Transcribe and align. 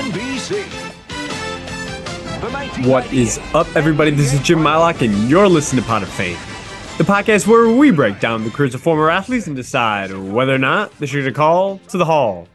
NBA 0.00 0.64
on 2.32 2.52
NBC. 2.52 2.86
What 2.86 3.12
is 3.12 3.38
up, 3.52 3.66
everybody? 3.76 4.10
This 4.10 4.32
is 4.32 4.40
Jim 4.40 4.60
Mylock, 4.60 5.02
and 5.02 5.28
you're 5.28 5.46
listening 5.46 5.82
to 5.82 5.88
Pod 5.88 6.02
of 6.02 6.08
Fame, 6.08 6.38
the 6.96 7.04
podcast 7.04 7.46
where 7.46 7.68
we 7.68 7.90
break 7.90 8.18
down 8.18 8.42
the 8.42 8.50
careers 8.50 8.74
of 8.74 8.80
former 8.80 9.10
athletes 9.10 9.46
and 9.46 9.54
decide 9.54 10.10
whether 10.16 10.54
or 10.54 10.58
not 10.58 10.90
they 10.98 11.04
should 11.04 11.24
get 11.24 11.30
a 11.30 11.34
call 11.34 11.80
to 11.88 11.98
the 11.98 12.06
Hall. 12.06 12.48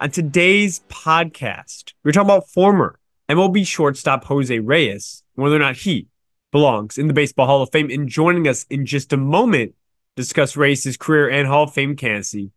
On 0.00 0.10
today's 0.10 0.80
podcast, 0.88 1.92
we're 2.02 2.10
talking 2.10 2.26
about 2.26 2.48
former 2.48 2.98
MLB 3.28 3.64
shortstop 3.64 4.24
Jose 4.24 4.58
Reyes, 4.58 5.22
whether 5.34 5.54
or 5.54 5.60
not 5.60 5.76
he 5.76 6.08
belongs 6.50 6.98
in 6.98 7.06
the 7.06 7.14
Baseball 7.14 7.46
Hall 7.46 7.62
of 7.62 7.70
Fame. 7.70 7.88
And 7.90 8.08
joining 8.08 8.48
us 8.48 8.66
in 8.68 8.84
just 8.84 9.12
a 9.12 9.16
moment 9.16 9.74
to 10.16 10.22
discuss 10.22 10.56
Reyes' 10.56 10.96
career 10.96 11.30
and 11.30 11.46
Hall 11.46 11.62
of 11.64 11.72
Fame 11.72 11.94
candidacy 11.94 12.50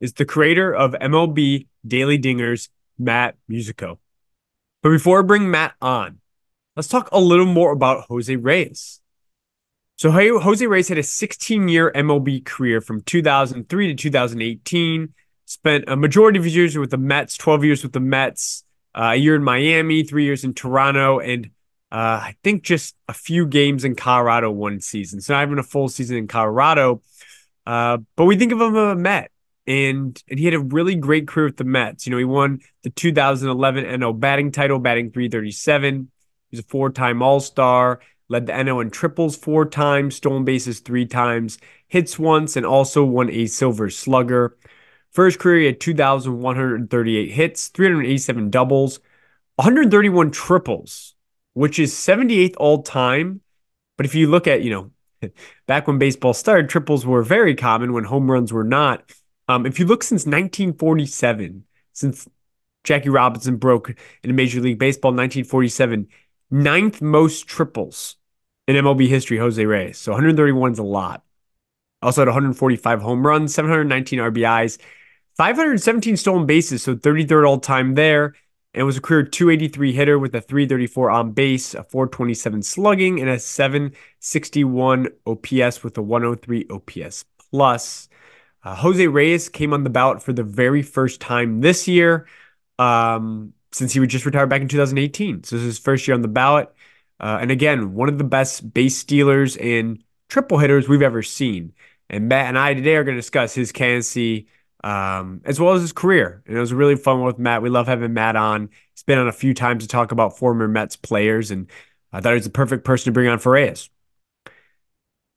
is 0.00 0.12
the 0.12 0.24
creator 0.24 0.72
of 0.72 0.92
MLB 0.92 1.66
Daily 1.84 2.20
Dingers, 2.20 2.68
Matt 3.00 3.36
Musico. 3.48 3.98
But 4.82 4.90
before 4.90 5.18
I 5.18 5.22
bring 5.22 5.50
Matt 5.50 5.74
on, 5.80 6.20
let's 6.76 6.88
talk 6.88 7.08
a 7.12 7.18
little 7.18 7.46
more 7.46 7.72
about 7.72 8.04
Jose 8.08 8.34
Reyes. 8.34 9.00
So 9.96 10.10
Jose 10.10 10.66
Reyes 10.66 10.88
had 10.88 10.96
a 10.96 11.02
16-year 11.02 11.92
MLB 11.94 12.44
career 12.44 12.80
from 12.80 13.02
2003 13.02 13.88
to 13.88 13.94
2018. 13.94 15.14
Spent 15.44 15.84
a 15.88 15.96
majority 15.96 16.38
of 16.38 16.44
his 16.44 16.56
years 16.56 16.78
with 16.78 16.90
the 16.90 16.96
Mets, 16.96 17.36
12 17.36 17.64
years 17.64 17.82
with 17.82 17.92
the 17.92 18.00
Mets, 18.00 18.64
uh, 18.94 19.10
a 19.12 19.16
year 19.16 19.34
in 19.34 19.42
Miami, 19.42 20.02
three 20.02 20.24
years 20.24 20.44
in 20.44 20.54
Toronto, 20.54 21.18
and 21.18 21.50
uh, 21.92 22.22
I 22.22 22.36
think 22.44 22.62
just 22.62 22.94
a 23.08 23.12
few 23.12 23.46
games 23.46 23.84
in 23.84 23.96
Colorado 23.96 24.50
one 24.50 24.80
season. 24.80 25.20
So 25.20 25.34
not 25.34 25.42
even 25.42 25.58
a 25.58 25.64
full 25.64 25.88
season 25.88 26.16
in 26.16 26.28
Colorado. 26.28 27.02
Uh, 27.66 27.98
but 28.16 28.24
we 28.24 28.36
think 28.36 28.52
of 28.52 28.60
him 28.60 28.76
as 28.76 28.92
a 28.92 28.94
Met 28.94 29.30
and 29.70 30.20
and 30.28 30.38
he 30.40 30.46
had 30.46 30.54
a 30.54 30.58
really 30.58 30.96
great 30.96 31.28
career 31.28 31.46
with 31.46 31.56
the 31.56 31.64
Mets. 31.64 32.04
You 32.04 32.10
know, 32.10 32.18
he 32.18 32.24
won 32.24 32.60
the 32.82 32.90
2011 32.90 33.84
NL 33.84 34.18
batting 34.18 34.50
title, 34.50 34.80
batting 34.80 35.12
337. 35.12 36.10
He's 36.50 36.58
a 36.58 36.64
four-time 36.64 37.22
All-Star, 37.22 38.00
led 38.28 38.46
the 38.46 38.52
NL 38.52 38.82
in 38.82 38.90
triples 38.90 39.36
four 39.36 39.64
times, 39.64 40.16
stolen 40.16 40.44
bases 40.44 40.80
three 40.80 41.06
times, 41.06 41.58
hits 41.86 42.18
once, 42.18 42.56
and 42.56 42.66
also 42.66 43.04
won 43.04 43.30
a 43.30 43.46
Silver 43.46 43.88
Slugger. 43.90 44.56
First 45.12 45.38
career, 45.38 45.60
he 45.60 45.66
had 45.66 45.78
2,138 45.78 47.30
hits, 47.30 47.68
387 47.68 48.50
doubles, 48.50 48.98
131 49.54 50.32
triples, 50.32 51.14
which 51.52 51.78
is 51.78 51.94
78th 51.94 52.54
all 52.58 52.82
time. 52.82 53.40
But 53.96 54.06
if 54.06 54.16
you 54.16 54.28
look 54.28 54.48
at, 54.48 54.62
you 54.64 54.70
know, 54.70 55.30
back 55.68 55.86
when 55.86 55.98
baseball 55.98 56.34
started, 56.34 56.68
triples 56.68 57.06
were 57.06 57.22
very 57.22 57.54
common 57.54 57.92
when 57.92 58.02
home 58.02 58.28
runs 58.28 58.52
were 58.52 58.64
not. 58.64 59.04
Um, 59.50 59.66
if 59.66 59.80
you 59.80 59.84
look 59.84 60.04
since 60.04 60.26
1947, 60.26 61.64
since 61.92 62.28
Jackie 62.84 63.08
Robinson 63.08 63.56
broke 63.56 63.92
in 64.22 64.36
Major 64.36 64.60
League 64.60 64.78
Baseball 64.78 65.10
in 65.10 65.16
1947, 65.16 66.06
ninth 66.52 67.02
most 67.02 67.48
triples 67.48 68.14
in 68.68 68.76
MLB 68.76 69.08
history, 69.08 69.38
Jose 69.38 69.66
Reyes. 69.66 69.98
So 69.98 70.12
131 70.12 70.70
is 70.70 70.78
a 70.78 70.84
lot. 70.84 71.24
Also 72.00 72.20
had 72.20 72.28
145 72.28 73.02
home 73.02 73.26
runs, 73.26 73.52
719 73.52 74.20
RBIs, 74.20 74.78
517 75.36 76.16
stolen 76.16 76.46
bases, 76.46 76.84
so 76.84 76.94
33rd 76.94 77.48
all 77.48 77.58
time 77.58 77.96
there. 77.96 78.36
And 78.72 78.86
was 78.86 78.98
a 78.98 79.00
career 79.00 79.24
283 79.24 79.92
hitter 79.92 80.16
with 80.16 80.32
a 80.36 80.40
334 80.40 81.10
on 81.10 81.32
base, 81.32 81.74
a 81.74 81.82
427 81.82 82.62
slugging, 82.62 83.18
and 83.18 83.28
a 83.28 83.40
761 83.40 85.08
OPS 85.26 85.82
with 85.82 85.98
a 85.98 86.02
103 86.02 86.68
OPS 86.70 87.24
plus. 87.50 88.08
Uh, 88.62 88.74
Jose 88.74 89.06
Reyes 89.06 89.48
came 89.48 89.72
on 89.72 89.84
the 89.84 89.90
ballot 89.90 90.22
for 90.22 90.32
the 90.32 90.42
very 90.42 90.82
first 90.82 91.20
time 91.20 91.60
this 91.60 91.88
year, 91.88 92.26
um, 92.78 93.52
since 93.72 93.92
he 93.92 94.00
was 94.00 94.08
just 94.08 94.26
retired 94.26 94.50
back 94.50 94.60
in 94.60 94.68
2018. 94.68 95.44
So 95.44 95.56
this 95.56 95.62
is 95.62 95.66
his 95.66 95.78
first 95.78 96.06
year 96.06 96.14
on 96.14 96.22
the 96.22 96.28
ballot. 96.28 96.72
Uh, 97.18 97.38
and 97.40 97.50
again, 97.50 97.94
one 97.94 98.08
of 98.08 98.18
the 98.18 98.24
best 98.24 98.72
base 98.72 98.96
stealers 98.96 99.56
and 99.56 100.02
triple 100.28 100.58
hitters 100.58 100.88
we've 100.88 101.02
ever 101.02 101.22
seen. 101.22 101.72
And 102.08 102.28
Matt 102.28 102.46
and 102.46 102.58
I 102.58 102.74
today 102.74 102.96
are 102.96 103.04
going 103.04 103.16
to 103.16 103.20
discuss 103.20 103.54
his 103.54 103.72
candidacy 103.72 104.48
um, 104.82 105.42
as 105.44 105.60
well 105.60 105.74
as 105.74 105.82
his 105.82 105.92
career. 105.92 106.42
And 106.46 106.56
it 106.56 106.60
was 106.60 106.72
really 106.72 106.96
fun 106.96 107.22
with 107.22 107.38
Matt. 107.38 107.62
We 107.62 107.68
love 107.68 107.86
having 107.86 108.14
Matt 108.14 108.36
on. 108.36 108.70
He's 108.94 109.02
been 109.02 109.18
on 109.18 109.28
a 109.28 109.32
few 109.32 109.54
times 109.54 109.84
to 109.84 109.88
talk 109.88 110.12
about 110.12 110.38
former 110.38 110.68
Mets 110.68 110.96
players, 110.96 111.50
and 111.50 111.68
I 112.12 112.20
thought 112.20 112.30
he 112.30 112.36
was 112.36 112.44
the 112.44 112.50
perfect 112.50 112.84
person 112.84 113.06
to 113.06 113.12
bring 113.12 113.28
on 113.28 113.38
for 113.38 113.52
Reyes. 113.52 113.90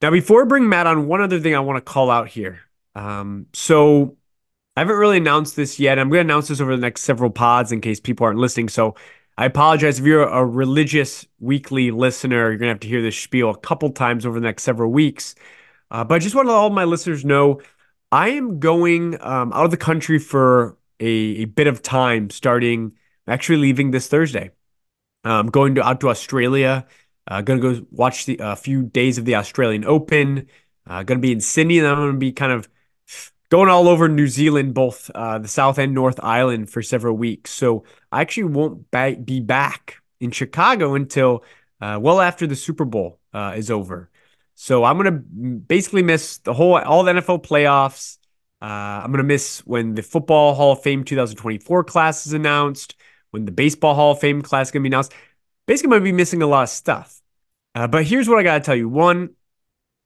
Now, 0.01 0.11
before 0.11 0.43
I 0.43 0.45
bring 0.45 0.67
Matt 0.67 0.87
on, 0.87 1.07
one 1.07 1.21
other 1.21 1.39
thing 1.39 1.55
I 1.55 1.59
want 1.59 1.77
to 1.77 1.91
call 1.91 2.09
out 2.09 2.27
here. 2.27 2.59
Um, 2.95 3.47
so 3.53 4.17
I 4.75 4.81
haven't 4.81 4.95
really 4.95 5.17
announced 5.17 5.55
this 5.55 5.79
yet. 5.79 5.99
I'm 5.99 6.09
going 6.09 6.27
to 6.27 6.33
announce 6.33 6.47
this 6.47 6.61
over 6.61 6.75
the 6.75 6.81
next 6.81 7.01
several 7.01 7.29
pods 7.29 7.71
in 7.71 7.81
case 7.81 7.99
people 7.99 8.25
aren't 8.25 8.39
listening. 8.39 8.69
So 8.69 8.95
I 9.37 9.45
apologize 9.45 9.99
if 9.99 10.05
you're 10.05 10.23
a 10.23 10.45
religious 10.45 11.25
weekly 11.39 11.91
listener. 11.91 12.49
You're 12.49 12.57
going 12.57 12.69
to 12.69 12.73
have 12.73 12.79
to 12.81 12.87
hear 12.87 13.01
this 13.01 13.19
spiel 13.19 13.49
a 13.49 13.57
couple 13.57 13.91
times 13.91 14.25
over 14.25 14.39
the 14.39 14.45
next 14.45 14.63
several 14.63 14.91
weeks. 14.91 15.35
Uh, 15.91 16.03
but 16.03 16.15
I 16.15 16.19
just 16.19 16.35
want 16.35 16.47
to 16.47 16.51
let 16.51 16.57
all 16.57 16.69
my 16.69 16.85
listeners 16.85 17.23
know 17.23 17.61
I 18.11 18.29
am 18.29 18.59
going 18.59 19.19
um, 19.21 19.51
out 19.53 19.65
of 19.65 19.71
the 19.71 19.77
country 19.77 20.19
for 20.19 20.77
a, 20.99 21.05
a, 21.05 21.45
bit 21.45 21.65
of 21.65 21.81
time, 21.81 22.29
starting 22.29 22.93
actually 23.27 23.57
leaving 23.57 23.89
this 23.89 24.07
Thursday. 24.07 24.51
I'm 25.23 25.47
going 25.47 25.75
to, 25.75 25.83
out 25.83 25.99
to 26.01 26.09
Australia. 26.09 26.85
Uh, 27.27 27.41
going 27.41 27.59
to 27.61 27.73
go 27.73 27.87
watch 27.91 28.25
the 28.25 28.37
a 28.37 28.49
uh, 28.49 28.55
few 28.55 28.83
days 28.83 29.17
of 29.17 29.25
the 29.25 29.35
Australian 29.35 29.85
Open. 29.85 30.47
Uh, 30.85 31.03
going 31.03 31.19
to 31.19 31.21
be 31.21 31.31
in 31.31 31.39
Sydney, 31.39 31.79
and 31.79 31.87
I'm 31.87 31.95
going 31.95 32.11
to 32.11 32.17
be 32.17 32.31
kind 32.31 32.51
of 32.51 32.69
going 33.49 33.69
all 33.69 33.87
over 33.87 34.09
New 34.09 34.27
Zealand, 34.27 34.73
both 34.73 35.11
uh, 35.13 35.39
the 35.39 35.47
South 35.47 35.77
and 35.77 35.93
North 35.93 36.19
Island 36.23 36.69
for 36.69 36.81
several 36.81 37.15
weeks. 37.15 37.51
So 37.51 37.83
I 38.11 38.21
actually 38.21 38.45
won't 38.45 38.89
be 39.25 39.39
back 39.39 40.01
in 40.19 40.31
Chicago 40.31 40.95
until 40.95 41.43
uh, 41.81 41.99
well 42.01 42.21
after 42.21 42.47
the 42.47 42.55
Super 42.55 42.85
Bowl 42.85 43.19
uh, 43.33 43.53
is 43.55 43.69
over. 43.69 44.09
So 44.55 44.83
I'm 44.83 44.97
gonna 44.97 45.11
basically 45.11 46.03
miss 46.03 46.37
the 46.37 46.53
whole 46.53 46.77
all 46.77 47.03
the 47.03 47.13
NFL 47.13 47.43
playoffs. 47.45 48.17
Uh, 48.61 49.01
I'm 49.03 49.11
gonna 49.11 49.23
miss 49.23 49.59
when 49.65 49.95
the 49.95 50.03
Football 50.03 50.53
Hall 50.53 50.73
of 50.73 50.81
Fame 50.81 51.03
2024 51.03 51.83
class 51.83 52.25
is 52.25 52.33
announced, 52.33 52.95
when 53.31 53.45
the 53.45 53.51
Baseball 53.51 53.95
Hall 53.95 54.11
of 54.11 54.19
Fame 54.19 54.41
class 54.41 54.67
is 54.67 54.71
gonna 54.71 54.83
be 54.83 54.89
announced. 54.89 55.13
Basically, 55.65 55.87
I'm 55.87 55.99
gonna 55.99 56.03
be 56.03 56.11
missing 56.11 56.41
a 56.41 56.47
lot 56.47 56.63
of 56.63 56.69
stuff. 56.69 57.19
Uh, 57.75 57.87
but 57.87 58.05
here's 58.05 58.29
what 58.29 58.39
I 58.39 58.43
gotta 58.43 58.63
tell 58.63 58.75
you: 58.75 58.87
one, 58.87 59.31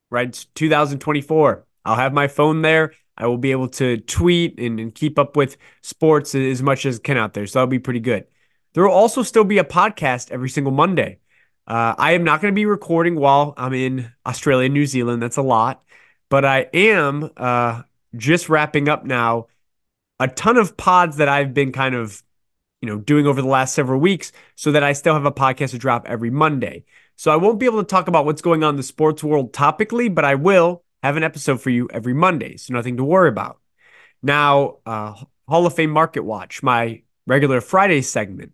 right, 0.09 0.29
it's 0.29 0.45
2024. 0.45 1.65
I'll 1.85 1.95
have 1.95 2.13
my 2.13 2.27
phone 2.27 2.61
there. 2.61 2.93
I 3.17 3.27
will 3.27 3.37
be 3.37 3.51
able 3.51 3.69
to 3.69 3.97
tweet 3.97 4.59
and, 4.59 4.79
and 4.79 4.93
keep 4.93 5.17
up 5.17 5.35
with 5.35 5.57
sports 5.81 6.35
as 6.35 6.61
much 6.61 6.85
as 6.85 6.99
I 6.99 7.01
can 7.01 7.17
out 7.17 7.33
there. 7.33 7.47
So 7.47 7.59
that'll 7.59 7.67
be 7.67 7.79
pretty 7.79 7.99
good. 7.99 8.25
There 8.73 8.83
will 8.83 8.93
also 8.93 9.23
still 9.23 9.43
be 9.43 9.57
a 9.57 9.63
podcast 9.63 10.31
every 10.31 10.49
single 10.49 10.71
Monday. 10.71 11.19
Uh, 11.65 11.95
I 11.97 12.13
am 12.13 12.23
not 12.23 12.41
going 12.41 12.53
to 12.53 12.55
be 12.55 12.65
recording 12.65 13.15
while 13.15 13.53
I'm 13.57 13.73
in 13.73 14.11
Australia, 14.25 14.69
New 14.69 14.85
Zealand. 14.85 15.21
That's 15.21 15.37
a 15.37 15.41
lot. 15.41 15.83
But 16.29 16.45
I 16.45 16.67
am 16.73 17.29
uh, 17.35 17.83
just 18.15 18.49
wrapping 18.49 18.87
up 18.87 19.03
now 19.05 19.47
a 20.19 20.27
ton 20.27 20.57
of 20.57 20.77
pods 20.77 21.17
that 21.17 21.29
I've 21.29 21.53
been 21.53 21.71
kind 21.71 21.95
of, 21.95 22.23
you 22.81 22.89
know, 22.89 22.97
doing 22.97 23.27
over 23.27 23.41
the 23.41 23.47
last 23.47 23.73
several 23.73 23.99
weeks 23.99 24.31
so 24.55 24.71
that 24.71 24.83
I 24.83 24.93
still 24.93 25.13
have 25.13 25.25
a 25.25 25.31
podcast 25.31 25.71
to 25.71 25.77
drop 25.77 26.05
every 26.07 26.29
Monday. 26.29 26.85
So 27.15 27.31
I 27.31 27.35
won't 27.35 27.59
be 27.59 27.65
able 27.65 27.79
to 27.79 27.87
talk 27.87 28.07
about 28.07 28.25
what's 28.25 28.41
going 28.41 28.63
on 28.63 28.71
in 28.71 28.77
the 28.77 28.83
sports 28.83 29.23
world 29.23 29.53
topically, 29.53 30.13
but 30.13 30.23
I 30.25 30.35
will 30.35 30.83
have 31.03 31.17
an 31.17 31.23
episode 31.23 31.61
for 31.61 31.69
you 31.69 31.89
every 31.91 32.13
Monday, 32.13 32.57
so 32.57 32.73
nothing 32.73 32.97
to 32.97 33.03
worry 33.03 33.29
about. 33.29 33.59
Now, 34.21 34.77
uh, 34.85 35.13
Hall 35.47 35.65
of 35.65 35.73
Fame 35.73 35.91
Market 35.91 36.23
Watch, 36.23 36.63
my 36.63 37.01
regular 37.25 37.61
Friday 37.61 38.01
segment. 38.01 38.53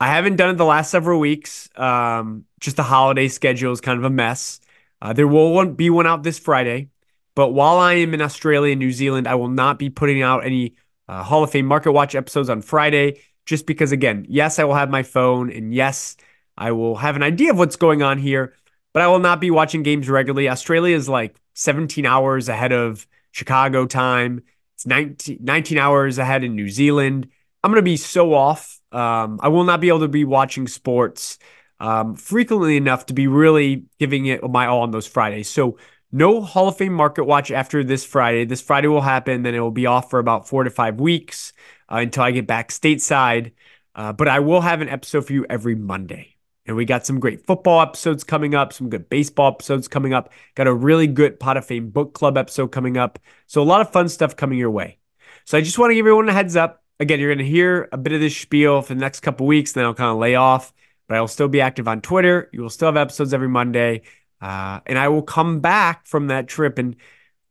I 0.00 0.08
haven't 0.08 0.36
done 0.36 0.50
it 0.50 0.58
the 0.58 0.64
last 0.64 0.90
several 0.90 1.20
weeks. 1.20 1.68
Um, 1.76 2.44
just 2.60 2.76
the 2.76 2.82
holiday 2.82 3.28
schedule 3.28 3.72
is 3.72 3.80
kind 3.80 3.98
of 3.98 4.04
a 4.04 4.10
mess. 4.10 4.60
Uh, 5.00 5.12
there 5.12 5.28
will 5.28 5.66
be 5.66 5.90
one 5.90 6.06
out 6.06 6.22
this 6.22 6.38
Friday, 6.38 6.88
but 7.34 7.50
while 7.50 7.78
I 7.78 7.94
am 7.94 8.14
in 8.14 8.20
Australia 8.20 8.72
and 8.72 8.78
New 8.78 8.92
Zealand, 8.92 9.26
I 9.26 9.34
will 9.34 9.48
not 9.48 9.78
be 9.78 9.90
putting 9.90 10.22
out 10.22 10.44
any 10.44 10.74
uh, 11.08 11.22
Hall 11.22 11.44
of 11.44 11.50
Fame 11.50 11.66
Market 11.66 11.92
Watch 11.92 12.14
episodes 12.14 12.48
on 12.48 12.62
Friday, 12.62 13.20
just 13.46 13.66
because, 13.66 13.92
again, 13.92 14.24
yes, 14.28 14.58
I 14.58 14.64
will 14.64 14.74
have 14.74 14.90
my 14.90 15.02
phone, 15.02 15.50
and 15.50 15.74
yes, 15.74 16.16
I 16.56 16.72
will 16.72 16.96
have 16.96 17.16
an 17.16 17.22
idea 17.22 17.50
of 17.50 17.58
what's 17.58 17.76
going 17.76 18.02
on 18.02 18.18
here, 18.18 18.54
but 18.92 19.02
I 19.02 19.08
will 19.08 19.18
not 19.18 19.40
be 19.40 19.50
watching 19.50 19.82
games 19.82 20.08
regularly. 20.08 20.48
Australia 20.48 20.96
is 20.96 21.08
like 21.08 21.36
17 21.54 22.06
hours 22.06 22.48
ahead 22.48 22.72
of 22.72 23.06
Chicago 23.30 23.86
time. 23.86 24.42
It's 24.74 24.86
19, 24.86 25.38
19 25.40 25.78
hours 25.78 26.18
ahead 26.18 26.44
in 26.44 26.54
New 26.54 26.68
Zealand. 26.68 27.28
I'm 27.62 27.70
going 27.70 27.78
to 27.78 27.82
be 27.82 27.96
so 27.96 28.34
off. 28.34 28.80
Um, 28.90 29.40
I 29.42 29.48
will 29.48 29.64
not 29.64 29.80
be 29.80 29.88
able 29.88 30.00
to 30.00 30.08
be 30.08 30.24
watching 30.24 30.66
sports 30.66 31.38
um, 31.80 32.14
frequently 32.14 32.76
enough 32.76 33.06
to 33.06 33.14
be 33.14 33.26
really 33.26 33.86
giving 33.98 34.26
it 34.26 34.42
my 34.48 34.66
all 34.66 34.82
on 34.82 34.90
those 34.90 35.06
Fridays. 35.06 35.48
So, 35.48 35.78
no 36.14 36.42
Hall 36.42 36.68
of 36.68 36.76
Fame 36.76 36.92
market 36.92 37.24
watch 37.24 37.50
after 37.50 37.82
this 37.82 38.04
Friday. 38.04 38.44
This 38.44 38.60
Friday 38.60 38.86
will 38.86 39.00
happen, 39.00 39.42
then 39.42 39.54
it 39.54 39.60
will 39.60 39.70
be 39.70 39.86
off 39.86 40.10
for 40.10 40.18
about 40.18 40.46
four 40.46 40.62
to 40.62 40.68
five 40.68 41.00
weeks 41.00 41.54
uh, 41.90 41.96
until 41.96 42.24
I 42.24 42.32
get 42.32 42.46
back 42.46 42.68
stateside. 42.68 43.52
Uh, 43.94 44.12
but 44.12 44.28
I 44.28 44.40
will 44.40 44.60
have 44.60 44.82
an 44.82 44.90
episode 44.90 45.26
for 45.26 45.32
you 45.32 45.46
every 45.48 45.74
Monday. 45.74 46.31
And 46.64 46.76
we 46.76 46.84
got 46.84 47.04
some 47.04 47.18
great 47.18 47.44
football 47.44 47.80
episodes 47.80 48.22
coming 48.22 48.54
up, 48.54 48.72
some 48.72 48.88
good 48.88 49.08
baseball 49.08 49.52
episodes 49.52 49.88
coming 49.88 50.14
up. 50.14 50.32
Got 50.54 50.68
a 50.68 50.74
really 50.74 51.08
good 51.08 51.40
Pod 51.40 51.56
of 51.56 51.66
Fame 51.66 51.90
book 51.90 52.14
club 52.14 52.38
episode 52.38 52.68
coming 52.68 52.96
up. 52.96 53.18
So 53.46 53.60
a 53.60 53.64
lot 53.64 53.80
of 53.80 53.90
fun 53.90 54.08
stuff 54.08 54.36
coming 54.36 54.58
your 54.58 54.70
way. 54.70 54.98
So 55.44 55.58
I 55.58 55.60
just 55.60 55.78
want 55.78 55.90
to 55.90 55.94
give 55.94 56.06
everyone 56.06 56.28
a 56.28 56.32
heads 56.32 56.54
up. 56.54 56.84
again, 57.00 57.18
you're 57.18 57.34
going 57.34 57.44
to 57.44 57.50
hear 57.50 57.88
a 57.90 57.98
bit 57.98 58.12
of 58.12 58.20
this 58.20 58.36
spiel 58.36 58.80
for 58.80 58.94
the 58.94 59.00
next 59.00 59.20
couple 59.20 59.46
weeks, 59.46 59.72
then 59.72 59.84
I'll 59.84 59.94
kind 59.94 60.10
of 60.10 60.18
lay 60.18 60.36
off. 60.36 60.72
But 61.08 61.16
I 61.16 61.20
will 61.20 61.28
still 61.28 61.48
be 61.48 61.60
active 61.60 61.88
on 61.88 62.00
Twitter. 62.00 62.48
You 62.52 62.62
will 62.62 62.70
still 62.70 62.86
have 62.86 62.96
episodes 62.96 63.34
every 63.34 63.48
Monday. 63.48 64.02
Uh, 64.40 64.80
and 64.86 64.98
I 64.98 65.08
will 65.08 65.22
come 65.22 65.60
back 65.60 66.06
from 66.06 66.28
that 66.28 66.46
trip 66.46 66.78
and 66.78 66.96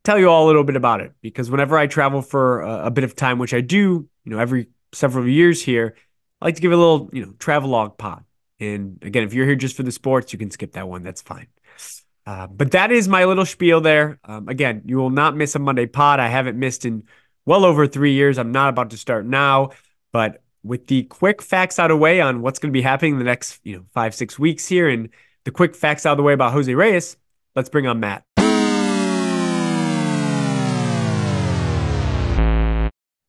tell 0.04 0.18
you 0.18 0.30
all 0.30 0.46
a 0.46 0.48
little 0.48 0.64
bit 0.64 0.76
about 0.76 1.02
it 1.02 1.14
because 1.22 1.52
whenever 1.52 1.78
I 1.78 1.88
travel 1.88 2.22
for 2.22 2.62
a, 2.62 2.86
a 2.88 2.92
bit 2.92 3.04
of 3.04 3.16
time, 3.16 3.40
which 3.40 3.54
I 3.54 3.62
do, 3.62 4.08
you 4.24 4.32
know, 4.32 4.40
every 4.40 4.70
several 4.94 5.28
years 5.28 5.62
here, 5.62 5.96
I 6.42 6.46
like 6.46 6.56
to 6.56 6.62
give 6.62 6.72
a 6.72 6.78
little, 6.78 7.10
you 7.14 7.26
know, 7.26 7.34
travel 7.40 7.70
log 7.70 7.98
pod. 7.98 8.24
And 8.62 9.00
again, 9.02 9.24
if 9.24 9.34
you're 9.34 9.48
here 9.48 9.56
just 9.56 9.76
for 9.76 9.84
the 9.84 9.92
sports, 9.92 10.32
you 10.32 10.40
can 10.40 10.52
skip 10.52 10.74
that 10.74 10.88
one. 10.88 11.02
That's 11.02 11.22
fine. 11.22 11.48
Uh, 12.28 12.46
but 12.46 12.72
that 12.72 12.92
is 12.92 13.08
my 13.08 13.26
little 13.26 13.46
spiel 13.46 13.82
there. 13.82 14.20
Um, 14.24 14.48
again, 14.48 14.84
you 14.86 14.98
will 14.98 15.10
not 15.10 15.36
miss 15.36 15.56
a 15.56 15.60
Monday 15.60 15.88
pod. 15.88 16.20
I 16.20 16.28
haven't 16.28 16.58
missed 16.58 16.86
in 16.86 17.04
well 17.46 17.66
over 17.66 17.88
three 17.88 18.14
years. 18.14 18.38
I'm 18.38 18.52
not 18.52 18.70
about 18.70 18.92
to 18.92 18.98
start 18.98 19.26
now, 19.26 19.72
but 20.12 20.44
with 20.64 20.86
the 20.86 21.04
quick 21.04 21.42
facts 21.42 21.80
out 21.80 21.90
of 21.90 21.98
the 21.98 22.02
way 22.02 22.22
on 22.22 22.44
what's 22.44 22.60
going 22.60 22.72
to 22.72 22.78
be 22.78 22.84
happening 22.84 23.14
in 23.14 23.18
the 23.18 23.26
next, 23.26 23.60
you 23.64 23.78
know, 23.78 23.86
five, 23.96 24.14
six 24.14 24.38
weeks 24.38 24.68
here 24.68 24.88
and 24.88 25.10
the 25.44 25.52
quick 25.52 25.76
facts 25.76 26.06
out 26.06 26.12
of 26.12 26.18
the 26.18 26.24
way 26.24 26.34
about 26.34 26.54
Jose 26.54 26.72
Reyes, 26.72 27.18
let's 27.56 27.70
bring 27.70 27.88
on 27.88 28.00
Matt. 28.00 28.24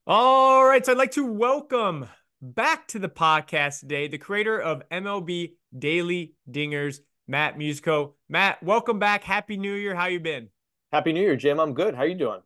All 0.06 0.67
right, 0.67 0.84
so 0.84 0.93
I'd 0.93 0.99
like 0.99 1.12
to 1.12 1.25
welcome 1.25 2.06
back 2.43 2.89
to 2.89 2.99
the 2.99 3.09
podcast 3.09 3.81
today 3.81 4.09
the 4.09 4.19
creator 4.19 4.61
of 4.61 4.83
MLB 4.91 5.53
Daily 5.79 6.35
Dingers, 6.50 6.99
Matt 7.29 7.56
Musico. 7.56 8.17
Matt, 8.29 8.61
welcome 8.62 8.99
back. 8.99 9.23
Happy 9.23 9.56
New 9.56 9.75
Year. 9.75 9.94
How 9.94 10.06
you 10.06 10.19
been? 10.19 10.49
Happy 10.93 11.12
New 11.12 11.21
Year, 11.21 11.37
Jim. 11.37 11.61
I'm 11.61 11.73
good. 11.73 11.94
How 11.94 12.03
you 12.03 12.17
doing? 12.17 12.41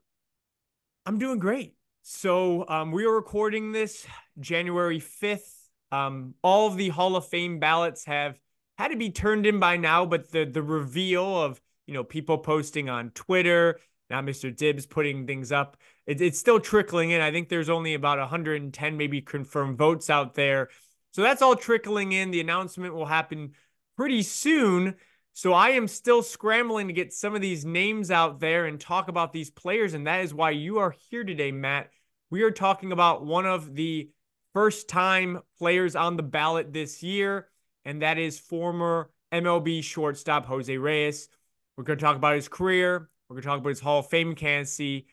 I'm 1.07 1.19
doing 1.19 1.39
great. 1.39 1.75
So 2.03 2.69
um, 2.69 2.93
we 2.93 3.07
are 3.07 3.13
recording 3.13 3.73
this 3.73 4.07
January 4.39 5.01
5th. 5.01 5.51
Um, 5.91 6.35
all 6.43 6.67
of 6.67 6.77
the 6.77 6.91
Hall 6.91 7.17
of 7.17 7.27
Fame 7.27 7.59
ballots 7.59 8.05
have 8.05 8.39
had 8.77 8.89
to 8.89 8.97
be 8.97 9.11
turned 9.11 9.47
in 9.47 9.59
by 9.59 9.79
now, 9.79 10.05
but 10.05 10.31
the 10.31 10.45
the 10.45 10.63
reveal 10.63 11.43
of 11.43 11.61
you 11.87 11.95
know 11.95 12.05
people 12.05 12.39
posting 12.39 12.91
on 12.91 13.11
Twitter, 13.11 13.81
now 14.11 14.21
Mr. 14.21 14.55
Dibbs 14.55 14.85
putting 14.85 15.27
things 15.27 15.53
up, 15.53 15.77
it, 16.06 16.20
it's 16.20 16.38
still 16.38 16.61
trickling 16.61 17.11
in. 17.11 17.20
I 17.20 17.31
think 17.31 17.49
there's 17.49 17.69
only 17.69 17.94
about 17.94 18.19
110 18.19 18.97
maybe 18.97 19.20
confirmed 19.20 19.79
votes 19.79 20.11
out 20.11 20.35
there, 20.35 20.69
so 21.12 21.23
that's 21.23 21.43
all 21.43 21.56
trickling 21.56 22.12
in. 22.12 22.31
The 22.31 22.41
announcement 22.41 22.94
will 22.94 23.06
happen 23.06 23.53
pretty 23.97 24.23
soon. 24.23 24.97
So 25.32 25.53
I 25.53 25.70
am 25.70 25.87
still 25.87 26.23
scrambling 26.23 26.87
to 26.87 26.94
get 26.94 27.12
some 27.12 27.35
of 27.35 27.43
these 27.43 27.64
names 27.64 28.11
out 28.11 28.41
there 28.41 28.64
and 28.64 28.81
talk 28.81 29.08
about 29.08 29.35
these 29.35 29.50
players, 29.50 29.93
and 29.93 30.06
that 30.06 30.25
is 30.25 30.32
why 30.32 30.50
you 30.50 30.79
are 30.79 30.94
here 31.11 31.25
today, 31.25 31.53
Matt. 31.53 31.91
We 32.31 32.43
are 32.43 32.50
talking 32.50 32.91
about 32.91 33.25
one 33.25 33.44
of 33.44 33.75
the 33.75 34.11
first 34.55 34.88
time 34.88 35.41
players 35.59 35.94
on 35.94 36.17
the 36.17 36.23
ballot 36.23 36.73
this 36.73 37.02
year 37.02 37.49
and 37.87 38.02
that 38.02 38.19
is 38.19 38.38
former 38.38 39.11
MLB 39.32 39.82
shortstop 39.82 40.44
Jose 40.47 40.76
Reyes. 40.76 41.29
We're 41.76 41.85
going 41.85 41.99
to 41.99 42.05
talk 42.05 42.17
about 42.17 42.35
his 42.35 42.49
career. 42.49 43.09
We're 43.29 43.35
going 43.35 43.43
to 43.43 43.49
talk 43.49 43.59
about 43.61 43.70
his 43.70 43.81
Hall 43.81 44.00
of 44.00 44.09
Fame 44.09 44.35
candidacy. 44.35 45.06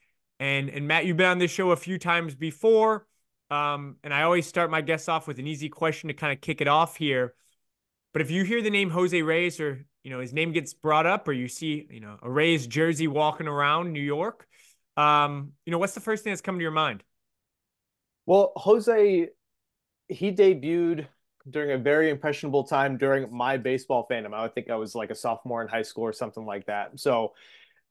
And, 0.43 0.69
and 0.71 0.85
Matt, 0.89 1.05
you've 1.05 1.15
been 1.15 1.27
on 1.27 1.37
this 1.37 1.51
show 1.51 1.71
a 1.71 1.77
few 1.77 1.97
times 1.97 2.35
before. 2.35 3.07
Um, 3.49 3.95
and 4.03 4.13
I 4.13 4.23
always 4.23 4.45
start 4.45 4.69
my 4.69 4.81
guests 4.81 5.07
off 5.07 5.25
with 5.25 5.39
an 5.39 5.47
easy 5.47 5.69
question 5.69 6.09
to 6.09 6.13
kind 6.13 6.33
of 6.33 6.41
kick 6.41 6.59
it 6.59 6.67
off 6.67 6.97
here. 6.97 7.33
But 8.11 8.21
if 8.21 8.29
you 8.29 8.43
hear 8.43 8.61
the 8.61 8.69
name 8.69 8.89
Jose 8.89 9.21
Reyes 9.21 9.61
or, 9.61 9.85
you 10.03 10.11
know, 10.11 10.19
his 10.19 10.33
name 10.33 10.51
gets 10.51 10.73
brought 10.73 11.05
up 11.05 11.29
or 11.29 11.31
you 11.31 11.47
see, 11.47 11.87
you 11.89 12.01
know, 12.01 12.17
a 12.21 12.29
Reyes 12.29 12.67
jersey 12.67 13.07
walking 13.07 13.47
around 13.47 13.93
New 13.93 14.01
York, 14.01 14.45
um, 14.97 15.53
you 15.65 15.71
know, 15.71 15.77
what's 15.77 15.93
the 15.93 16.01
first 16.01 16.25
thing 16.25 16.33
that's 16.33 16.41
coming 16.41 16.59
to 16.59 16.63
your 16.63 16.71
mind? 16.71 17.05
Well, 18.25 18.51
Jose, 18.57 19.29
he 20.09 20.31
debuted 20.33 21.07
during 21.49 21.71
a 21.71 21.77
very 21.77 22.09
impressionable 22.09 22.65
time 22.65 22.97
during 22.97 23.33
my 23.33 23.55
baseball 23.55 24.05
fandom. 24.11 24.33
I 24.33 24.49
think 24.49 24.69
I 24.69 24.75
was 24.75 24.93
like 24.93 25.09
a 25.09 25.15
sophomore 25.15 25.61
in 25.61 25.69
high 25.69 25.83
school 25.83 26.03
or 26.03 26.11
something 26.11 26.45
like 26.45 26.65
that. 26.65 26.99
So 26.99 27.31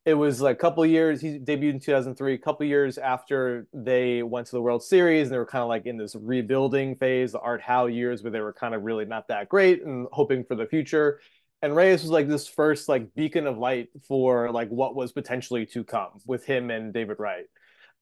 it 0.05 0.15
was 0.15 0.41
like 0.41 0.55
a 0.55 0.59
couple 0.59 0.85
years. 0.85 1.21
He 1.21 1.39
debuted 1.39 1.71
in 1.71 1.79
2003, 1.79 2.33
a 2.33 2.37
couple 2.37 2.65
years 2.65 2.97
after 2.97 3.67
they 3.73 4.21
went 4.21 4.47
to 4.47 4.51
the 4.51 4.61
World 4.61 4.83
Series, 4.83 5.27
and 5.27 5.33
they 5.33 5.37
were 5.37 5.45
kind 5.45 5.61
of 5.61 5.69
like 5.69 5.85
in 5.85 5.97
this 5.97 6.15
rebuilding 6.15 6.95
phase, 6.97 7.31
the 7.31 7.39
Art 7.39 7.61
Howe 7.61 7.85
years, 7.85 8.21
where 8.21 8.31
they 8.31 8.41
were 8.41 8.53
kind 8.53 8.75
of 8.75 8.83
really 8.83 9.05
not 9.05 9.29
that 9.29 9.47
great 9.47 9.83
and 9.83 10.07
hoping 10.11 10.43
for 10.43 10.55
the 10.55 10.65
future. 10.65 11.21
And 11.61 11.73
Reyes 11.73 12.01
was 12.01 12.11
like 12.11 12.27
this 12.27 12.47
first 12.47 12.89
like 12.89 13.15
beacon 13.15 13.47
of 13.47 13.57
light 13.57 13.87
for 14.05 14.51
like 14.51 14.67
what 14.67 14.95
was 14.95 15.13
potentially 15.13 15.65
to 15.67 15.85
come 15.85 16.19
with 16.25 16.45
him 16.45 16.69
and 16.69 16.93
David 16.93 17.19
Wright. 17.19 17.45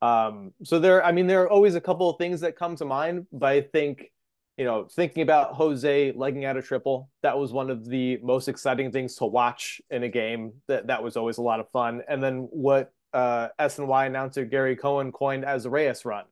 Um, 0.02 0.54
so 0.64 0.80
there, 0.80 1.06
I 1.06 1.12
mean, 1.12 1.28
there 1.28 1.44
are 1.44 1.50
always 1.50 1.76
a 1.76 1.82
couple 1.82 2.10
of 2.10 2.18
things 2.18 2.42
that 2.42 2.56
come 2.56 2.76
to 2.78 2.86
mind, 2.86 3.28
but 3.32 3.50
I 3.50 3.62
think 3.62 4.12
you 4.58 4.66
know, 4.66 4.88
thinking 4.92 5.24
about 5.24 5.54
Jose 5.56 6.12
legging 6.16 6.46
out 6.46 6.58
a 6.58 6.62
triple, 6.62 7.10
that 7.24 7.38
was 7.38 7.52
one 7.52 7.70
of 7.70 7.86
the 7.86 8.18
most 8.18 8.48
exciting 8.48 8.92
things 8.92 9.16
to 9.16 9.26
watch 9.26 9.82
in 9.90 10.04
a 10.04 10.10
game. 10.10 10.54
That 10.68 10.88
that 10.88 11.04
was 11.04 11.18
always 11.18 11.38
a 11.38 11.42
lot 11.42 11.60
of 11.60 11.70
fun. 11.70 12.02
And 12.08 12.22
then 12.22 12.48
what 12.52 12.94
uh, 13.14 13.50
SNY 13.60 14.08
announcer 14.08 14.46
Gary 14.46 14.76
Cohen 14.76 15.12
coined 15.12 15.46
as 15.46 15.66
a 15.66 15.70
Reyes 15.70 16.06
run 16.06 16.26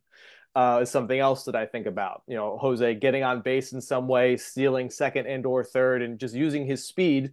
uh, 0.56 0.80
is 0.82 0.90
something 0.90 1.20
else 1.20 1.44
that 1.46 1.56
I 1.56 1.66
think 1.66 1.86
about. 1.86 2.24
You 2.28 2.36
know, 2.36 2.58
Jose 2.58 2.96
getting 2.96 3.24
on 3.24 3.42
base 3.42 3.74
in 3.74 3.82
some 3.82 4.08
way, 4.08 4.38
stealing 4.38 4.90
second 4.90 5.28
and 5.28 5.46
or 5.46 5.64
third, 5.64 6.02
and 6.02 6.20
just 6.20 6.36
using 6.36 6.66
his 6.66 6.86
speed 6.86 7.32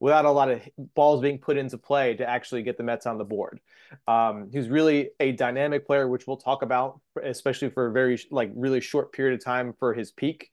without 0.00 0.24
a 0.24 0.30
lot 0.30 0.50
of 0.50 0.62
balls 0.94 1.20
being 1.20 1.38
put 1.38 1.58
into 1.58 1.76
play 1.78 2.16
to 2.16 2.28
actually 2.28 2.62
get 2.62 2.78
the 2.78 2.82
Mets 2.82 3.06
on 3.06 3.18
the 3.18 3.24
board. 3.24 3.60
Um, 4.08 4.48
he's 4.50 4.68
really 4.68 5.10
a 5.20 5.32
dynamic 5.32 5.86
player, 5.86 6.08
which 6.08 6.26
we'll 6.26 6.38
talk 6.38 6.62
about, 6.62 7.00
especially 7.22 7.68
for 7.68 7.86
a 7.86 7.92
very 7.92 8.18
like 8.30 8.50
really 8.54 8.80
short 8.80 9.12
period 9.12 9.38
of 9.38 9.44
time 9.44 9.74
for 9.78 9.92
his 9.92 10.10
peak. 10.10 10.50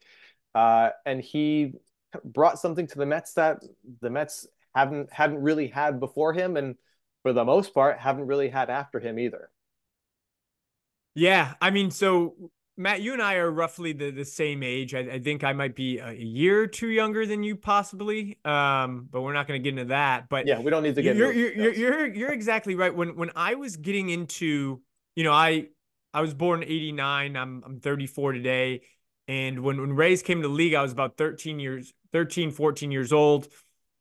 Uh, 0.53 0.89
and 1.05 1.21
he 1.21 1.73
brought 2.23 2.59
something 2.59 2.87
to 2.87 2.97
the 2.97 3.05
Mets 3.05 3.33
that 3.33 3.63
the 4.01 4.09
Mets 4.09 4.47
haven't 4.75 5.11
hadn't 5.11 5.41
really 5.41 5.67
had 5.67 5.99
before 5.99 6.33
him, 6.33 6.57
and 6.57 6.75
for 7.23 7.31
the 7.31 7.45
most 7.45 7.73
part, 7.73 7.99
haven't 7.99 8.27
really 8.27 8.49
had 8.49 8.69
after 8.69 8.99
him 8.99 9.17
either. 9.17 9.49
Yeah, 11.15 11.53
I 11.61 11.71
mean, 11.71 11.89
so 11.89 12.51
Matt, 12.79 13.01
you 13.01 13.13
and 13.13 13.21
I 13.21 13.35
are 13.35 13.49
roughly 13.49 13.91
the, 13.91 14.11
the 14.11 14.23
same 14.23 14.61
age. 14.61 14.93
I, 14.93 14.99
I 14.99 15.19
think 15.19 15.43
I 15.43 15.51
might 15.53 15.75
be 15.75 15.97
a 15.97 16.13
year 16.13 16.61
or 16.61 16.67
two 16.67 16.89
younger 16.89 17.25
than 17.25 17.41
you, 17.41 17.55
possibly. 17.55 18.37
Um, 18.45 19.07
but 19.11 19.21
we're 19.21 19.33
not 19.33 19.47
going 19.47 19.61
to 19.61 19.63
get 19.63 19.77
into 19.77 19.89
that. 19.89 20.29
But 20.29 20.45
yeah, 20.45 20.59
we 20.59 20.69
don't 20.69 20.83
need 20.83 20.93
to 20.93 21.01
get. 21.01 21.15
You're 21.15 21.33
you're, 21.33 21.53
you're, 21.53 21.73
you're 21.73 22.05
you're 22.13 22.31
exactly 22.31 22.75
right. 22.75 22.95
When 22.95 23.15
when 23.15 23.31
I 23.35 23.55
was 23.55 23.77
getting 23.77 24.09
into, 24.09 24.79
you 25.15 25.23
know, 25.23 25.33
I 25.33 25.69
I 26.13 26.21
was 26.21 26.35
born 26.35 26.61
in 26.61 26.69
'89. 26.69 27.35
I'm 27.35 27.63
I'm 27.65 27.79
34 27.79 28.33
today, 28.33 28.81
and 29.27 29.61
when 29.61 29.81
when 29.81 29.93
Reyes 29.93 30.21
came 30.21 30.43
to 30.43 30.47
the 30.47 30.53
league, 30.53 30.75
I 30.75 30.83
was 30.83 30.91
about 30.91 31.17
13 31.17 31.59
years, 31.59 31.93
13, 32.13 32.51
14 32.51 32.91
years 32.91 33.11
old. 33.11 33.47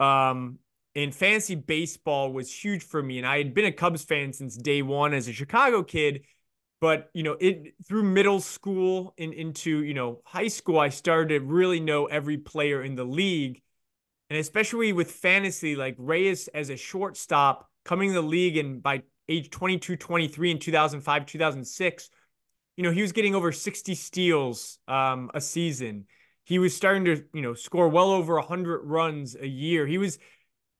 Um, 0.00 0.58
and 0.94 1.14
fantasy 1.14 1.54
baseball 1.54 2.30
was 2.30 2.52
huge 2.52 2.82
for 2.82 3.02
me, 3.02 3.16
and 3.16 3.26
I 3.26 3.38
had 3.38 3.54
been 3.54 3.64
a 3.64 3.72
Cubs 3.72 4.04
fan 4.04 4.34
since 4.34 4.54
day 4.54 4.82
one 4.82 5.14
as 5.14 5.28
a 5.28 5.32
Chicago 5.32 5.82
kid 5.82 6.24
but 6.80 7.10
you 7.14 7.22
know 7.22 7.36
it 7.40 7.74
through 7.86 8.02
middle 8.02 8.40
school 8.40 9.14
and 9.18 9.32
into 9.32 9.82
you 9.82 9.94
know 9.94 10.20
high 10.24 10.48
school 10.48 10.78
i 10.78 10.88
started 10.88 11.28
to 11.28 11.44
really 11.44 11.80
know 11.80 12.06
every 12.06 12.38
player 12.38 12.82
in 12.82 12.94
the 12.94 13.04
league. 13.04 13.62
And 14.28 14.40
especially 14.40 14.92
with 14.92 15.12
fantasy 15.12 15.76
like 15.76 15.94
reyes 15.98 16.48
as 16.48 16.68
a 16.68 16.76
shortstop 16.76 17.70
coming 17.84 18.10
to 18.10 18.14
the 18.14 18.22
league 18.22 18.56
and 18.56 18.82
by 18.82 19.02
age 19.28 19.50
22 19.50 19.96
23 19.96 20.50
in 20.50 20.58
2005 20.58 21.26
2006 21.26 22.10
you 22.76 22.82
know 22.82 22.90
he 22.90 23.02
was 23.02 23.12
getting 23.12 23.34
over 23.34 23.52
60 23.52 23.94
steals 23.94 24.78
um, 24.86 25.30
a 25.34 25.40
season. 25.40 26.06
He 26.44 26.58
was 26.58 26.76
starting 26.76 27.04
to 27.06 27.24
you 27.32 27.42
know 27.42 27.54
score 27.54 27.88
well 27.88 28.10
over 28.10 28.34
100 28.34 28.84
runs 28.84 29.34
a 29.34 29.46
year. 29.46 29.86
He 29.86 29.98
was 29.98 30.18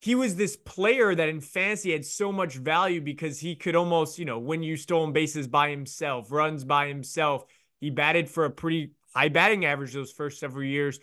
he 0.00 0.15
was 0.15 0.37
this 0.37 0.57
player 0.57 1.15
that 1.15 1.29
in 1.29 1.41
fantasy 1.41 1.93
had 1.93 2.05
so 2.05 2.31
much 2.31 2.55
value 2.57 3.00
because 3.00 3.41
he 3.41 3.57
could 3.57 3.76
almost, 3.76 4.19
you 4.19 4.25
know, 4.25 4.38
win 4.38 4.62
you 4.62 4.76
stolen 4.76 5.12
bases 5.12 5.49
by 5.49 5.71
himself, 5.71 6.31
runs 6.31 6.65
by 6.65 6.88
himself. 6.88 7.45
He 7.81 7.91
batted 7.91 8.29
for 8.29 8.45
a 8.45 8.50
pretty 8.50 8.93
high 9.15 9.29
batting 9.29 9.65
average 9.65 9.93
those 9.93 10.12
first 10.12 10.38
several 10.38 10.65
years. 10.65 11.00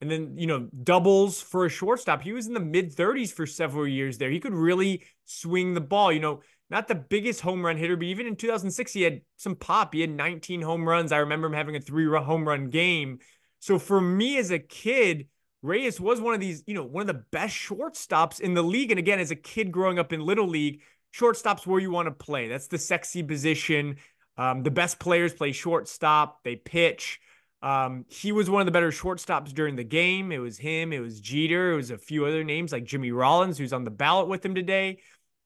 And 0.00 0.10
then, 0.10 0.36
you 0.36 0.46
know, 0.46 0.68
doubles 0.84 1.40
for 1.40 1.64
a 1.64 1.70
shortstop. 1.70 2.22
He 2.22 2.32
was 2.32 2.46
in 2.46 2.54
the 2.54 2.60
mid 2.60 2.94
30s 2.94 3.32
for 3.32 3.46
several 3.46 3.88
years 3.88 4.18
there. 4.18 4.30
He 4.30 4.40
could 4.40 4.54
really 4.54 5.02
swing 5.24 5.74
the 5.74 5.80
ball. 5.80 6.12
You 6.12 6.20
know, 6.20 6.40
not 6.68 6.86
the 6.86 6.94
biggest 6.94 7.40
home 7.40 7.64
run 7.64 7.76
hitter, 7.76 7.96
but 7.96 8.04
even 8.04 8.26
in 8.26 8.36
2006, 8.36 8.92
he 8.92 9.02
had 9.02 9.22
some 9.36 9.56
pop. 9.56 9.94
He 9.94 10.02
had 10.02 10.10
19 10.10 10.60
home 10.62 10.86
runs. 10.86 11.12
I 11.12 11.18
remember 11.18 11.46
him 11.46 11.54
having 11.54 11.76
a 11.76 11.80
three 11.80 12.06
home 12.06 12.46
run 12.46 12.68
game. 12.68 13.20
So 13.58 13.78
for 13.78 14.00
me 14.00 14.36
as 14.38 14.50
a 14.50 14.58
kid, 14.58 15.28
Reyes 15.66 16.00
was 16.00 16.20
one 16.20 16.34
of 16.34 16.40
these, 16.40 16.62
you 16.66 16.74
know, 16.74 16.84
one 16.84 17.02
of 17.02 17.06
the 17.08 17.24
best 17.32 17.56
shortstops 17.56 18.40
in 18.40 18.54
the 18.54 18.62
league. 18.62 18.90
And 18.90 18.98
again, 18.98 19.18
as 19.18 19.30
a 19.30 19.36
kid 19.36 19.72
growing 19.72 19.98
up 19.98 20.12
in 20.12 20.20
Little 20.20 20.46
League, 20.46 20.82
shortstop's 21.10 21.66
where 21.66 21.80
you 21.80 21.90
want 21.90 22.06
to 22.06 22.12
play. 22.12 22.48
That's 22.48 22.68
the 22.68 22.78
sexy 22.78 23.22
position. 23.22 23.96
Um, 24.36 24.62
the 24.62 24.70
best 24.70 24.98
players 24.98 25.32
play 25.32 25.52
shortstop, 25.52 26.44
they 26.44 26.56
pitch. 26.56 27.20
Um, 27.62 28.04
he 28.08 28.32
was 28.32 28.50
one 28.50 28.60
of 28.60 28.66
the 28.66 28.72
better 28.72 28.90
shortstops 28.90 29.52
during 29.52 29.76
the 29.76 29.84
game. 29.84 30.30
It 30.30 30.38
was 30.38 30.58
him, 30.58 30.92
it 30.92 31.00
was 31.00 31.20
Jeter, 31.20 31.72
it 31.72 31.76
was 31.76 31.90
a 31.90 31.98
few 31.98 32.26
other 32.26 32.44
names 32.44 32.70
like 32.70 32.84
Jimmy 32.84 33.12
Rollins, 33.12 33.58
who's 33.58 33.72
on 33.72 33.84
the 33.84 33.90
ballot 33.90 34.28
with 34.28 34.44
him 34.44 34.54
today. 34.54 34.98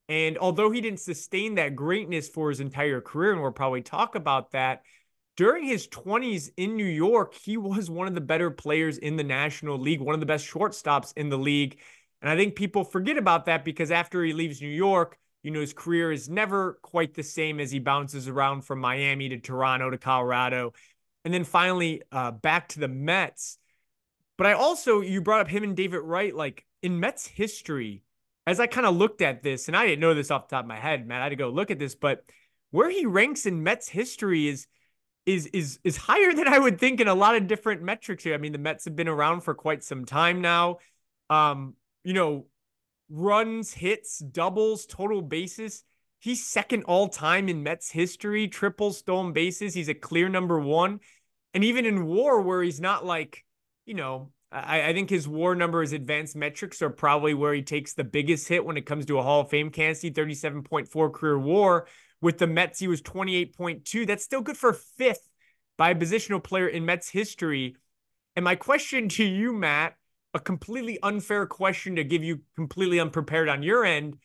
And 0.09 0.39
although 0.39 0.73
he 0.73 0.81
didn't 0.81 1.01
sustain 1.01 1.55
that 1.55 1.77
greatness 1.77 2.29
for 2.29 2.49
his 2.49 2.59
entire 2.59 3.01
career, 3.01 3.33
and 3.33 3.41
we'll 3.41 3.53
probably 3.53 3.81
talk 3.81 4.17
about 4.17 4.51
that, 4.53 4.83
during 5.41 5.65
his 5.65 5.89
20s 5.89 6.51
in 6.59 6.77
New 6.77 6.85
York, 6.85 7.33
he 7.33 7.57
was 7.57 7.89
one 7.89 8.07
of 8.07 8.15
the 8.15 8.21
better 8.21 8.51
players 8.51 8.99
in 8.99 9.17
the 9.17 9.25
National 9.25 9.79
League, 9.79 10.03
one 10.03 10.13
of 10.13 10.21
the 10.21 10.27
best 10.27 10.47
shortstops 10.47 11.15
in 11.17 11.31
the 11.31 11.39
league. 11.39 11.79
And 12.21 12.31
I 12.31 12.37
think 12.37 12.57
people 12.57 12.85
forget 12.85 13.17
about 13.17 13.47
that 13.47 13.65
because 13.65 13.91
after 13.91 14.23
he 14.23 14.35
leaves 14.35 14.61
New 14.61 14.69
York, 14.69 15.17
you 15.43 15.51
know, 15.51 15.63
his 15.63 15.73
career 15.73 16.13
is 16.13 16.29
never 16.29 16.79
quite 16.83 17.15
the 17.15 17.23
same 17.23 17.59
as 17.59 17.71
he 17.71 17.79
bounces 17.79 18.29
around 18.29 18.67
from 18.67 18.81
Miami 18.81 19.31
to 19.31 19.39
Toronto 19.39 19.89
to 19.89 19.97
Colorado. 19.97 20.75
And 21.25 21.33
then 21.33 21.45
finally, 21.45 22.03
uh, 22.13 22.33
back 22.33 22.69
to 22.69 22.81
the 22.81 22.89
Mets. 22.89 23.57
But 24.37 24.47
I 24.47 24.53
also, 24.53 25.01
you 25.01 25.23
brought 25.23 25.41
up 25.41 25.49
him 25.49 25.65
and 25.65 25.75
David 25.75 26.01
Wright, 26.01 26.37
like 26.37 26.67
in 26.83 27.01
Mets 27.01 27.27
history, 27.27 28.03
as 28.47 28.61
I 28.61 28.67
kind 28.67 28.87
of 28.87 28.95
looked 28.95 29.23
at 29.23 29.43
this, 29.43 29.69
and 29.69 29.77
I 29.77 29.87
didn't 29.87 30.01
know 30.01 30.13
this 30.13 30.31
off 30.31 30.49
the 30.49 30.57
top 30.57 30.67
of 30.67 30.69
my 30.69 30.79
head, 30.79 31.09
man, 31.09 31.21
I 31.21 31.25
had 31.25 31.31
to 31.31 31.37
go 31.37 31.49
look 31.49 31.71
at 31.71 31.79
this, 31.79 31.95
but 31.95 32.27
where 32.73 32.91
he 32.91 33.07
ranks 33.07 33.47
in 33.47 33.63
Mets 33.63 33.89
history 33.89 34.47
is 34.47 34.67
is 35.35 35.47
is 35.47 35.79
is 35.85 35.97
higher 35.97 36.33
than 36.33 36.49
I 36.49 36.59
would 36.59 36.79
think 36.79 37.01
in 37.01 37.09
a 37.09 37.15
lot 37.15 37.37
of 37.37 37.47
different 37.47 37.83
metrics 37.83 38.25
here. 38.25 38.35
I 38.35 38.39
mean, 38.39 38.53
the 38.53 38.59
Mets 38.59 38.85
have 38.85 38.97
been 38.97 39.09
around 39.09 39.43
for 39.43 39.55
quite 39.55 39.85
some 39.85 40.05
time 40.05 40.41
now. 40.41 40.79
Um, 41.29 41.75
you 42.05 42.15
know, 42.15 42.47
runs, 43.09 43.73
hits, 43.73 44.19
doubles, 44.19 44.87
total 44.87 45.23
bases. 45.23 45.85
He's 46.19 46.45
second 46.45 46.85
all 46.85 47.09
time 47.09 47.49
in 47.49 47.63
Mets 47.63 47.91
history, 47.91 48.49
triple 48.49 48.93
stolen 48.93 49.33
bases. 49.33 49.75
He's 49.75 49.89
a 49.89 49.95
clear 49.95 50.29
number 50.29 50.59
one. 50.59 51.01
And 51.55 51.65
even 51.65 51.87
in 51.87 52.07
war, 52.07 52.41
where 52.43 52.63
he's 52.63 52.81
not 52.81 53.07
like, 53.07 53.45
you 53.87 53.95
know, 53.95 54.31
I, 54.53 54.89
I 54.89 54.93
think 54.93 55.11
his 55.11 55.27
war 55.27 55.55
number, 55.55 55.81
his 55.81 55.93
advanced 55.93 56.37
metrics 56.37 56.83
are 56.83 56.91
probably 56.91 57.35
where 57.35 57.55
he 57.55 57.63
takes 57.63 57.95
the 57.95 58.05
biggest 58.05 58.49
hit 58.49 58.65
when 58.65 58.77
it 58.77 58.87
comes 58.87 59.07
to 59.07 59.19
a 59.19 59.23
Hall 59.23 59.43
of 59.43 59.51
Fame 59.51 59.71
candidacy 59.71 60.11
37.4 60.11 61.13
career 61.13 61.39
war. 61.39 61.87
With 62.23 62.39
the 62.39 62.47
Mets, 62.47 62.79
he 62.79 62.89
was 62.89 63.03
28.2. 63.03 64.07
That's 64.07 64.25
still 64.25 64.43
good 64.43 64.57
for 64.57 64.73
fifth 64.73 65.29
by 65.79 65.91
a 65.91 65.95
positional 65.95 66.43
player 66.43 66.69
in 66.69 66.85
Mets 66.85 67.09
history. 67.09 67.77
And 68.37 68.45
my 68.45 68.55
question 68.55 69.09
to 69.11 69.25
you, 69.25 69.53
Matt, 69.53 69.97
a 70.35 70.41
completely 70.41 70.99
unfair 71.03 71.47
question 71.47 71.97
to 71.97 72.05
give 72.05 72.23
you 72.23 72.41
completely 72.55 73.01
unprepared 73.01 73.49
on 73.49 73.63
your 73.63 73.85
end. 73.85 74.19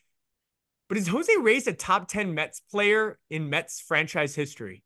But 0.88 0.98
is 0.98 1.08
Jose 1.08 1.32
Reyes 1.40 1.66
a 1.66 1.72
top 1.72 2.08
10 2.08 2.34
Mets 2.34 2.60
player 2.60 3.18
in 3.30 3.50
Mets 3.50 3.80
franchise 3.80 4.34
history? 4.34 4.84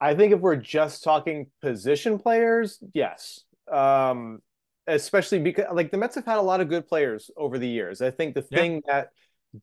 I 0.00 0.14
think 0.14 0.32
if 0.32 0.40
we're 0.40 0.56
just 0.56 1.04
talking 1.04 1.46
position 1.62 2.18
players, 2.18 2.82
yes. 2.92 3.40
Um, 3.70 4.40
especially 4.86 5.38
because 5.38 5.66
like 5.72 5.90
the 5.90 5.96
Mets 5.96 6.16
have 6.16 6.26
had 6.26 6.38
a 6.38 6.42
lot 6.42 6.60
of 6.60 6.68
good 6.68 6.88
players 6.88 7.30
over 7.36 7.58
the 7.58 7.68
years. 7.68 8.02
I 8.02 8.10
think 8.10 8.34
the 8.34 8.46
yeah. 8.50 8.58
thing 8.58 8.82
that 8.86 9.10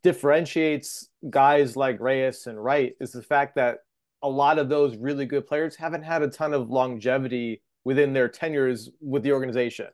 differentiates 0.03 1.09
guys 1.29 1.75
like 1.75 1.99
Reyes 1.99 2.47
and 2.47 2.61
Wright 2.61 2.93
is 2.99 3.11
the 3.11 3.21
fact 3.21 3.55
that 3.55 3.79
a 4.23 4.29
lot 4.29 4.59
of 4.59 4.69
those 4.69 4.97
really 4.97 5.25
good 5.25 5.47
players 5.47 5.75
haven't 5.75 6.03
had 6.03 6.21
a 6.21 6.27
ton 6.27 6.53
of 6.53 6.69
longevity 6.69 7.61
within 7.83 8.13
their 8.13 8.29
tenures 8.29 8.89
with 9.01 9.23
the 9.23 9.33
organization. 9.33 9.87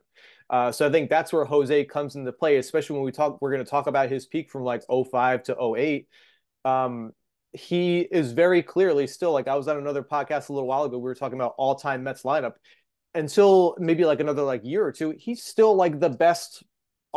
Uh, 0.49 0.71
so 0.71 0.87
I 0.87 0.91
think 0.91 1.09
that's 1.09 1.33
where 1.33 1.45
Jose 1.45 1.85
comes 1.85 2.15
into 2.15 2.31
play, 2.31 2.57
especially 2.57 2.95
when 2.95 3.05
we 3.05 3.11
talk, 3.11 3.37
we're 3.41 3.51
going 3.51 3.63
to 3.63 3.69
talk 3.69 3.87
about 3.87 4.09
his 4.09 4.25
peak 4.25 4.49
from 4.49 4.63
like 4.63 4.83
05 4.87 5.43
to 5.43 5.73
08. 5.77 6.07
Um, 6.63 7.11
he 7.53 7.99
is 7.99 8.33
very 8.33 8.61
clearly 8.61 9.07
still 9.07 9.31
like 9.31 9.47
I 9.47 9.55
was 9.55 9.67
on 9.67 9.77
another 9.77 10.03
podcast 10.03 10.49
a 10.49 10.53
little 10.53 10.67
while 10.67 10.83
ago. 10.83 10.97
We 10.97 11.03
were 11.03 11.15
talking 11.15 11.39
about 11.39 11.55
all 11.57 11.75
time 11.75 12.03
Mets 12.03 12.23
lineup 12.23 12.53
until 13.13 13.75
maybe 13.79 14.05
like 14.05 14.19
another 14.19 14.43
like 14.43 14.63
year 14.63 14.85
or 14.85 14.91
two. 14.91 15.13
He's 15.17 15.43
still 15.43 15.75
like 15.75 15.99
the 15.99 16.09
best 16.09 16.63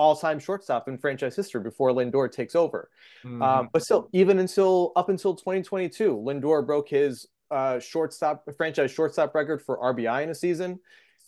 all 0.00 0.16
time 0.16 0.38
shortstop 0.38 0.88
in 0.88 0.96
franchise 0.96 1.36
history 1.36 1.60
before 1.60 1.90
Lindor 1.90 2.32
takes 2.32 2.54
over. 2.54 2.88
Mm-hmm. 3.22 3.42
Um, 3.42 3.68
but 3.70 3.82
still, 3.82 4.08
even 4.14 4.38
until 4.38 4.92
up 4.96 5.10
until 5.10 5.34
2022, 5.34 6.16
Lindor 6.16 6.66
broke 6.66 6.88
his 6.88 7.28
uh, 7.50 7.78
shortstop 7.78 8.48
franchise 8.56 8.90
shortstop 8.90 9.34
record 9.34 9.60
for 9.60 9.78
RBI 9.78 10.22
in 10.22 10.30
a 10.30 10.34
season. 10.34 10.80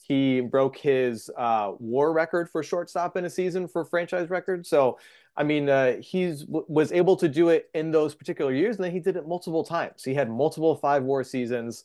He 0.09 0.41
broke 0.41 0.79
his 0.79 1.31
uh, 1.37 1.73
WAR 1.79 2.15
record 2.15 2.49
for 2.49 2.63
shortstop 2.63 3.19
in 3.19 3.27
a 3.27 3.31
season 3.31 3.69
for 3.69 3.85
franchise 3.85 4.31
record. 4.31 4.67
So, 4.67 4.99
I 5.37 5.43
mean, 5.43 5.69
uh, 5.69 5.99
he's 6.01 6.45
w- 6.45 6.65
was 6.67 6.93
able 6.93 7.17
to 7.17 7.29
do 7.29 7.51
it 7.51 7.69
in 7.75 7.91
those 7.91 8.15
particular 8.15 8.55
years, 8.55 8.77
and 8.77 8.85
then 8.87 8.93
he 8.93 9.01
did 9.01 9.17
it 9.17 9.29
multiple 9.29 9.65
times. 9.65 10.03
He 10.03 10.15
had 10.15 10.31
multiple 10.31 10.77
five 10.77 11.03
WAR 11.03 11.25
seasons. 11.25 11.85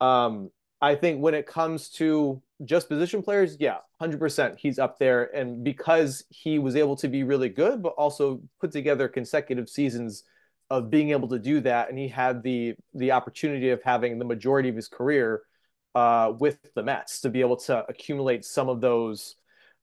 Um, 0.00 0.50
I 0.80 0.94
think 0.94 1.20
when 1.20 1.34
it 1.34 1.46
comes 1.46 1.88
to 1.90 2.40
just 2.64 2.88
position 2.88 3.22
players, 3.22 3.56
yeah, 3.58 3.78
100%. 4.00 4.58
He's 4.58 4.78
up 4.78 4.98
there. 4.98 5.24
And 5.34 5.64
because 5.64 6.24
he 6.30 6.58
was 6.58 6.76
able 6.76 6.96
to 6.96 7.08
be 7.08 7.24
really 7.24 7.48
good, 7.48 7.82
but 7.82 7.90
also 7.90 8.40
put 8.60 8.72
together 8.72 9.08
consecutive 9.08 9.68
seasons 9.68 10.24
of 10.70 10.90
being 10.90 11.10
able 11.10 11.28
to 11.28 11.38
do 11.38 11.60
that, 11.60 11.88
and 11.88 11.98
he 11.98 12.08
had 12.08 12.42
the 12.42 12.74
the 12.94 13.12
opportunity 13.12 13.70
of 13.70 13.82
having 13.82 14.18
the 14.18 14.24
majority 14.24 14.68
of 14.68 14.76
his 14.76 14.88
career 14.88 15.42
uh, 15.94 16.32
with 16.38 16.58
the 16.74 16.82
Mets 16.82 17.22
to 17.22 17.30
be 17.30 17.40
able 17.40 17.56
to 17.56 17.84
accumulate 17.88 18.44
some 18.44 18.68
of 18.68 18.80
those 18.80 19.36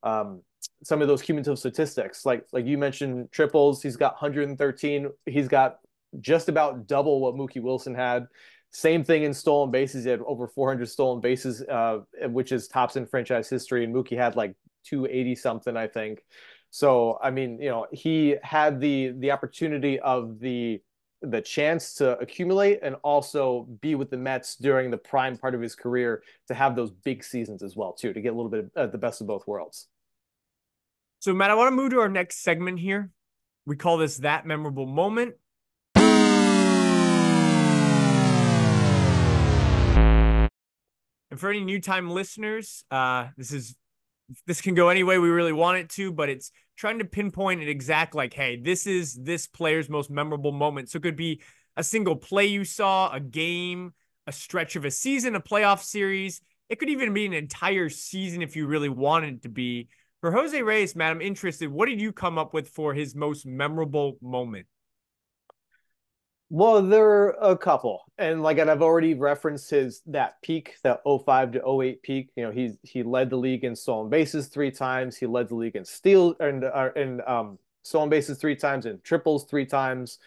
um, 0.03 0.41
some 0.83 1.01
of 1.01 1.07
those 1.07 1.21
cumulative 1.21 1.57
statistics. 1.57 2.25
Like 2.25 2.45
like 2.51 2.65
you 2.65 2.77
mentioned, 2.77 3.31
triples. 3.31 3.81
He's 3.81 3.97
got 3.97 4.13
113. 4.13 5.09
He's 5.25 5.47
got 5.47 5.79
just 6.19 6.49
about 6.49 6.87
double 6.87 7.19
what 7.19 7.35
Mookie 7.35 7.61
Wilson 7.61 7.95
had. 7.95 8.27
Same 8.75 9.05
thing 9.05 9.23
in 9.23 9.33
stolen 9.33 9.71
bases. 9.71 10.03
He 10.03 10.09
had 10.09 10.19
over 10.27 10.49
400 10.49 10.89
stolen 10.89 11.21
bases, 11.21 11.61
uh, 11.61 11.99
which 12.23 12.51
is 12.51 12.67
tops 12.67 12.97
in 12.97 13.05
franchise 13.05 13.47
history. 13.47 13.85
And 13.85 13.95
Mookie 13.95 14.17
had 14.17 14.35
like 14.35 14.53
280 14.83 15.35
something, 15.35 15.77
I 15.77 15.87
think. 15.87 16.19
So 16.71 17.17
I 17.23 17.31
mean, 17.31 17.61
you 17.61 17.69
know, 17.69 17.87
he 17.93 18.35
had 18.43 18.81
the 18.81 19.13
the 19.17 19.31
opportunity 19.31 19.97
of 20.01 20.41
the 20.41 20.81
the 21.21 21.39
chance 21.39 21.93
to 21.95 22.19
accumulate 22.19 22.79
and 22.83 22.95
also 23.01 23.65
be 23.79 23.95
with 23.95 24.09
the 24.09 24.17
Mets 24.17 24.57
during 24.57 24.91
the 24.91 24.97
prime 24.97 25.37
part 25.37 25.55
of 25.55 25.61
his 25.61 25.73
career 25.73 26.21
to 26.49 26.53
have 26.53 26.75
those 26.75 26.91
big 26.91 27.23
seasons 27.23 27.63
as 27.63 27.77
well 27.77 27.93
too 27.93 28.11
to 28.11 28.19
get 28.19 28.33
a 28.33 28.35
little 28.35 28.51
bit 28.51 28.65
of 28.75 28.89
uh, 28.89 28.91
the 28.91 28.97
best 28.97 29.21
of 29.21 29.27
both 29.27 29.47
worlds. 29.47 29.87
So 31.19 31.33
Matt, 31.33 31.49
I 31.49 31.55
want 31.55 31.71
to 31.71 31.75
move 31.77 31.91
to 31.91 32.01
our 32.01 32.09
next 32.09 32.43
segment 32.43 32.77
here. 32.77 33.09
We 33.65 33.77
call 33.77 33.97
this 33.97 34.17
that 34.17 34.45
memorable 34.45 34.85
moment. 34.85 35.35
And 41.35 41.39
for 41.41 41.49
any 41.49 41.65
new 41.65 41.81
time 41.81 42.09
listeners, 42.09 42.85
uh, 42.89 43.27
this 43.35 43.51
is 43.51 43.75
this 44.47 44.61
can 44.61 44.73
go 44.73 44.87
any 44.87 45.03
way 45.03 45.17
we 45.17 45.27
really 45.27 45.51
want 45.51 45.79
it 45.79 45.89
to, 45.89 46.13
but 46.13 46.29
it's 46.29 46.49
trying 46.77 46.99
to 46.99 47.03
pinpoint 47.03 47.61
an 47.61 47.67
exact 47.67 48.15
like, 48.15 48.33
hey, 48.33 48.55
this 48.55 48.87
is 48.87 49.15
this 49.15 49.45
player's 49.45 49.89
most 49.89 50.09
memorable 50.09 50.53
moment. 50.53 50.89
So 50.89 50.95
it 50.95 51.01
could 51.01 51.17
be 51.17 51.41
a 51.75 51.83
single 51.83 52.15
play 52.15 52.45
you 52.45 52.63
saw, 52.63 53.11
a 53.11 53.19
game, 53.19 53.93
a 54.25 54.31
stretch 54.31 54.77
of 54.77 54.85
a 54.85 54.91
season, 54.91 55.35
a 55.35 55.41
playoff 55.41 55.83
series. 55.83 56.39
It 56.69 56.79
could 56.79 56.87
even 56.87 57.13
be 57.13 57.25
an 57.25 57.33
entire 57.33 57.89
season 57.89 58.41
if 58.41 58.55
you 58.55 58.65
really 58.65 58.87
wanted 58.87 59.33
it 59.33 59.41
to 59.41 59.49
be. 59.49 59.89
For 60.21 60.31
Jose 60.31 60.61
Reyes, 60.61 60.95
man, 60.95 61.11
I'm 61.11 61.21
interested. 61.21 61.67
What 61.67 61.89
did 61.89 61.99
you 61.99 62.13
come 62.13 62.37
up 62.37 62.53
with 62.53 62.69
for 62.69 62.93
his 62.93 63.13
most 63.13 63.45
memorable 63.45 64.17
moment? 64.21 64.67
Well, 66.49 66.81
there 66.83 67.09
are 67.09 67.29
a 67.41 67.57
couple, 67.57 68.03
and 68.19 68.43
like 68.43 68.59
and 68.59 68.69
I've 68.69 68.83
already 68.83 69.15
referenced 69.15 69.69
his 69.71 70.01
that 70.07 70.39
peak, 70.43 70.75
that 70.83 71.01
05 71.03 71.53
to 71.53 71.81
08 71.81 72.03
peak. 72.03 72.29
You 72.35 72.43
know, 72.43 72.51
he 72.51 72.73
he 72.83 73.01
led 73.01 73.31
the 73.31 73.35
league 73.35 73.63
in 73.63 73.75
stolen 73.75 74.09
bases 74.09 74.47
three 74.47 74.69
times. 74.71 75.17
He 75.17 75.25
led 75.25 75.49
the 75.49 75.55
league 75.55 75.75
in 75.75 75.85
steal 75.85 76.35
and 76.39 76.63
uh, 76.63 76.91
um, 77.25 77.57
stolen 77.83 78.09
bases 78.09 78.37
three 78.37 78.55
times 78.55 78.85
and 78.85 79.03
triples 79.03 79.45
three 79.45 79.65
times. 79.65 80.19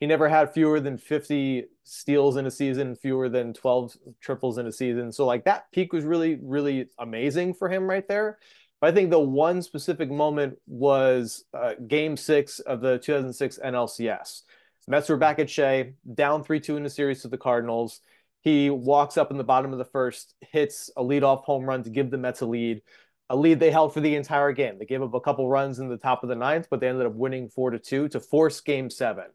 He 0.00 0.06
never 0.06 0.28
had 0.28 0.52
fewer 0.52 0.80
than 0.80 0.98
50 0.98 1.66
steals 1.84 2.36
in 2.36 2.46
a 2.46 2.50
season, 2.50 2.96
fewer 2.96 3.28
than 3.28 3.52
12 3.52 3.96
triples 4.20 4.58
in 4.58 4.66
a 4.66 4.72
season. 4.72 5.12
So 5.12 5.26
like 5.26 5.44
that 5.44 5.70
peak 5.70 5.92
was 5.92 6.04
really 6.04 6.40
really 6.42 6.88
amazing 6.98 7.54
for 7.54 7.68
him 7.68 7.88
right 7.88 8.06
there. 8.08 8.38
But 8.80 8.90
I 8.90 8.94
think 8.94 9.10
the 9.10 9.20
one 9.20 9.62
specific 9.62 10.10
moment 10.10 10.58
was 10.66 11.44
uh, 11.54 11.74
Game 11.86 12.16
Six 12.16 12.58
of 12.58 12.80
the 12.80 12.98
2006 12.98 13.60
NLCS 13.64 14.42
Mets 14.88 15.08
were 15.08 15.16
back 15.16 15.38
at 15.38 15.48
Shea, 15.48 15.94
down 16.14 16.42
3 16.42 16.60
2 16.60 16.76
in 16.76 16.82
the 16.82 16.90
series 16.90 17.22
to 17.22 17.28
the 17.28 17.38
Cardinals. 17.38 18.00
He 18.40 18.70
walks 18.70 19.16
up 19.16 19.30
in 19.30 19.38
the 19.38 19.44
bottom 19.44 19.72
of 19.72 19.78
the 19.78 19.84
first, 19.84 20.34
hits 20.40 20.90
a 20.96 21.02
leadoff 21.02 21.44
home 21.44 21.64
run 21.64 21.84
to 21.84 21.90
give 21.90 22.10
the 22.10 22.18
Mets 22.18 22.40
a 22.40 22.46
lead, 22.46 22.82
a 23.30 23.36
lead 23.36 23.60
they 23.60 23.70
held 23.70 23.94
for 23.94 24.00
the 24.00 24.16
entire 24.16 24.50
game. 24.52 24.78
They 24.78 24.84
gave 24.84 25.02
up 25.02 25.14
a 25.14 25.20
couple 25.20 25.48
runs 25.48 25.78
in 25.78 25.88
the 25.88 25.96
top 25.96 26.24
of 26.24 26.28
the 26.28 26.34
ninth, 26.34 26.66
but 26.68 26.80
they 26.80 26.88
ended 26.88 27.06
up 27.06 27.14
winning 27.14 27.48
4 27.48 27.70
to 27.70 27.78
2 27.78 28.08
to 28.08 28.20
force 28.20 28.60
game 28.60 28.90
seven. 28.90 29.26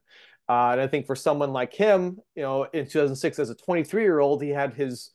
Uh, 0.50 0.70
and 0.72 0.82
I 0.82 0.88
think 0.88 1.06
for 1.06 1.16
someone 1.16 1.54
like 1.54 1.74
him, 1.74 2.20
you 2.36 2.44
know, 2.44 2.63
in 2.63 2.86
2006, 2.86 3.39
as 3.39 3.50
a 3.50 3.56
23 3.56 4.01
year 4.01 4.20
old, 4.20 4.42
he 4.42 4.50
had 4.50 4.74
his 4.74 5.12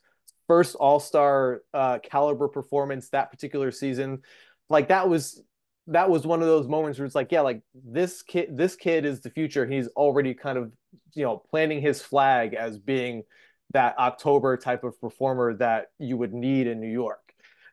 first 0.47 0.75
All 0.75 1.01
Star 1.01 1.63
uh, 1.73 1.99
caliber 2.03 2.49
performance 2.49 3.09
that 3.11 3.31
particular 3.31 3.71
season. 3.71 4.23
Like 4.69 4.89
that 4.89 5.09
was 5.09 5.43
that 5.89 6.09
was 6.09 6.27
one 6.27 6.41
of 6.41 6.47
those 6.47 6.69
moments 6.69 6.99
where 6.99 7.07
it's 7.07 7.15
like, 7.15 7.33
yeah, 7.33 7.41
like 7.41 7.63
this 7.75 8.23
kid, 8.23 8.57
this 8.57 8.77
kid 8.77 9.05
is 9.05 9.21
the 9.21 9.31
future. 9.31 9.67
He's 9.67 9.89
already 9.89 10.35
kind 10.35 10.59
of, 10.59 10.73
you 11.15 11.25
know, 11.25 11.43
planting 11.51 11.81
his 11.81 12.01
flag 12.01 12.55
as 12.55 12.79
being 12.79 13.25
that 13.73 13.99
October 13.99 14.57
type 14.57 14.85
of 14.85 15.01
performer 15.01 15.55
that 15.55 15.87
you 15.99 16.17
would 16.17 16.33
need 16.33 16.67
in 16.67 16.81
New 16.81 16.91
York. 16.91 17.19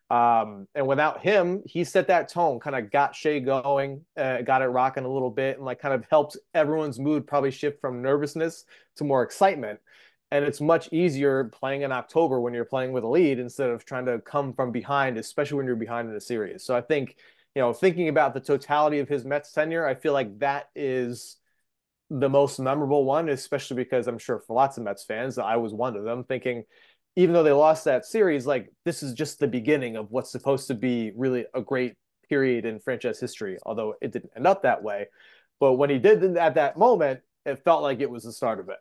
Um, 0.09 0.67
and 0.73 0.87
without 0.87 1.21
him, 1.21 1.61
he 1.65 1.83
set 1.83 2.07
that 2.07 2.29
tone, 2.29 2.59
kind 2.59 2.75
of 2.75 2.89
got 2.89 3.15
Shea 3.15 3.39
going, 3.39 4.03
uh, 4.17 4.41
got 4.41 4.63
it 4.63 4.67
rocking 4.67 5.05
a 5.05 5.11
little 5.11 5.29
bit, 5.29 5.57
and 5.57 5.65
like 5.65 5.79
kind 5.79 5.93
of 5.93 6.03
helped 6.09 6.35
everyone's 6.55 6.99
mood 6.99 7.27
probably 7.27 7.51
shift 7.51 7.79
from 7.79 8.01
nervousness 8.01 8.65
to 8.95 9.03
more 9.03 9.21
excitement. 9.21 9.79
And 10.31 10.43
it's 10.45 10.61
much 10.61 10.89
easier 10.91 11.45
playing 11.45 11.83
in 11.83 11.91
October 11.91 12.39
when 12.39 12.53
you're 12.53 12.65
playing 12.65 12.91
with 12.91 13.03
a 13.03 13.07
lead 13.07 13.37
instead 13.37 13.69
of 13.69 13.85
trying 13.85 14.05
to 14.05 14.19
come 14.19 14.53
from 14.53 14.71
behind, 14.71 15.17
especially 15.17 15.57
when 15.57 15.67
you're 15.67 15.75
behind 15.75 16.09
in 16.09 16.15
a 16.15 16.21
series. 16.21 16.63
So 16.63 16.75
I 16.75 16.81
think, 16.81 17.17
you 17.55 17.61
know, 17.61 17.73
thinking 17.73 18.09
about 18.09 18.33
the 18.33 18.39
totality 18.39 18.99
of 18.99 19.09
his 19.09 19.25
Mets 19.25 19.51
tenure, 19.51 19.85
I 19.85 19.95
feel 19.95 20.13
like 20.13 20.39
that 20.39 20.69
is 20.75 21.37
the 22.09 22.29
most 22.29 22.59
memorable 22.59 23.05
one, 23.05 23.29
especially 23.29 23.77
because 23.77 24.07
I'm 24.07 24.17
sure 24.17 24.39
for 24.39 24.55
lots 24.55 24.77
of 24.77 24.83
Mets 24.83 25.03
fans, 25.03 25.37
I 25.37 25.57
was 25.57 25.73
one 25.73 25.95
of 25.95 26.03
them 26.03 26.23
thinking, 26.23 26.63
even 27.15 27.33
though 27.33 27.43
they 27.43 27.51
lost 27.51 27.85
that 27.85 28.05
series, 28.05 28.45
like 28.45 28.71
this 28.85 29.03
is 29.03 29.13
just 29.13 29.39
the 29.39 29.47
beginning 29.47 29.95
of 29.95 30.11
what's 30.11 30.31
supposed 30.31 30.67
to 30.67 30.73
be 30.73 31.11
really 31.15 31.45
a 31.53 31.61
great 31.61 31.95
period 32.27 32.65
in 32.65 32.79
franchise 32.79 33.19
history, 33.19 33.57
although 33.63 33.95
it 34.01 34.11
didn't 34.11 34.31
end 34.35 34.47
up 34.47 34.63
that 34.63 34.83
way. 34.83 35.07
But 35.59 35.73
when 35.73 35.89
he 35.89 35.99
did 35.99 36.23
at 36.37 36.55
that 36.55 36.77
moment, 36.77 37.21
it 37.45 37.63
felt 37.63 37.83
like 37.83 37.99
it 37.99 38.09
was 38.09 38.23
the 38.23 38.31
start 38.31 38.59
of 38.59 38.69
it. 38.69 38.77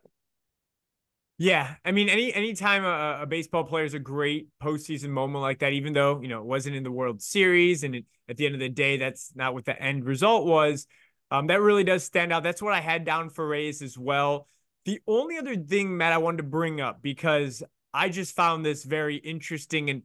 Yeah, 1.41 1.77
I 1.85 1.93
mean, 1.93 2.09
any 2.09 2.35
anytime 2.35 2.85
a, 2.85 3.23
a 3.23 3.27
baseball 3.27 3.63
player 3.63 3.85
is 3.85 3.95
a 3.95 4.01
great 4.01 4.49
postseason 4.61 5.11
moment 5.11 5.41
like 5.41 5.61
that, 5.61 5.73
even 5.73 5.93
though 5.93 6.21
you 6.21 6.27
know 6.27 6.41
it 6.41 6.45
wasn't 6.47 6.75
in 6.75 6.83
the 6.83 6.91
World 6.91 7.23
Series, 7.23 7.85
and 7.85 7.95
it, 7.95 8.07
at 8.29 8.37
the 8.37 8.47
end 8.47 8.57
of 8.57 8.61
the 8.61 8.69
day, 8.69 8.97
that's 8.97 9.31
not 9.37 9.55
what 9.55 9.65
the 9.65 9.81
end 9.81 10.05
result 10.05 10.47
was. 10.47 10.89
Um, 11.31 11.47
that 11.47 11.61
really 11.61 11.85
does 11.85 12.03
stand 12.03 12.33
out. 12.33 12.43
That's 12.43 12.61
what 12.61 12.73
I 12.73 12.81
had 12.81 13.05
down 13.05 13.31
for 13.31 13.47
Reyes 13.47 13.83
as 13.83 13.97
well. 13.97 14.49
The 14.85 15.01
only 15.07 15.39
other 15.39 15.55
thing, 15.55 15.97
Matt, 15.97 16.13
I 16.13 16.19
wanted 16.19 16.39
to 16.39 16.43
bring 16.45 16.81
up 16.81 17.03
because 17.03 17.63
I 17.95 18.09
just 18.09 18.35
found 18.35 18.65
this 18.67 18.83
very 18.83 19.17
interesting 19.17 19.91
and 19.91 20.03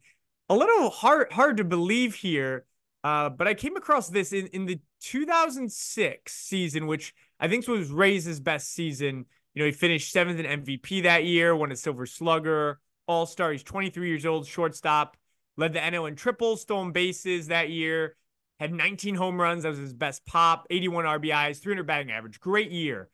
a 0.48 0.54
little 0.54 0.88
hard 0.88 1.32
hard 1.32 1.56
to 1.56 1.64
believe 1.64 2.14
here. 2.14 2.64
Uh, 3.02 3.28
but 3.28 3.48
I 3.48 3.54
came 3.54 3.76
across 3.76 4.08
this 4.08 4.32
in, 4.32 4.46
in 4.48 4.66
the 4.66 4.78
2006 5.00 6.32
season, 6.32 6.86
which 6.86 7.12
I 7.40 7.48
think 7.48 7.66
it 7.66 7.70
was 7.70 7.90
Reyes' 7.90 8.40
best 8.40 8.72
season. 8.72 9.26
You 9.54 9.60
know, 9.60 9.66
he 9.66 9.72
finished 9.72 10.12
seventh 10.12 10.40
in 10.40 10.64
MVP 10.64 11.04
that 11.04 11.24
year, 11.24 11.54
won 11.54 11.72
a 11.72 11.76
Silver 11.76 12.06
Slugger, 12.06 12.80
All 13.06 13.26
Star. 13.26 13.52
He's 13.52 13.62
23 13.62 14.08
years 14.08 14.26
old, 14.26 14.46
shortstop, 14.46 15.16
led 15.56 15.72
the 15.72 15.78
NL 15.78 16.08
in 16.08 16.16
triples, 16.16 16.62
stolen 16.62 16.92
bases 16.92 17.48
that 17.48 17.70
year, 17.70 18.16
had 18.58 18.72
19 18.72 19.14
home 19.14 19.40
runs. 19.40 19.62
That 19.62 19.70
was 19.70 19.78
his 19.78 19.92
best 19.92 20.24
pop, 20.26 20.66
81 20.70 21.04
RBIs, 21.04 21.60
300 21.60 21.86
batting 21.86 22.10
average. 22.10 22.40
Great 22.40 22.70
year. 22.70 23.08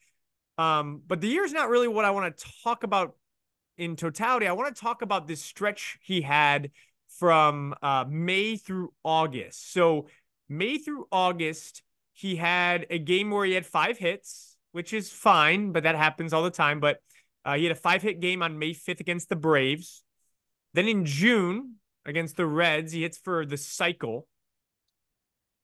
Um, 0.59 1.03
but 1.07 1.21
the 1.21 1.29
year 1.29 1.45
is 1.45 1.53
not 1.53 1.71
really 1.71 1.89
what 1.89 2.05
I 2.05 2.11
want 2.11 2.37
to 2.37 2.45
talk 2.63 2.85
about 2.85 3.17
in 3.79 3.97
totality. 3.97 4.47
I 4.47 4.53
want 4.53 4.75
to 4.75 4.81
talk 4.81 5.01
about 5.03 5.27
this 5.27 5.43
stretch 5.43 5.99
he 6.03 6.21
had 6.21 6.71
from 7.19 7.75
uh, 7.83 8.05
May 8.09 8.57
through 8.57 8.93
August. 9.03 9.73
So, 9.73 10.07
May 10.49 10.79
through 10.79 11.07
August, 11.11 11.83
he 12.21 12.37
had 12.37 12.87
a 12.91 12.99
game 12.99 13.31
where 13.31 13.45
he 13.45 13.55
had 13.55 13.67
five 13.67 13.99
hits 13.99 14.51
which 14.73 14.93
is 14.93 15.11
fine, 15.11 15.73
but 15.73 15.83
that 15.83 15.97
happens 15.97 16.33
all 16.33 16.43
the 16.43 16.51
time. 16.51 16.81
But 16.81 16.99
uh, 17.45 17.57
he 17.57 17.65
had 17.65 17.73
a 17.73 17.81
five 17.81 18.03
hit 18.03 18.21
game 18.21 18.43
on 18.43 18.59
May 18.59 18.73
5th 18.73 19.01
against 19.01 19.29
the 19.29 19.37
Braves. 19.37 20.03
Then 20.75 20.89
in 20.89 21.05
June 21.05 21.77
against 22.05 22.37
the 22.37 22.47
Reds, 22.47 22.93
he 22.93 23.03
hits 23.03 23.19
for 23.19 23.45
the 23.45 23.57
cycle. 23.57 24.27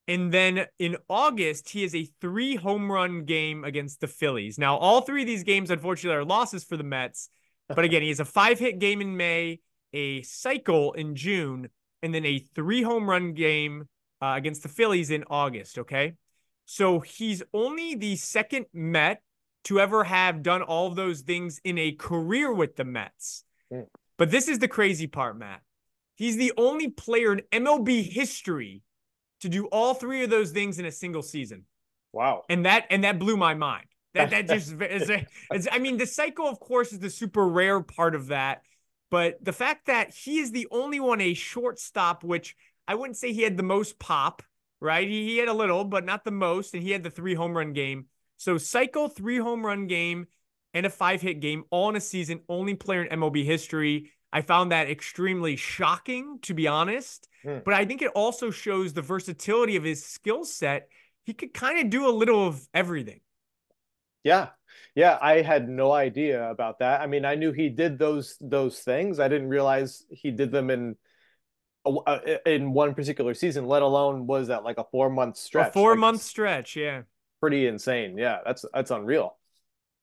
And 0.08 0.32
then 0.32 0.66
in 0.78 0.96
August, 1.08 1.70
he 1.70 1.82
has 1.82 1.94
a 1.94 2.08
three 2.20 2.54
home 2.54 2.90
run 2.90 3.24
game 3.24 3.64
against 3.64 4.00
the 4.00 4.06
Phillies. 4.06 4.58
Now, 4.58 4.76
all 4.76 5.00
three 5.00 5.22
of 5.22 5.26
these 5.26 5.42
games, 5.42 5.70
unfortunately, 5.70 6.16
are 6.16 6.24
losses 6.24 6.64
for 6.64 6.76
the 6.76 6.84
Mets. 6.84 7.28
But 7.68 7.84
again, 7.84 8.02
he 8.02 8.08
has 8.08 8.20
a 8.20 8.24
five 8.24 8.60
hit 8.60 8.78
game 8.78 9.00
in 9.00 9.16
May, 9.16 9.58
a 9.92 10.22
cycle 10.22 10.92
in 10.92 11.16
June, 11.16 11.68
and 12.02 12.14
then 12.14 12.24
a 12.24 12.38
three 12.38 12.82
home 12.82 13.10
run 13.10 13.32
game 13.32 13.88
uh, 14.22 14.34
against 14.36 14.62
the 14.62 14.68
Phillies 14.68 15.10
in 15.10 15.24
August. 15.28 15.78
Okay. 15.78 16.14
So 16.66 17.00
he's 17.00 17.42
only 17.54 17.94
the 17.94 18.16
second 18.16 18.66
Met 18.74 19.22
to 19.64 19.80
ever 19.80 20.04
have 20.04 20.42
done 20.42 20.62
all 20.62 20.86
of 20.86 20.96
those 20.96 21.22
things 21.22 21.60
in 21.64 21.78
a 21.78 21.92
career 21.92 22.52
with 22.52 22.76
the 22.76 22.84
Mets. 22.84 23.44
Mm. 23.72 23.86
But 24.16 24.30
this 24.30 24.48
is 24.48 24.58
the 24.58 24.68
crazy 24.68 25.06
part, 25.06 25.38
Matt. 25.38 25.62
He's 26.14 26.36
the 26.36 26.52
only 26.56 26.88
player 26.88 27.32
in 27.32 27.64
MLB 27.64 28.10
history 28.10 28.82
to 29.40 29.48
do 29.48 29.66
all 29.66 29.94
three 29.94 30.24
of 30.24 30.30
those 30.30 30.50
things 30.50 30.78
in 30.78 30.86
a 30.86 30.92
single 30.92 31.22
season. 31.22 31.64
Wow. 32.12 32.42
And 32.48 32.64
that 32.64 32.86
and 32.90 33.04
that 33.04 33.18
blew 33.18 33.36
my 33.36 33.54
mind. 33.54 33.86
That 34.14 34.30
that 34.30 34.48
just 34.48 34.72
is 34.80 35.10
a, 35.10 35.26
it's, 35.50 35.68
I 35.70 35.78
mean 35.78 35.98
the 35.98 36.06
cycle 36.06 36.46
of 36.46 36.58
course 36.58 36.92
is 36.92 36.98
the 36.98 37.10
super 37.10 37.46
rare 37.46 37.80
part 37.80 38.14
of 38.14 38.28
that, 38.28 38.62
but 39.10 39.44
the 39.44 39.52
fact 39.52 39.86
that 39.86 40.14
he 40.14 40.38
is 40.38 40.52
the 40.52 40.66
only 40.70 41.00
one 41.00 41.20
a 41.20 41.34
shortstop 41.34 42.24
which 42.24 42.56
I 42.88 42.94
wouldn't 42.94 43.18
say 43.18 43.32
he 43.32 43.42
had 43.42 43.56
the 43.56 43.62
most 43.62 43.98
pop 43.98 44.42
right? 44.80 45.08
He, 45.08 45.26
he 45.26 45.38
had 45.38 45.48
a 45.48 45.54
little, 45.54 45.84
but 45.84 46.04
not 46.04 46.24
the 46.24 46.30
most, 46.30 46.74
and 46.74 46.82
he 46.82 46.90
had 46.90 47.02
the 47.02 47.10
three 47.10 47.34
home 47.34 47.56
run 47.56 47.72
game. 47.72 48.06
So 48.36 48.58
cycle 48.58 49.08
three 49.08 49.38
home 49.38 49.64
run 49.64 49.86
game 49.86 50.26
and 50.74 50.84
a 50.84 50.90
five 50.90 51.22
hit 51.22 51.40
game 51.40 51.64
all 51.70 51.88
in 51.88 51.96
a 51.96 52.00
season, 52.00 52.40
only 52.48 52.74
player 52.74 53.02
in 53.02 53.20
MLB 53.20 53.44
history. 53.44 54.12
I 54.32 54.42
found 54.42 54.72
that 54.72 54.90
extremely 54.90 55.56
shocking, 55.56 56.38
to 56.42 56.52
be 56.52 56.68
honest. 56.68 57.28
Hmm. 57.42 57.58
But 57.64 57.74
I 57.74 57.84
think 57.84 58.02
it 58.02 58.10
also 58.14 58.50
shows 58.50 58.92
the 58.92 59.02
versatility 59.02 59.76
of 59.76 59.84
his 59.84 60.04
skill 60.04 60.44
set. 60.44 60.88
He 61.24 61.32
could 61.32 61.54
kind 61.54 61.78
of 61.78 61.90
do 61.90 62.08
a 62.08 62.10
little 62.10 62.46
of 62.46 62.66
everything. 62.74 63.20
Yeah. 64.24 64.48
Yeah, 64.94 65.18
I 65.20 65.42
had 65.42 65.68
no 65.68 65.92
idea 65.92 66.50
about 66.50 66.80
that. 66.80 67.00
I 67.00 67.06
mean, 67.06 67.24
I 67.24 67.34
knew 67.34 67.52
he 67.52 67.68
did 67.68 67.98
those 67.98 68.36
those 68.40 68.80
things. 68.80 69.20
I 69.20 69.28
didn't 69.28 69.48
realize 69.48 70.04
he 70.10 70.30
did 70.30 70.50
them 70.50 70.70
in 70.70 70.96
in 72.46 72.72
one 72.72 72.94
particular 72.94 73.34
season, 73.34 73.66
let 73.66 73.82
alone 73.82 74.26
was 74.26 74.48
that 74.48 74.64
like 74.64 74.78
a 74.78 74.84
four 74.84 75.10
month 75.10 75.36
stretch. 75.36 75.68
A 75.68 75.72
four 75.72 75.90
like, 75.92 76.00
month 76.00 76.22
stretch, 76.22 76.76
yeah. 76.76 77.02
Pretty 77.40 77.66
insane. 77.66 78.18
Yeah, 78.18 78.38
that's 78.44 78.64
that's 78.72 78.90
unreal. 78.90 79.36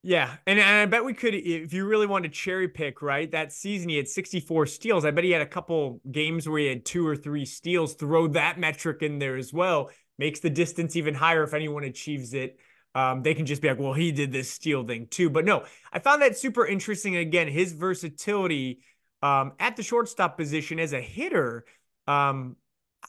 Yeah, 0.06 0.36
and, 0.46 0.60
and 0.60 0.80
I 0.80 0.86
bet 0.86 1.06
we 1.06 1.13
could, 1.13 1.34
if 1.34 1.72
you 1.72 1.86
really 1.86 2.08
want 2.08 2.24
to 2.24 2.30
cherry 2.30 2.67
pick, 2.67 3.02
right? 3.02 3.32
That 3.32 3.54
season 3.54 3.88
he 3.88 3.96
had 3.96 4.10
64 4.10 4.65
steals. 4.65 5.06
I 5.06 5.12
bet 5.12 5.24
he 5.24 5.32
had 5.32 5.41
a 5.41 5.46
couple 5.46 6.02
games 6.12 6.48
where 6.48 6.60
he 6.60 6.67
had 6.67 6.84
two 6.84 7.08
or 7.08 7.15
three 7.15 7.46
steals. 7.46 7.93
Throw 7.93 8.28
that 8.28 8.60
metric 8.60 9.02
in 9.02 9.17
there 9.17 9.38
as 9.38 9.54
well. 9.54 9.91
Makes 10.19 10.41
the 10.41 10.50
distance 10.50 10.98
even 10.98 11.13
higher 11.13 11.43
if 11.43 11.54
anyone 11.54 11.86
achieves 11.86 12.34
it. 12.34 12.60
Um, 12.93 13.24
they 13.24 13.34
can 13.34 13.46
just 13.46 13.62
be 13.62 13.69
like, 13.69 13.80
well, 13.80 13.93
he 13.93 14.12
did 14.12 14.34
this 14.34 14.52
steal 14.52 14.86
thing 14.86 15.08
too. 15.08 15.30
But 15.30 15.46
no, 15.46 15.63
I 15.91 16.00
found 16.00 16.22
that 16.22 16.38
super 16.38 16.65
interesting. 16.65 17.15
Again, 17.15 17.48
his 17.48 17.72
versatility 17.72 18.82
um, 19.23 19.53
at 19.57 19.77
the 19.77 19.83
shortstop 19.83 20.38
position 20.38 20.79
as 20.79 20.91
a 20.91 20.99
hitter, 20.99 21.63
um, 22.07 22.57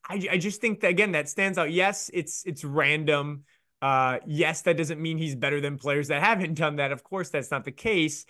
I, 0.09 0.29
I 0.31 0.39
just 0.39 0.61
think 0.61 0.81
that 0.81 0.89
again 0.89 1.13
that 1.13 1.29
stands 1.29 1.59
out. 1.59 1.73
Yes, 1.73 2.09
it's 2.15 2.45
it's 2.47 2.65
random. 2.65 3.43
Uh, 3.83 4.19
yes, 4.25 4.63
that 4.63 4.77
doesn't 4.77 5.03
mean 5.03 5.19
he's 5.19 5.35
better 5.35 5.61
than 5.61 5.77
players 5.77 6.09
that 6.09 6.23
haven't 6.23 6.55
done 6.59 6.77
that. 6.77 6.93
Of 6.93 7.03
course, 7.03 7.31
that's 7.31 7.51
not 7.51 7.65
the 7.65 7.73
case. 7.73 8.27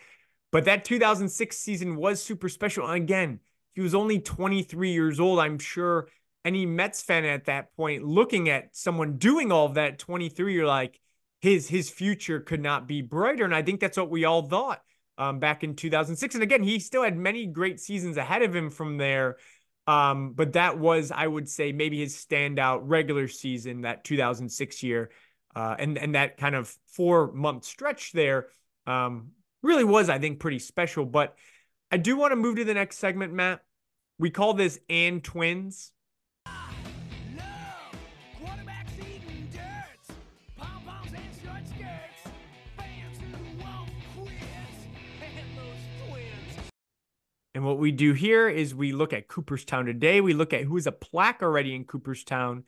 But 0.50 0.64
that 0.64 0.84
2006 0.84 1.56
season 1.56 1.96
was 1.96 2.22
super 2.22 2.48
special. 2.48 2.86
And 2.86 2.96
again, 2.96 3.40
he 3.74 3.82
was 3.82 3.94
only 3.94 4.18
23 4.18 4.92
years 4.92 5.20
old. 5.20 5.38
I'm 5.38 5.58
sure 5.58 6.08
any 6.44 6.64
Mets 6.64 7.02
fan 7.02 7.24
at 7.24 7.46
that 7.46 7.74
point 7.76 8.04
looking 8.04 8.48
at 8.48 8.74
someone 8.74 9.18
doing 9.18 9.52
all 9.52 9.66
of 9.66 9.74
that 9.74 9.98
23, 9.98 10.54
you're 10.54 10.66
like, 10.66 11.00
his 11.42 11.68
his 11.68 11.90
future 11.90 12.40
could 12.40 12.62
not 12.62 12.88
be 12.88 13.02
brighter. 13.02 13.44
And 13.44 13.54
I 13.54 13.60
think 13.60 13.80
that's 13.80 13.98
what 13.98 14.10
we 14.10 14.24
all 14.24 14.42
thought 14.42 14.80
um, 15.18 15.38
back 15.38 15.64
in 15.64 15.74
2006. 15.74 16.34
And 16.34 16.42
again, 16.42 16.62
he 16.62 16.78
still 16.78 17.02
had 17.02 17.16
many 17.16 17.46
great 17.46 17.80
seasons 17.80 18.16
ahead 18.16 18.42
of 18.42 18.54
him 18.54 18.70
from 18.70 18.96
there. 18.96 19.36
Um, 19.86 20.32
but 20.32 20.54
that 20.54 20.78
was, 20.78 21.12
I 21.12 21.26
would 21.26 21.48
say, 21.48 21.72
maybe 21.72 22.00
his 22.00 22.16
standout 22.16 22.80
regular 22.84 23.28
season, 23.28 23.82
that 23.82 24.04
2006 24.04 24.82
year. 24.82 25.10
Uh, 25.54 25.76
and, 25.78 25.98
and 25.98 26.14
that 26.14 26.36
kind 26.36 26.54
of 26.54 26.74
four 26.88 27.30
month 27.32 27.64
stretch 27.64 28.12
there 28.12 28.48
um, 28.86 29.30
really 29.62 29.84
was, 29.84 30.08
I 30.08 30.18
think, 30.18 30.40
pretty 30.40 30.58
special. 30.58 31.04
But 31.04 31.36
I 31.90 31.96
do 31.96 32.16
want 32.16 32.32
to 32.32 32.36
move 32.36 32.56
to 32.56 32.64
the 32.64 32.74
next 32.74 32.98
segment, 32.98 33.32
Matt. 33.32 33.60
We 34.18 34.30
call 34.30 34.54
this 34.54 34.80
and 34.88 35.22
twins. 35.22 35.92
And 47.54 47.64
what 47.64 47.78
we 47.78 47.92
do 47.92 48.12
here 48.12 48.48
is 48.48 48.74
we 48.74 48.92
look 48.92 49.12
at 49.12 49.28
Cooperstown 49.28 49.86
today. 49.86 50.20
We 50.20 50.34
look 50.34 50.52
at 50.52 50.64
who's 50.64 50.88
a 50.88 50.92
plaque 50.92 51.42
already 51.42 51.74
in 51.74 51.84
Cooperstown. 51.84 52.64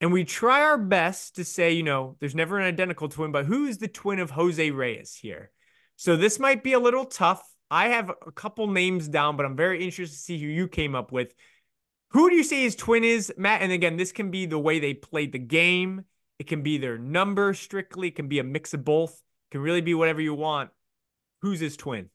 And 0.00 0.12
we 0.12 0.24
try 0.24 0.62
our 0.62 0.78
best 0.78 1.36
to 1.36 1.44
say, 1.44 1.72
you 1.72 1.82
know, 1.84 2.16
there's 2.18 2.34
never 2.34 2.58
an 2.58 2.66
identical 2.66 3.08
twin, 3.08 3.32
but 3.32 3.46
who 3.46 3.66
is 3.66 3.78
the 3.78 3.88
twin 3.88 4.18
of 4.18 4.30
Jose 4.30 4.70
Reyes 4.70 5.16
here? 5.20 5.50
So 5.96 6.16
this 6.16 6.38
might 6.38 6.62
be 6.62 6.72
a 6.72 6.78
little 6.78 7.04
tough. 7.04 7.42
I 7.70 7.88
have 7.88 8.10
a 8.26 8.32
couple 8.32 8.66
names 8.68 9.08
down, 9.08 9.36
but 9.36 9.44
I'm 9.44 9.56
very 9.56 9.84
interested 9.84 10.16
to 10.16 10.22
see 10.22 10.38
who 10.38 10.46
you 10.46 10.68
came 10.68 10.94
up 10.94 11.12
with. 11.12 11.34
Who 12.10 12.30
do 12.30 12.36
you 12.36 12.44
say 12.44 12.62
his 12.62 12.76
twin 12.76 13.04
is, 13.04 13.32
Matt? 13.36 13.62
And 13.62 13.72
again, 13.72 13.96
this 13.96 14.12
can 14.12 14.30
be 14.30 14.46
the 14.46 14.58
way 14.58 14.80
they 14.80 14.94
played 14.94 15.32
the 15.32 15.38
game. 15.38 16.04
It 16.38 16.46
can 16.46 16.62
be 16.62 16.78
their 16.78 16.98
number 16.98 17.52
strictly. 17.52 18.08
It 18.08 18.16
can 18.16 18.28
be 18.28 18.38
a 18.38 18.44
mix 18.44 18.72
of 18.74 18.84
both. 18.84 19.12
It 19.12 19.52
can 19.52 19.60
really 19.60 19.80
be 19.80 19.94
whatever 19.94 20.20
you 20.20 20.34
want. 20.34 20.70
Who's 21.42 21.60
his 21.60 21.76
twin? 21.76 22.08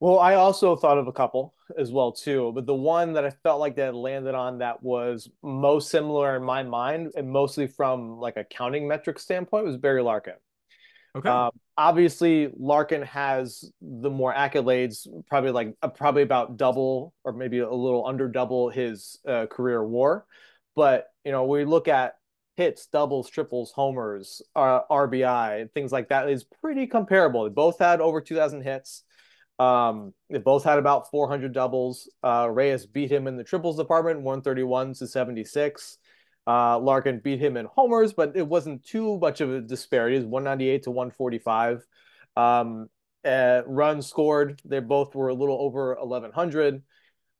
Well, 0.00 0.18
I 0.20 0.34
also 0.34 0.76
thought 0.76 0.98
of 0.98 1.08
a 1.08 1.12
couple 1.12 1.54
as 1.76 1.90
well 1.90 2.12
too, 2.12 2.52
but 2.54 2.66
the 2.66 2.74
one 2.74 3.14
that 3.14 3.24
I 3.24 3.30
felt 3.30 3.58
like 3.58 3.76
that 3.76 3.94
landed 3.94 4.34
on 4.34 4.58
that 4.58 4.82
was 4.82 5.28
most 5.42 5.90
similar 5.90 6.36
in 6.36 6.44
my 6.44 6.62
mind, 6.62 7.12
and 7.16 7.28
mostly 7.28 7.66
from 7.66 8.18
like 8.18 8.36
a 8.36 8.44
counting 8.44 8.86
metric 8.86 9.18
standpoint, 9.18 9.66
was 9.66 9.76
Barry 9.76 10.02
Larkin. 10.02 10.34
Okay. 11.16 11.28
Um, 11.28 11.50
obviously, 11.76 12.52
Larkin 12.56 13.02
has 13.02 13.70
the 13.80 14.10
more 14.10 14.32
accolades, 14.32 15.08
probably 15.26 15.50
like 15.50 15.74
uh, 15.82 15.88
probably 15.88 16.22
about 16.22 16.56
double 16.56 17.12
or 17.24 17.32
maybe 17.32 17.58
a 17.58 17.70
little 17.70 18.06
under 18.06 18.28
double 18.28 18.70
his 18.70 19.18
uh, 19.26 19.46
career 19.46 19.82
WAR. 19.82 20.26
But 20.76 21.08
you 21.24 21.32
know, 21.32 21.44
we 21.44 21.64
look 21.64 21.88
at 21.88 22.14
hits, 22.56 22.86
doubles, 22.86 23.30
triples, 23.30 23.72
homers, 23.72 24.42
uh, 24.54 24.80
RBI, 24.90 25.72
things 25.72 25.90
like 25.90 26.08
that 26.10 26.28
is 26.28 26.44
pretty 26.44 26.86
comparable. 26.86 27.44
They 27.44 27.50
both 27.50 27.78
had 27.78 28.00
over 28.00 28.20
2,000 28.20 28.62
hits. 28.62 29.02
Um, 29.58 30.14
they 30.30 30.38
both 30.38 30.64
had 30.64 30.78
about 30.78 31.10
400 31.10 31.52
doubles. 31.52 32.08
Uh, 32.22 32.48
Reyes 32.50 32.86
beat 32.86 33.10
him 33.10 33.26
in 33.26 33.36
the 33.36 33.44
triples 33.44 33.76
department, 33.76 34.22
131 34.22 34.94
to 34.94 35.06
76. 35.06 35.98
Uh, 36.46 36.78
Larkin 36.78 37.20
beat 37.20 37.40
him 37.40 37.56
in 37.56 37.66
homers, 37.66 38.12
but 38.12 38.36
it 38.36 38.46
wasn't 38.46 38.84
too 38.84 39.18
much 39.18 39.40
of 39.40 39.52
a 39.52 39.60
disparity. 39.60 40.16
It 40.16 40.20
was 40.20 40.26
198 40.26 40.82
to 40.84 40.90
145. 40.90 41.86
Um, 42.36 42.88
uh, 43.24 43.62
runs 43.66 44.06
scored, 44.06 44.60
they 44.64 44.80
both 44.80 45.14
were 45.14 45.28
a 45.28 45.34
little 45.34 45.60
over 45.60 45.96
1,100. 45.96 46.82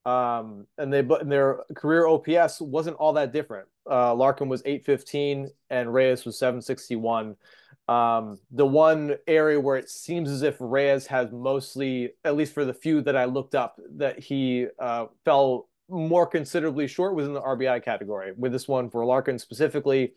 Um, 0.05 0.67
and 0.79 0.93
they 0.93 1.03
but 1.03 1.29
their 1.29 1.65
career 1.75 2.07
OPS 2.07 2.61
wasn't 2.61 2.97
all 2.97 3.15
that 3.15 3.33
different. 3.33 3.69
Uh, 3.89 4.15
Larkin 4.15 4.49
was 4.49 4.63
815 4.65 5.51
and 5.71 5.93
Reyes 5.93 6.25
was 6.25 6.39
761. 6.39 7.37
Um, 7.89 8.39
the 8.51 8.67
one 8.67 9.17
area 9.27 9.59
where 9.59 9.77
it 9.77 9.89
seems 9.89 10.31
as 10.31 10.43
if 10.43 10.57
Reyes 10.61 11.07
has 11.07 11.33
mostly, 11.33 12.11
at 12.25 12.37
least 12.37 12.53
for 12.53 12.65
the 12.65 12.75
few 12.75 13.01
that 13.03 13.17
I 13.17 13.25
looked 13.25 13.55
up, 13.55 13.81
that 13.97 14.19
he 14.19 14.67
uh, 14.79 15.07
fell 15.25 15.69
more 15.89 16.27
considerably 16.27 16.87
short 16.87 17.15
was 17.15 17.27
in 17.27 17.33
the 17.33 17.41
RBI 17.41 17.83
category. 17.83 18.33
With 18.37 18.53
this 18.53 18.69
one 18.69 18.91
for 18.91 19.05
Larkin 19.07 19.39
specifically, 19.39 20.13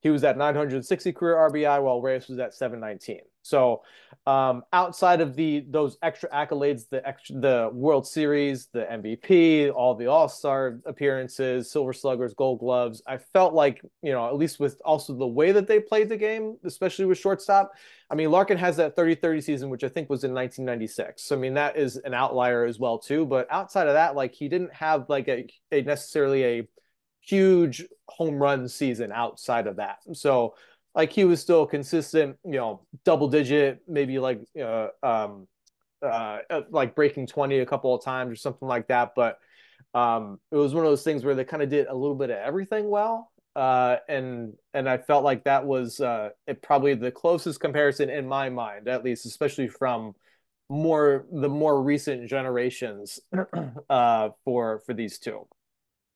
he 0.00 0.10
was 0.10 0.24
at 0.24 0.36
960 0.36 1.12
career 1.12 1.36
RBI 1.36 1.82
while 1.82 2.00
Reyes 2.00 2.28
was 2.28 2.38
at 2.38 2.54
719. 2.54 3.20
So 3.42 3.82
um, 4.26 4.62
outside 4.72 5.20
of 5.20 5.34
the 5.34 5.64
those 5.68 5.96
extra 6.02 6.28
accolades, 6.30 6.88
the 6.90 7.06
extra, 7.06 7.36
the 7.36 7.70
World 7.72 8.06
Series, 8.06 8.66
the 8.66 8.86
MVP, 8.90 9.72
all 9.72 9.94
the 9.94 10.06
All 10.06 10.28
Star 10.28 10.78
appearances, 10.84 11.70
Silver 11.70 11.92
Sluggers, 11.92 12.34
Gold 12.34 12.60
Gloves, 12.60 13.02
I 13.06 13.16
felt 13.16 13.54
like 13.54 13.80
you 14.02 14.12
know 14.12 14.26
at 14.26 14.36
least 14.36 14.60
with 14.60 14.80
also 14.84 15.14
the 15.14 15.26
way 15.26 15.52
that 15.52 15.66
they 15.66 15.80
played 15.80 16.08
the 16.08 16.16
game, 16.16 16.56
especially 16.64 17.06
with 17.06 17.18
shortstop. 17.18 17.72
I 18.10 18.14
mean, 18.14 18.30
Larkin 18.30 18.58
has 18.58 18.76
that 18.76 18.96
30-30 18.96 19.42
season, 19.42 19.70
which 19.70 19.84
I 19.84 19.88
think 19.88 20.10
was 20.10 20.24
in 20.24 20.34
1996. 20.34 21.22
So 21.22 21.36
I 21.36 21.38
mean, 21.38 21.54
that 21.54 21.76
is 21.76 21.96
an 21.96 22.12
outlier 22.12 22.64
as 22.64 22.78
well 22.78 22.98
too. 22.98 23.24
But 23.24 23.46
outside 23.50 23.86
of 23.86 23.94
that, 23.94 24.16
like 24.16 24.34
he 24.34 24.48
didn't 24.48 24.74
have 24.74 25.08
like 25.08 25.28
a, 25.28 25.46
a 25.72 25.82
necessarily 25.82 26.44
a 26.44 26.68
huge 27.20 27.84
home 28.08 28.36
run 28.36 28.68
season 28.68 29.12
outside 29.12 29.66
of 29.66 29.76
that. 29.76 29.98
So 30.12 30.54
like 30.94 31.12
he 31.12 31.24
was 31.24 31.40
still 31.40 31.66
consistent, 31.66 32.36
you 32.44 32.52
know, 32.52 32.86
double 33.04 33.28
digit, 33.28 33.82
maybe 33.86 34.18
like 34.18 34.40
uh, 34.60 34.88
um, 35.02 35.46
uh, 36.02 36.38
uh, 36.48 36.62
like 36.70 36.94
breaking 36.94 37.26
20 37.26 37.58
a 37.58 37.66
couple 37.66 37.94
of 37.94 38.04
times 38.04 38.32
or 38.32 38.36
something 38.36 38.66
like 38.66 38.88
that. 38.88 39.12
But 39.14 39.38
um, 39.94 40.40
it 40.50 40.56
was 40.56 40.74
one 40.74 40.84
of 40.84 40.90
those 40.90 41.04
things 41.04 41.24
where 41.24 41.34
they 41.34 41.44
kind 41.44 41.62
of 41.62 41.68
did 41.68 41.86
a 41.86 41.94
little 41.94 42.16
bit 42.16 42.30
of 42.30 42.38
everything 42.38 42.88
well. 42.88 43.30
Uh, 43.56 43.96
and 44.08 44.54
and 44.74 44.88
I 44.88 44.98
felt 44.98 45.24
like 45.24 45.44
that 45.44 45.66
was 45.66 46.00
uh, 46.00 46.30
it 46.46 46.62
probably 46.62 46.94
the 46.94 47.10
closest 47.10 47.60
comparison 47.60 48.08
in 48.08 48.26
my 48.26 48.48
mind, 48.48 48.86
at 48.88 49.04
least, 49.04 49.26
especially 49.26 49.68
from 49.68 50.14
more 50.68 51.26
the 51.32 51.48
more 51.48 51.82
recent 51.82 52.28
generations 52.28 53.18
uh, 53.90 54.30
for 54.44 54.80
for 54.86 54.94
these 54.94 55.18
two. 55.18 55.46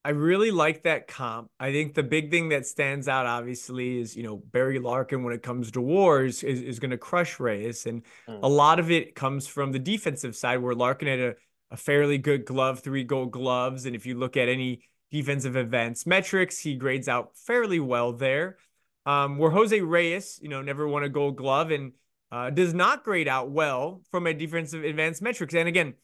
I 0.05 0.11
really 0.11 0.51
like 0.51 0.83
that 0.83 1.09
comp. 1.09 1.49
I 1.59 1.73
think 1.73 1.95
the 1.95 2.03
big 2.03 2.31
thing 2.31 2.51
that 2.51 2.67
stands 2.67 3.09
out, 3.09 3.25
obviously, 3.25 3.99
is 4.01 4.15
you 4.15 4.23
know 4.23 4.37
Barry 4.37 4.79
Larkin 4.79 5.25
when 5.25 5.33
it 5.33 5.43
comes 5.43 5.71
to 5.73 5.81
wars 5.81 6.43
is, 6.43 6.61
is 6.61 6.79
going 6.79 6.91
to 6.91 6.99
crush 6.99 7.41
Reyes, 7.41 7.87
and 7.87 8.03
mm. 8.29 8.39
a 8.43 8.49
lot 8.49 8.79
of 8.79 8.91
it 8.91 9.15
comes 9.15 9.47
from 9.47 9.73
the 9.73 9.79
defensive 9.79 10.37
side 10.37 10.59
where 10.59 10.75
Larkin 10.75 11.09
had 11.09 11.21
a, 11.21 11.35
a 11.71 11.77
fairly 11.79 12.19
good 12.19 12.45
glove, 12.45 12.81
three 12.81 13.03
gold 13.03 13.31
gloves, 13.31 13.87
and 13.87 13.97
if 13.97 14.05
you 14.05 14.19
look 14.19 14.37
at 14.37 14.49
any 14.49 14.83
defensive 15.11 15.57
events 15.57 16.07
metrics, 16.07 16.59
he 16.59 16.75
grades 16.75 17.09
out 17.09 17.37
fairly 17.37 17.81
well 17.81 18.13
there. 18.13 18.59
Um, 19.07 19.37
where 19.37 19.51
Jose 19.51 19.79
Reyes, 19.81 20.39
you 20.43 20.49
know, 20.49 20.63
never 20.63 20.89
won 20.89 21.05
a 21.05 21.11
gold 21.11 21.37
glove 21.37 21.71
and 21.71 21.93
uh, 22.33 22.51
does 22.51 22.75
not 22.75 23.05
grade 23.05 23.29
out 23.29 23.51
well 23.51 24.03
from 24.11 24.27
a 24.27 24.35
defensive 24.35 24.83
advanced 24.83 25.21
metrics. 25.23 25.55
And 25.55 25.69
again, 25.69 25.95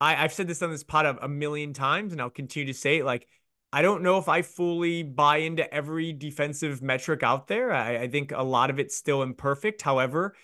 I, 0.00 0.22
I've 0.22 0.32
said 0.32 0.48
this 0.48 0.62
on 0.62 0.70
this 0.70 0.84
pod 0.84 1.06
a, 1.06 1.24
a 1.24 1.28
million 1.28 1.72
times, 1.72 2.12
and 2.12 2.20
I'll 2.20 2.30
continue 2.30 2.72
to 2.72 2.78
say 2.78 2.98
it 2.98 3.04
like 3.04 3.26
I 3.72 3.82
don't 3.82 4.02
know 4.02 4.18
if 4.18 4.28
I 4.28 4.42
fully 4.42 5.02
buy 5.02 5.38
into 5.38 5.72
every 5.72 6.12
defensive 6.12 6.80
metric 6.80 7.22
out 7.22 7.48
there. 7.48 7.72
I, 7.72 8.02
I, 8.02 8.08
think 8.08 8.32
a 8.32 8.42
lot 8.42 8.70
of 8.70 8.78
it's 8.78 8.96
still 8.96 9.22
imperfect. 9.22 9.82
However, 9.82 10.34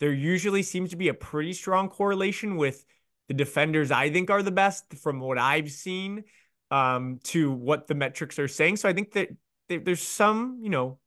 there 0.00 0.12
usually 0.12 0.62
seems 0.62 0.90
to 0.90 0.96
be 0.96 1.08
a 1.08 1.14
pretty 1.14 1.54
strong 1.54 1.88
correlation 1.88 2.56
with 2.56 2.84
the 3.28 3.34
defenders 3.34 3.90
I 3.90 4.10
think 4.10 4.28
are 4.30 4.42
the 4.42 4.50
best 4.50 4.94
from 4.94 5.20
what 5.20 5.38
I've 5.38 5.70
seen 5.70 6.24
um, 6.70 7.20
to 7.24 7.50
what 7.50 7.86
the 7.86 7.94
metrics 7.94 8.38
are 8.38 8.48
saying. 8.48 8.76
So 8.76 8.88
I 8.88 8.92
think 8.92 9.12
that 9.12 9.30
there's 9.68 10.02
some, 10.02 10.58
you 10.60 10.68
know, 10.68 10.98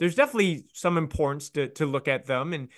there's 0.00 0.16
definitely 0.16 0.66
some 0.72 0.98
importance 0.98 1.50
to 1.50 1.68
to 1.68 1.86
look 1.86 2.08
at 2.08 2.26
them 2.26 2.52
and 2.52 2.68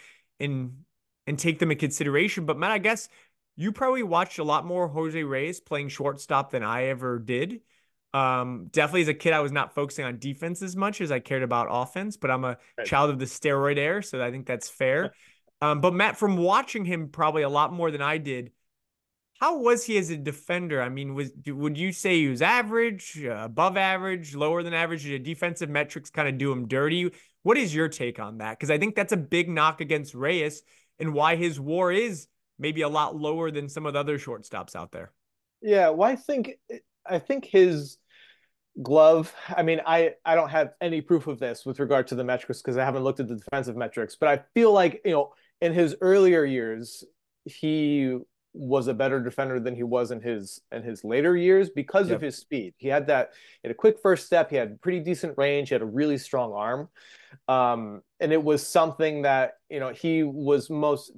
and 0.40 0.84
and 1.26 1.38
take 1.38 1.58
them 1.58 1.70
in 1.70 1.78
consideration. 1.78 2.44
But 2.44 2.58
man, 2.58 2.70
I 2.70 2.78
guess 2.78 3.08
you 3.56 3.72
probably 3.72 4.02
watched 4.02 4.38
a 4.38 4.44
lot 4.44 4.66
more 4.66 4.88
Jose 4.88 5.22
Reyes 5.22 5.60
playing 5.60 5.88
shortstop 5.88 6.50
than 6.50 6.62
I 6.62 6.84
ever 6.86 7.18
did. 7.18 7.60
Um, 8.14 8.68
definitely 8.70 9.02
as 9.02 9.08
a 9.08 9.14
kid, 9.14 9.32
I 9.32 9.40
was 9.40 9.52
not 9.52 9.74
focusing 9.74 10.04
on 10.04 10.18
defense 10.18 10.60
as 10.62 10.76
much 10.76 11.00
as 11.00 11.10
I 11.10 11.18
cared 11.18 11.42
about 11.42 11.68
offense, 11.70 12.16
but 12.16 12.30
I'm 12.30 12.44
a 12.44 12.58
right. 12.76 12.86
child 12.86 13.10
of 13.10 13.18
the 13.18 13.24
steroid 13.24 13.78
era, 13.78 14.02
so 14.02 14.22
I 14.22 14.30
think 14.30 14.46
that's 14.46 14.68
fair. 14.68 15.14
Um, 15.62 15.80
but 15.80 15.94
Matt, 15.94 16.18
from 16.18 16.36
watching 16.36 16.84
him 16.84 17.08
probably 17.08 17.42
a 17.42 17.48
lot 17.48 17.72
more 17.72 17.90
than 17.90 18.02
I 18.02 18.18
did, 18.18 18.50
how 19.40 19.58
was 19.58 19.84
he 19.84 19.96
as 19.98 20.10
a 20.10 20.16
defender? 20.16 20.82
I 20.82 20.88
mean, 20.88 21.14
was 21.14 21.32
would 21.46 21.78
you 21.78 21.92
say 21.92 22.20
he 22.20 22.28
was 22.28 22.42
average, 22.42 23.20
uh, 23.24 23.42
above 23.44 23.76
average, 23.76 24.34
lower 24.34 24.62
than 24.62 24.74
average? 24.74 25.04
Did 25.04 25.22
defensive 25.22 25.70
metrics 25.70 26.10
kind 26.10 26.28
of 26.28 26.38
do 26.38 26.52
him 26.52 26.68
dirty? 26.68 27.10
What 27.42 27.58
is 27.58 27.74
your 27.74 27.88
take 27.88 28.20
on 28.20 28.38
that? 28.38 28.58
Because 28.58 28.70
I 28.70 28.78
think 28.78 28.94
that's 28.94 29.12
a 29.12 29.16
big 29.16 29.48
knock 29.48 29.80
against 29.80 30.14
Reyes 30.14 30.62
and 30.98 31.12
why 31.12 31.36
his 31.36 31.58
WAR 31.58 31.90
is 31.90 32.28
maybe 32.58 32.82
a 32.82 32.88
lot 32.88 33.16
lower 33.16 33.50
than 33.50 33.68
some 33.68 33.86
of 33.86 33.94
the 33.94 33.98
other 33.98 34.18
shortstops 34.18 34.76
out 34.76 34.92
there. 34.92 35.12
Yeah, 35.60 35.90
well, 35.90 36.08
I 36.08 36.16
think 36.16 36.52
I 37.04 37.18
think 37.18 37.44
his 37.44 37.98
glove 38.80 39.34
i 39.54 39.62
mean 39.62 39.80
i 39.86 40.14
i 40.24 40.34
don't 40.34 40.48
have 40.48 40.72
any 40.80 41.02
proof 41.02 41.26
of 41.26 41.38
this 41.38 41.66
with 41.66 41.78
regard 41.78 42.06
to 42.06 42.14
the 42.14 42.24
metrics 42.24 42.62
because 42.62 42.78
i 42.78 42.84
haven't 42.84 43.04
looked 43.04 43.20
at 43.20 43.28
the 43.28 43.36
defensive 43.36 43.76
metrics 43.76 44.16
but 44.16 44.28
i 44.30 44.42
feel 44.54 44.72
like 44.72 45.02
you 45.04 45.10
know 45.10 45.32
in 45.60 45.74
his 45.74 45.94
earlier 46.00 46.44
years 46.44 47.04
he 47.44 48.16
was 48.54 48.86
a 48.86 48.94
better 48.94 49.20
defender 49.20 49.60
than 49.60 49.74
he 49.74 49.82
was 49.82 50.10
in 50.10 50.20
his 50.20 50.60
in 50.72 50.82
his 50.82 51.04
later 51.04 51.36
years 51.36 51.68
because 51.68 52.08
yep. 52.08 52.16
of 52.16 52.22
his 52.22 52.36
speed 52.36 52.72
he 52.78 52.88
had 52.88 53.06
that 53.06 53.32
he 53.62 53.68
had 53.68 53.72
a 53.72 53.78
quick 53.78 53.98
first 54.02 54.24
step 54.24 54.48
he 54.48 54.56
had 54.56 54.80
pretty 54.80 55.00
decent 55.00 55.36
range 55.36 55.68
he 55.68 55.74
had 55.74 55.82
a 55.82 55.86
really 55.86 56.16
strong 56.16 56.52
arm 56.52 56.88
um 57.48 58.00
and 58.20 58.32
it 58.32 58.42
was 58.42 58.66
something 58.66 59.22
that 59.22 59.54
you 59.68 59.80
know 59.80 59.90
he 59.90 60.22
was 60.22 60.70
most 60.70 61.12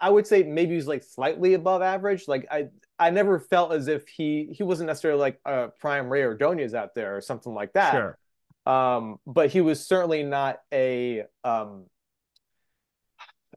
I 0.00 0.08
would 0.08 0.26
say 0.26 0.42
maybe 0.42 0.74
he's 0.74 0.86
like 0.86 1.04
slightly 1.04 1.54
above 1.54 1.82
average. 1.82 2.26
Like 2.26 2.46
I 2.50 2.68
I 3.00 3.10
never 3.10 3.40
felt 3.40 3.72
as 3.72 3.88
if 3.88 4.06
he 4.06 4.48
he 4.52 4.62
wasn't 4.62 4.88
necessarily 4.88 5.20
like 5.20 5.40
a 5.44 5.68
prime 5.78 6.08
Rey 6.08 6.22
Ordonez 6.24 6.74
out 6.74 6.94
there 6.94 7.16
or 7.16 7.20
something 7.20 7.54
like 7.54 7.72
that. 7.72 7.92
Sure. 7.92 8.18
Um, 8.66 9.18
but 9.26 9.50
he 9.50 9.60
was 9.60 9.84
certainly 9.84 10.22
not 10.22 10.60
a 10.72 11.24
um 11.42 11.86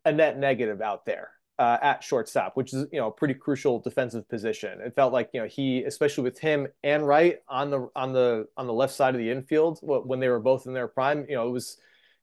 a 0.05 0.11
net 0.11 0.37
negative 0.37 0.81
out 0.81 1.05
there 1.05 1.31
uh, 1.59 1.77
at 1.81 2.03
shortstop, 2.03 2.55
which 2.55 2.73
is 2.73 2.87
you 2.91 2.99
know 2.99 3.07
a 3.07 3.11
pretty 3.11 3.33
crucial 3.33 3.79
defensive 3.79 4.27
position. 4.29 4.79
It 4.81 4.95
felt 4.95 5.13
like 5.13 5.29
you 5.33 5.41
know 5.41 5.47
he, 5.47 5.83
especially 5.83 6.23
with 6.23 6.39
him 6.39 6.67
and 6.83 7.05
Wright 7.05 7.39
on 7.47 7.69
the 7.69 7.89
on 7.95 8.13
the 8.13 8.47
on 8.57 8.65
the 8.65 8.73
left 8.73 8.93
side 8.93 9.13
of 9.13 9.19
the 9.19 9.29
infield 9.29 9.79
when 9.81 10.19
they 10.19 10.29
were 10.29 10.39
both 10.39 10.65
in 10.65 10.73
their 10.73 10.87
prime, 10.87 11.25
you 11.29 11.35
know 11.35 11.47
it 11.47 11.51
was 11.51 11.77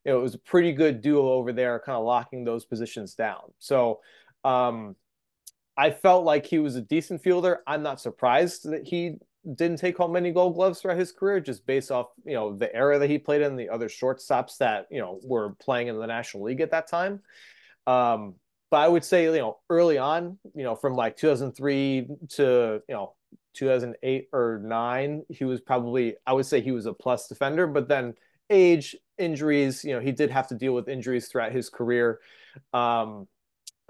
you 0.05 0.11
know, 0.11 0.19
it 0.19 0.23
was 0.23 0.35
a 0.35 0.39
pretty 0.39 0.71
good 0.71 1.01
duo 1.01 1.33
over 1.33 1.53
there, 1.53 1.79
kind 1.79 1.97
of 1.97 2.03
locking 2.03 2.43
those 2.43 2.65
positions 2.65 3.13
down. 3.13 3.53
So 3.59 3.99
um, 4.43 4.95
I 5.81 5.89
felt 5.89 6.25
like 6.25 6.45
he 6.45 6.59
was 6.59 6.75
a 6.75 6.81
decent 6.81 7.23
fielder. 7.23 7.61
I'm 7.65 7.81
not 7.81 7.99
surprised 7.99 8.69
that 8.69 8.85
he 8.85 9.15
didn't 9.55 9.77
take 9.79 9.97
home 9.97 10.11
many 10.11 10.31
gold 10.31 10.53
gloves 10.53 10.79
throughout 10.79 10.99
his 10.99 11.11
career, 11.11 11.39
just 11.39 11.65
based 11.65 11.89
off, 11.89 12.09
you 12.23 12.35
know, 12.35 12.55
the 12.55 12.71
era 12.75 12.99
that 12.99 13.09
he 13.09 13.17
played 13.17 13.41
in, 13.41 13.55
the 13.55 13.67
other 13.67 13.89
shortstops 13.89 14.57
that, 14.59 14.85
you 14.91 14.99
know, 14.99 15.19
were 15.23 15.55
playing 15.55 15.87
in 15.87 15.97
the 15.97 16.05
National 16.05 16.43
League 16.43 16.61
at 16.61 16.69
that 16.69 16.87
time. 16.87 17.21
Um, 17.87 18.35
but 18.69 18.77
I 18.77 18.87
would 18.87 19.03
say, 19.03 19.23
you 19.23 19.39
know, 19.39 19.57
early 19.71 19.97
on, 19.97 20.37
you 20.53 20.63
know, 20.63 20.75
from 20.75 20.93
like 20.93 21.17
2003 21.17 22.09
to, 22.33 22.83
you 22.87 22.93
know, 22.93 23.15
2008 23.55 24.29
or 24.31 24.61
nine, 24.63 25.23
he 25.29 25.45
was 25.45 25.61
probably, 25.61 26.13
I 26.27 26.33
would 26.33 26.45
say 26.45 26.61
he 26.61 26.71
was 26.71 26.85
a 26.85 26.93
plus 26.93 27.27
defender, 27.27 27.65
but 27.65 27.87
then 27.87 28.13
age, 28.51 28.95
injuries. 29.17 29.83
You 29.83 29.95
know, 29.95 29.99
he 29.99 30.11
did 30.11 30.29
have 30.29 30.47
to 30.49 30.55
deal 30.55 30.73
with 30.73 30.87
injuries 30.87 31.27
throughout 31.27 31.51
his 31.51 31.71
career. 31.71 32.19
Um, 32.71 33.27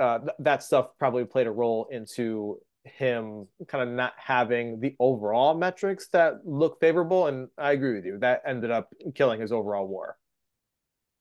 uh, 0.01 0.19
th- 0.19 0.31
that 0.39 0.63
stuff 0.63 0.89
probably 0.97 1.25
played 1.25 1.47
a 1.47 1.51
role 1.51 1.87
into 1.91 2.59
him 2.83 3.47
kind 3.67 3.87
of 3.87 3.95
not 3.95 4.13
having 4.17 4.79
the 4.79 4.95
overall 4.99 5.53
metrics 5.53 6.07
that 6.09 6.45
look 6.45 6.79
favorable. 6.79 7.27
And 7.27 7.47
I 7.57 7.73
agree 7.73 7.93
with 7.93 8.05
you. 8.05 8.17
That 8.19 8.41
ended 8.45 8.71
up 8.71 8.93
killing 9.13 9.39
his 9.39 9.51
overall 9.51 9.87
WAR. 9.87 10.17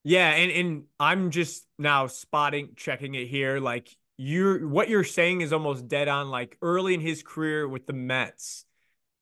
Yeah, 0.02 0.30
and 0.30 0.50
and 0.50 0.84
I'm 0.98 1.30
just 1.30 1.66
now 1.78 2.06
spotting 2.06 2.70
checking 2.76 3.14
it 3.14 3.28
here. 3.28 3.60
Like 3.60 3.94
you're 4.16 4.66
what 4.66 4.88
you're 4.88 5.04
saying 5.04 5.42
is 5.42 5.52
almost 5.52 5.88
dead 5.88 6.08
on. 6.08 6.30
Like 6.30 6.56
early 6.62 6.94
in 6.94 7.00
his 7.00 7.22
career 7.22 7.68
with 7.68 7.86
the 7.86 7.92
Mets, 7.92 8.64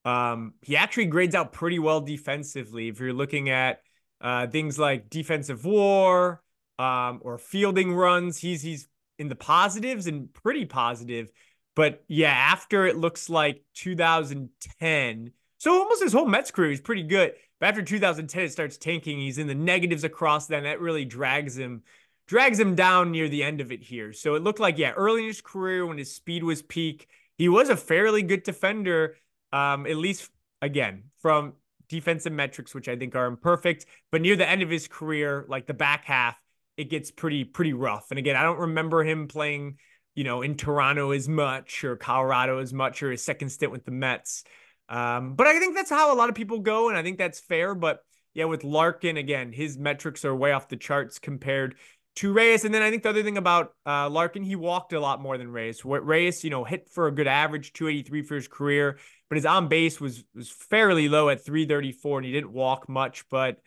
um, 0.04 0.54
he 0.62 0.76
actually 0.76 1.06
grades 1.06 1.34
out 1.34 1.52
pretty 1.52 1.80
well 1.80 2.00
defensively. 2.00 2.88
If 2.88 3.00
you're 3.00 3.12
looking 3.12 3.50
at 3.50 3.80
uh, 4.20 4.46
things 4.46 4.78
like 4.78 5.10
defensive 5.10 5.64
WAR 5.64 6.42
um, 6.78 7.18
or 7.22 7.38
fielding 7.38 7.92
runs, 7.92 8.38
he's 8.38 8.62
he's 8.62 8.86
in 9.18 9.28
the 9.28 9.34
positives 9.34 10.06
and 10.06 10.32
pretty 10.32 10.64
positive. 10.64 11.30
But 11.74 12.02
yeah, 12.08 12.32
after 12.32 12.86
it 12.86 12.96
looks 12.96 13.28
like 13.28 13.62
2010, 13.74 15.32
so 15.58 15.72
almost 15.72 16.02
his 16.02 16.12
whole 16.12 16.26
Mets 16.26 16.50
career 16.50 16.70
is 16.70 16.80
pretty 16.80 17.02
good. 17.02 17.32
But 17.60 17.66
after 17.66 17.82
2010, 17.82 18.44
it 18.44 18.52
starts 18.52 18.76
tanking. 18.76 19.18
He's 19.18 19.38
in 19.38 19.48
the 19.48 19.54
negatives 19.54 20.04
across 20.04 20.46
then. 20.46 20.62
That 20.62 20.80
really 20.80 21.04
drags 21.04 21.58
him, 21.58 21.82
drags 22.26 22.58
him 22.58 22.74
down 22.74 23.10
near 23.10 23.28
the 23.28 23.42
end 23.42 23.60
of 23.60 23.72
it 23.72 23.82
here. 23.82 24.12
So 24.12 24.34
it 24.34 24.42
looked 24.42 24.60
like, 24.60 24.78
yeah, 24.78 24.92
early 24.92 25.22
in 25.22 25.26
his 25.26 25.40
career 25.40 25.84
when 25.84 25.98
his 25.98 26.14
speed 26.14 26.44
was 26.44 26.62
peak, 26.62 27.08
he 27.36 27.48
was 27.48 27.68
a 27.68 27.76
fairly 27.76 28.22
good 28.22 28.44
defender. 28.44 29.16
Um, 29.52 29.86
at 29.86 29.96
least 29.96 30.30
again, 30.60 31.04
from 31.18 31.54
defensive 31.88 32.32
metrics, 32.32 32.74
which 32.74 32.88
I 32.88 32.96
think 32.96 33.16
are 33.16 33.26
imperfect. 33.26 33.86
But 34.12 34.20
near 34.20 34.36
the 34.36 34.48
end 34.48 34.62
of 34.62 34.70
his 34.70 34.88
career, 34.88 35.44
like 35.48 35.66
the 35.66 35.74
back 35.74 36.04
half, 36.04 36.36
it 36.78 36.88
gets 36.88 37.10
pretty, 37.10 37.44
pretty 37.44 37.72
rough. 37.72 38.06
And 38.10 38.18
again, 38.18 38.36
I 38.36 38.44
don't 38.44 38.60
remember 38.60 39.02
him 39.02 39.26
playing, 39.26 39.78
you 40.14 40.22
know, 40.22 40.42
in 40.42 40.54
Toronto 40.54 41.10
as 41.10 41.28
much 41.28 41.82
or 41.82 41.96
Colorado 41.96 42.60
as 42.60 42.72
much 42.72 43.02
or 43.02 43.10
his 43.10 43.22
second 43.22 43.50
stint 43.50 43.72
with 43.72 43.84
the 43.84 43.90
Mets. 43.90 44.44
Um, 44.88 45.34
but 45.34 45.48
I 45.48 45.58
think 45.58 45.74
that's 45.74 45.90
how 45.90 46.14
a 46.14 46.16
lot 46.16 46.30
of 46.30 46.36
people 46.36 46.60
go, 46.60 46.88
and 46.88 46.96
I 46.96 47.02
think 47.02 47.18
that's 47.18 47.40
fair. 47.40 47.74
But 47.74 47.98
yeah, 48.32 48.44
with 48.44 48.62
Larkin, 48.62 49.16
again, 49.16 49.52
his 49.52 49.76
metrics 49.76 50.24
are 50.24 50.34
way 50.34 50.52
off 50.52 50.68
the 50.68 50.76
charts 50.76 51.18
compared 51.18 51.74
to 52.16 52.32
Reyes. 52.32 52.64
And 52.64 52.72
then 52.72 52.82
I 52.82 52.90
think 52.90 53.02
the 53.02 53.08
other 53.10 53.24
thing 53.24 53.38
about 53.38 53.72
uh, 53.84 54.08
Larkin, 54.08 54.44
he 54.44 54.54
walked 54.54 54.92
a 54.92 55.00
lot 55.00 55.20
more 55.20 55.36
than 55.36 55.50
Reyes. 55.50 55.84
What 55.84 56.06
Reyes, 56.06 56.44
you 56.44 56.50
know, 56.50 56.62
hit 56.62 56.88
for 56.88 57.08
a 57.08 57.12
good 57.12 57.26
average, 57.26 57.72
283 57.72 58.22
for 58.22 58.34
his 58.36 58.48
career, 58.48 58.98
but 59.28 59.36
his 59.36 59.46
on 59.46 59.66
base 59.66 60.00
was 60.00 60.24
was 60.32 60.48
fairly 60.48 61.08
low 61.08 61.28
at 61.28 61.44
334, 61.44 62.18
and 62.18 62.26
he 62.26 62.32
didn't 62.32 62.52
walk 62.52 62.88
much. 62.88 63.28
But 63.28 63.58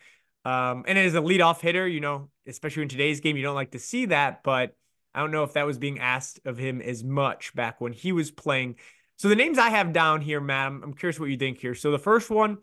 um, 0.46 0.86
and 0.88 0.98
as 0.98 1.16
a 1.16 1.20
leadoff 1.20 1.62
hitter, 1.62 1.88
you 1.88 2.00
know, 2.00 2.30
especially 2.48 2.84
in 2.84 2.90
today's 2.90 3.20
game, 3.20 3.38
you 3.38 3.44
don't 3.44 3.56
like 3.56 3.72
to 3.72 3.80
see 3.80 4.06
that. 4.08 4.44
But 4.44 4.76
I 5.14 5.20
don't 5.20 5.32
know 5.32 5.44
if 5.44 5.54
that 5.54 5.66
was 5.66 5.78
being 5.78 6.00
asked 6.00 6.40
of 6.46 6.58
him 6.58 6.82
as 6.82 7.04
much 7.04 7.54
back 7.54 7.82
when 7.82 7.94
he 7.94 8.12
was 8.12 8.32
playing 8.32 8.76
so 9.22 9.30
the 9.30 9.36
names 9.36 9.60
I 9.60 9.70
have 9.70 9.94
down 9.94 10.22
here, 10.22 10.42
Matt, 10.42 10.66
I'm, 10.66 10.82
I'm 10.82 10.94
curious 10.96 11.20
what 11.20 11.30
you 11.30 11.38
think 11.38 11.60
here. 11.60 11.76
So 11.76 11.92
the 11.92 12.00
first 12.00 12.32
one, 12.32 12.58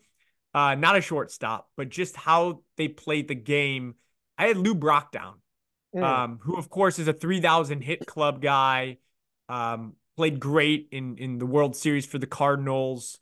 uh, 0.52 0.74
not 0.74 0.96
a 0.96 1.00
shortstop, 1.00 1.70
but 1.76 1.88
just 1.88 2.16
how 2.16 2.62
they 2.76 2.88
played 2.88 3.28
the 3.28 3.36
game. 3.36 3.94
I 4.36 4.48
had 4.48 4.56
Lou 4.56 4.74
Brock 4.74 5.12
down, 5.12 5.36
mm. 5.94 6.02
um, 6.02 6.40
who 6.42 6.56
of 6.56 6.68
course 6.68 6.98
is 6.98 7.06
a 7.06 7.12
3,000 7.12 7.80
hit 7.82 8.04
club 8.06 8.42
guy. 8.42 8.98
Um, 9.48 9.92
played 10.16 10.40
great 10.40 10.88
in 10.90 11.16
in 11.18 11.38
the 11.38 11.46
World 11.46 11.76
Series 11.76 12.06
for 12.06 12.18
the 12.18 12.26
Cardinals. 12.26 13.20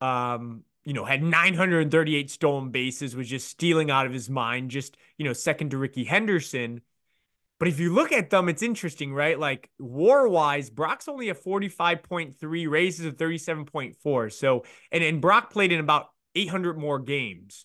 Um, 0.00 0.64
you 0.84 0.92
know, 0.92 1.04
had 1.04 1.22
938 1.22 2.30
stolen 2.30 2.70
bases, 2.70 3.14
was 3.14 3.28
just 3.28 3.48
stealing 3.48 3.90
out 3.90 4.06
of 4.06 4.12
his 4.12 4.28
mind, 4.28 4.70
just, 4.70 4.96
you 5.16 5.24
know, 5.24 5.32
second 5.32 5.70
to 5.70 5.78
Rickey 5.78 6.04
Henderson. 6.04 6.80
But 7.58 7.68
if 7.68 7.78
you 7.78 7.94
look 7.94 8.10
at 8.10 8.30
them, 8.30 8.48
it's 8.48 8.62
interesting, 8.62 9.14
right? 9.14 9.38
Like 9.38 9.70
war 9.78 10.26
wise, 10.26 10.68
Brock's 10.68 11.06
only 11.06 11.28
a 11.28 11.34
45.3, 11.34 12.68
Reyes's 12.68 13.06
a 13.06 13.12
37.4. 13.12 14.32
So, 14.32 14.64
and, 14.90 15.04
and 15.04 15.20
Brock 15.20 15.52
played 15.52 15.70
in 15.70 15.78
about 15.78 16.08
800 16.34 16.76
more 16.76 16.98
games. 16.98 17.64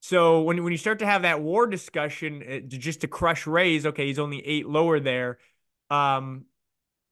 So 0.00 0.42
when, 0.42 0.62
when 0.62 0.72
you 0.72 0.78
start 0.78 1.00
to 1.00 1.06
have 1.06 1.22
that 1.22 1.40
war 1.40 1.66
discussion, 1.66 2.42
uh, 2.48 2.58
just 2.68 3.00
to 3.00 3.08
crush 3.08 3.46
Reyes, 3.46 3.86
okay, 3.86 4.06
he's 4.06 4.18
only 4.18 4.46
eight 4.46 4.68
lower 4.68 5.00
there. 5.00 5.38
Um, 5.90 6.44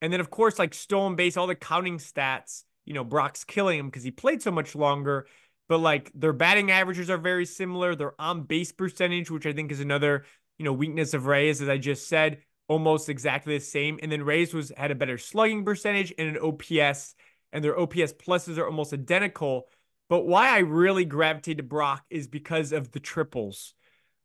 and 0.01 0.13
then 0.13 0.21
of 0.21 0.31
course, 0.31 0.59
like 0.59 0.75
stolen 0.75 1.17
base, 1.17 1.37
all 1.37 1.47
the 1.47 1.55
counting 1.55 1.99
stats, 1.99 2.65
you 2.85 2.95
know, 2.95 3.05
Brock's 3.05 3.45
killing 3.45 3.79
him 3.79 3.87
because 3.87 4.03
he 4.03 4.11
played 4.11 4.43
so 4.43 4.51
much 4.51 4.75
longer. 4.75 5.27
But 5.69 5.79
like 5.79 6.11
their 6.15 6.33
batting 6.33 6.71
averages 6.71 7.11
are 7.11 7.19
very 7.19 7.47
similar. 7.47 7.95
Their 7.95 8.21
on 8.21 8.43
base 8.43 8.73
percentage, 8.73 9.31
which 9.31 9.47
I 9.47 9.53
think 9.53 9.71
is 9.71 9.81
another 9.81 10.25
you 10.61 10.65
know, 10.65 10.75
weakness 10.75 11.15
of 11.15 11.25
Reyes, 11.25 11.63
as 11.63 11.71
I 11.71 11.79
just 11.79 12.07
said, 12.07 12.43
almost 12.69 13.09
exactly 13.09 13.57
the 13.57 13.65
same. 13.65 13.99
And 14.03 14.13
then 14.13 14.23
Reyes 14.23 14.53
was 14.53 14.71
had 14.77 14.91
a 14.91 14.95
better 14.95 15.17
slugging 15.17 15.65
percentage 15.65 16.13
and 16.19 16.37
an 16.37 16.43
OPS, 16.43 17.15
and 17.51 17.65
their 17.65 17.81
OPS 17.81 18.13
pluses 18.13 18.59
are 18.59 18.67
almost 18.67 18.93
identical. 18.93 19.69
But 20.11 20.27
why 20.27 20.51
I 20.51 20.59
really 20.59 21.07
gravitated 21.07 21.57
to 21.57 21.63
Brock 21.63 22.05
is 22.11 22.29
because 22.29 22.73
of 22.73 22.93
the 22.93 23.01
triples. 23.01 23.73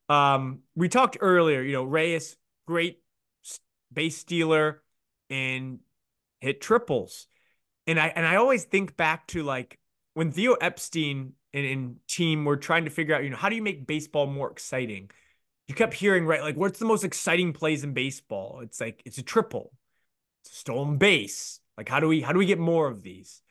Um, 0.10 0.60
we 0.76 0.90
talked 0.90 1.18
earlier, 1.22 1.62
you 1.62 1.72
know, 1.72 1.86
Reyes, 1.86 2.36
great 2.68 3.00
base 3.94 4.18
stealer 4.18 4.84
and 5.30 5.80
hit 6.42 6.60
triples. 6.60 7.28
And 7.88 8.00
I 8.00 8.08
and 8.08 8.26
I 8.26 8.36
always 8.38 8.64
think 8.64 8.98
back 8.98 9.28
to 9.28 9.44
like 9.44 9.80
when 10.14 10.32
Theo 10.32 10.54
Epstein 10.54 11.34
and, 11.54 11.66
and 11.66 11.96
team 12.08 12.46
were 12.46 12.58
trying 12.58 12.86
to 12.86 12.92
figure 12.92 13.16
out, 13.16 13.24
you 13.24 13.30
know, 13.30 13.38
how 13.38 13.50
do 13.50 13.56
you 13.56 13.62
make 13.62 13.86
baseball 13.86 14.28
more 14.28 14.52
exciting? 14.52 15.12
you 15.68 15.74
kept 15.74 15.94
hearing, 15.94 16.26
right? 16.26 16.42
Like, 16.42 16.56
what's 16.56 16.80
the 16.80 16.86
most 16.86 17.04
exciting 17.04 17.54
plays 17.54 17.84
in 17.84 17.94
baseball? 17.94 18.60
It's 18.62 18.80
like 18.80 19.02
it's 19.06 19.18
a 19.18 19.24
triple, 19.24 19.72
it's 20.44 20.52
a 20.52 20.56
stolen 20.56 20.98
base. 20.98 21.60
Like, 21.78 21.90
how 21.90 22.00
do 22.00 22.08
we 22.08 22.22
how 22.22 22.34
do 22.34 22.40
we 22.40 22.46
get 22.46 22.60
more 22.60 22.88
of 22.88 23.02
these? 23.02 23.42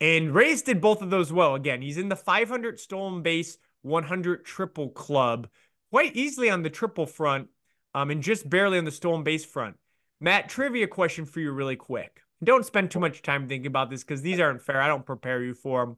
And 0.00 0.34
Reyes 0.34 0.62
did 0.62 0.80
both 0.80 1.02
of 1.02 1.10
those 1.10 1.32
well. 1.32 1.54
Again, 1.54 1.82
he's 1.82 1.98
in 1.98 2.08
the 2.08 2.16
500 2.16 2.80
stolen 2.80 3.22
base, 3.22 3.58
100 3.82 4.46
triple 4.46 4.88
club, 4.88 5.48
quite 5.90 6.16
easily 6.16 6.48
on 6.48 6.62
the 6.62 6.70
triple 6.70 7.04
front, 7.04 7.48
um, 7.94 8.10
and 8.10 8.22
just 8.22 8.48
barely 8.48 8.78
on 8.78 8.86
the 8.86 8.90
stolen 8.90 9.22
base 9.22 9.44
front. 9.44 9.76
Matt, 10.18 10.48
trivia 10.48 10.86
question 10.86 11.26
for 11.26 11.40
you, 11.40 11.52
really 11.52 11.76
quick. 11.76 12.22
Don't 12.42 12.64
spend 12.64 12.90
too 12.90 13.00
much 13.00 13.22
time 13.22 13.48
thinking 13.48 13.66
about 13.66 13.90
this 13.90 14.02
because 14.02 14.22
these 14.22 14.40
aren't 14.40 14.62
fair. 14.62 14.80
I 14.80 14.88
don't 14.88 15.04
prepare 15.04 15.42
you 15.42 15.54
for 15.54 15.84
them. 15.84 15.96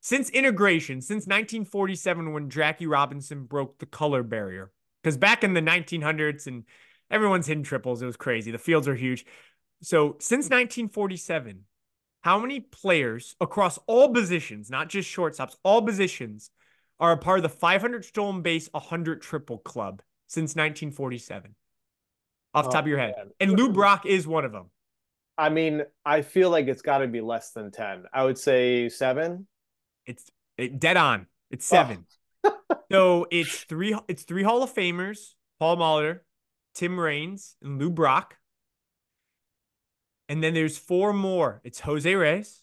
Since 0.00 0.30
integration, 0.30 1.00
since 1.00 1.26
1947, 1.26 2.32
when 2.32 2.50
Jackie 2.50 2.86
Robinson 2.86 3.44
broke 3.44 3.78
the 3.78 3.86
color 3.86 4.22
barrier, 4.22 4.72
because 5.02 5.16
back 5.16 5.44
in 5.44 5.54
the 5.54 5.60
1900s 5.60 6.46
and 6.46 6.64
everyone's 7.10 7.46
hitting 7.46 7.62
triples, 7.62 8.02
it 8.02 8.06
was 8.06 8.16
crazy. 8.16 8.50
The 8.50 8.58
fields 8.58 8.88
are 8.88 8.94
huge. 8.94 9.24
So 9.82 10.16
since 10.18 10.46
1947, 10.46 11.64
how 12.22 12.38
many 12.38 12.60
players 12.60 13.34
across 13.40 13.78
all 13.86 14.12
positions, 14.12 14.70
not 14.70 14.88
just 14.88 15.12
shortstops, 15.12 15.56
all 15.64 15.82
positions, 15.82 16.50
are 17.00 17.12
a 17.12 17.16
part 17.16 17.38
of 17.40 17.42
the 17.42 17.48
500 17.48 18.04
stolen 18.04 18.42
base, 18.42 18.68
100 18.72 19.22
triple 19.22 19.58
club 19.58 20.02
since 20.28 20.50
1947? 20.50 21.54
Off 22.54 22.64
the 22.64 22.68
oh, 22.68 22.72
top 22.72 22.84
of 22.84 22.88
your 22.88 22.98
head. 22.98 23.14
Man. 23.16 23.30
And 23.40 23.58
Lou 23.58 23.72
Brock 23.72 24.06
is 24.06 24.26
one 24.26 24.44
of 24.44 24.52
them. 24.52 24.70
I 25.38 25.48
mean, 25.48 25.82
I 26.04 26.22
feel 26.22 26.50
like 26.50 26.66
it's 26.66 26.82
got 26.82 26.98
to 26.98 27.08
be 27.08 27.20
less 27.20 27.50
than 27.52 27.70
10. 27.70 28.04
I 28.12 28.24
would 28.24 28.38
say 28.38 28.88
seven. 28.88 29.46
It's 30.06 30.30
it, 30.58 30.78
dead 30.78 30.96
on. 30.96 31.26
It's 31.50 31.66
seven. 31.66 32.06
Oh 32.44 32.52
so 32.90 33.26
it's 33.30 33.64
three 33.64 33.96
it's 34.08 34.24
three 34.24 34.42
Hall 34.42 34.62
of 34.62 34.74
Famers, 34.74 35.34
Paul 35.58 35.76
Molitor, 35.76 36.20
Tim 36.74 36.98
Raines, 36.98 37.56
and 37.62 37.78
Lou 37.78 37.90
Brock. 37.90 38.36
And 40.28 40.42
then 40.42 40.54
there's 40.54 40.78
four 40.78 41.12
more. 41.12 41.60
It's 41.64 41.80
Jose 41.80 42.14
Reyes, 42.14 42.62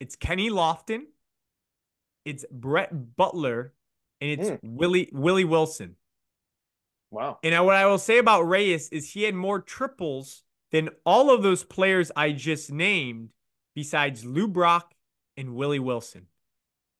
it's 0.00 0.16
Kenny 0.16 0.50
Lofton, 0.50 1.02
it's 2.24 2.44
Brett 2.50 3.16
Butler, 3.16 3.72
and 4.20 4.30
it's 4.30 4.50
mm. 4.50 4.58
Willie 4.62 5.10
Willie 5.12 5.44
Wilson. 5.44 5.96
Wow. 7.10 7.38
And 7.42 7.66
what 7.66 7.76
I 7.76 7.86
will 7.86 7.98
say 7.98 8.18
about 8.18 8.42
Reyes 8.42 8.88
is 8.88 9.10
he 9.10 9.24
had 9.24 9.34
more 9.34 9.60
triples 9.60 10.42
than 10.72 10.88
all 11.04 11.32
of 11.32 11.42
those 11.42 11.62
players 11.62 12.10
I 12.16 12.32
just 12.32 12.72
named, 12.72 13.30
besides 13.74 14.24
Lou 14.24 14.48
Brock 14.48 14.94
and 15.36 15.54
Willie 15.54 15.78
Wilson. 15.78 16.26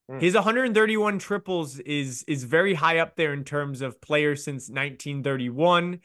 Hmm. 0.09 0.19
His 0.19 0.35
131 0.35 1.19
triples 1.19 1.79
is 1.81 2.23
is 2.29 2.45
very 2.45 2.75
high 2.75 2.99
up 2.99 3.17
there 3.17 3.33
in 3.33 3.45
terms 3.45 3.81
of 3.81 4.01
players 4.01 4.45
since 4.45 4.69
1931. 4.69 6.01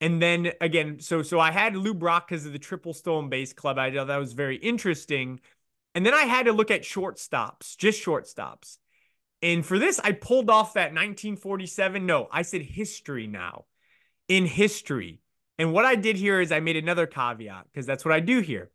And 0.00 0.22
then 0.22 0.52
again, 0.60 1.00
so 1.00 1.22
so 1.22 1.40
I 1.40 1.50
had 1.50 1.76
Lou 1.76 1.94
Brock 1.94 2.28
because 2.28 2.46
of 2.46 2.52
the 2.52 2.58
triple 2.58 2.94
stolen 2.94 3.28
base 3.28 3.52
club. 3.52 3.78
I 3.78 3.92
thought 3.92 4.08
that 4.08 4.18
was 4.18 4.32
very 4.32 4.56
interesting. 4.56 5.40
And 5.94 6.04
then 6.04 6.14
I 6.14 6.22
had 6.22 6.46
to 6.46 6.52
look 6.52 6.70
at 6.70 6.82
shortstops, 6.82 7.76
just 7.76 8.04
shortstops. 8.04 8.78
And 9.42 9.64
for 9.64 9.78
this, 9.78 10.00
I 10.00 10.12
pulled 10.12 10.50
off 10.50 10.74
that 10.74 10.92
1947. 10.92 12.04
No, 12.04 12.28
I 12.30 12.42
said 12.42 12.62
history 12.62 13.26
now. 13.26 13.64
In 14.28 14.46
history. 14.46 15.20
And 15.58 15.72
what 15.72 15.84
I 15.84 15.96
did 15.96 16.16
here 16.16 16.40
is 16.40 16.52
I 16.52 16.60
made 16.60 16.76
another 16.76 17.06
caveat 17.06 17.66
because 17.72 17.86
that's 17.86 18.04
what 18.04 18.14
I 18.14 18.20
do 18.20 18.40
here. 18.40 18.70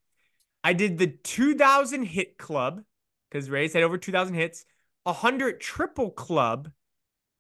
I 0.64 0.74
did 0.74 0.98
the 0.98 1.08
2000 1.08 2.04
hit 2.04 2.38
club 2.38 2.84
because 3.30 3.50
Reyes 3.50 3.74
had 3.74 3.84
over 3.84 3.98
2,000 3.98 4.36
hits, 4.36 4.66
100 5.04 5.60
triple 5.60 6.12
club. 6.12 6.72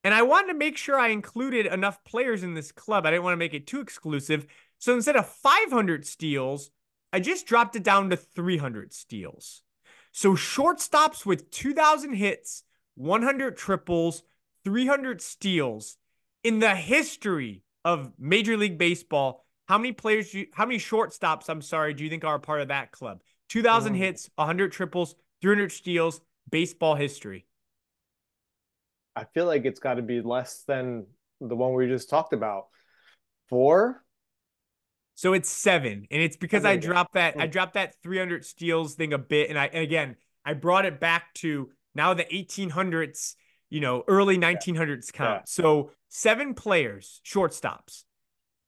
And 0.03 0.13
I 0.13 0.21
wanted 0.23 0.47
to 0.53 0.59
make 0.59 0.77
sure 0.77 0.99
I 0.99 1.09
included 1.09 1.65
enough 1.65 2.03
players 2.03 2.43
in 2.43 2.53
this 2.53 2.71
club. 2.71 3.05
I 3.05 3.11
didn't 3.11 3.23
want 3.23 3.33
to 3.33 3.37
make 3.37 3.53
it 3.53 3.67
too 3.67 3.79
exclusive. 3.79 4.47
So 4.79 4.93
instead 4.93 5.15
of 5.15 5.27
500 5.27 6.05
steals, 6.05 6.71
I 7.13 7.19
just 7.19 7.45
dropped 7.45 7.75
it 7.75 7.83
down 7.83 8.09
to 8.09 8.17
300 8.17 8.93
steals. 8.93 9.61
So 10.11 10.33
shortstops 10.33 11.25
with 11.25 11.51
2,000 11.51 12.13
hits, 12.13 12.63
100 12.95 13.55
triples, 13.57 14.23
300 14.63 15.21
steals. 15.21 15.97
in 16.43 16.59
the 16.59 16.75
history 16.75 17.63
of 17.85 18.11
Major 18.17 18.57
League 18.57 18.77
Baseball, 18.77 19.43
how 19.67 19.77
many 19.77 19.91
players, 19.91 20.33
you, 20.33 20.47
how 20.53 20.65
many 20.65 20.79
shortstops, 20.79 21.49
I'm 21.49 21.61
sorry, 21.61 21.93
do 21.93 22.03
you 22.03 22.09
think 22.09 22.23
are 22.23 22.35
a 22.35 22.39
part 22.39 22.61
of 22.61 22.67
that 22.69 22.91
club? 22.91 23.21
2,000 23.49 23.93
mm. 23.93 23.97
hits, 23.97 24.29
100 24.35 24.71
triples, 24.71 25.15
300 25.41 25.71
steals, 25.71 26.21
baseball 26.49 26.95
history. 26.95 27.45
I 29.15 29.25
feel 29.33 29.45
like 29.45 29.65
it's 29.65 29.79
got 29.79 29.95
to 29.95 30.01
be 30.01 30.21
less 30.21 30.63
than 30.67 31.05
the 31.39 31.55
one 31.55 31.73
we 31.73 31.87
just 31.87 32.09
talked 32.09 32.33
about. 32.33 32.67
Four? 33.49 34.03
So 35.15 35.33
it's 35.33 35.49
seven, 35.49 36.07
and 36.09 36.21
it's 36.21 36.37
because 36.37 36.65
I 36.65 36.77
dropped 36.77 37.13
that 37.13 37.39
I 37.39 37.45
hmm. 37.45 37.51
dropped 37.51 37.75
that 37.75 37.95
300 38.01 38.43
steals 38.43 38.95
thing 38.95 39.13
a 39.13 39.19
bit, 39.19 39.49
and 39.49 39.59
I 39.59 39.67
and 39.67 39.83
again 39.83 40.15
I 40.43 40.53
brought 40.53 40.85
it 40.85 40.99
back 40.99 41.33
to 41.35 41.69
now 41.93 42.15
the 42.15 42.23
1800s, 42.25 43.35
you 43.73 43.79
know, 43.79 44.03
early 44.07 44.37
1900s 44.37 45.11
count. 45.11 45.41
Yeah. 45.41 45.41
So 45.45 45.91
seven 46.07 46.53
players, 46.53 47.21
shortstops. 47.25 48.03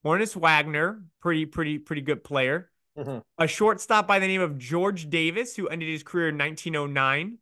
Honus 0.04 0.36
Wagner, 0.36 1.04
pretty 1.22 1.46
pretty 1.46 1.78
pretty 1.78 2.02
good 2.02 2.24
player. 2.24 2.72
Mm-hmm. 2.98 3.20
A 3.38 3.48
shortstop 3.48 4.08
by 4.08 4.18
the 4.18 4.26
name 4.26 4.42
of 4.42 4.58
George 4.58 5.08
Davis, 5.10 5.56
who 5.56 5.68
ended 5.68 5.90
his 5.90 6.02
career 6.02 6.30
in 6.30 6.40
1909. 6.40 7.38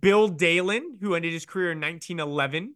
Bill 0.00 0.28
Dahlen, 0.28 1.00
who 1.00 1.14
ended 1.14 1.32
his 1.32 1.46
career 1.46 1.70
in 1.70 1.80
1911. 1.80 2.74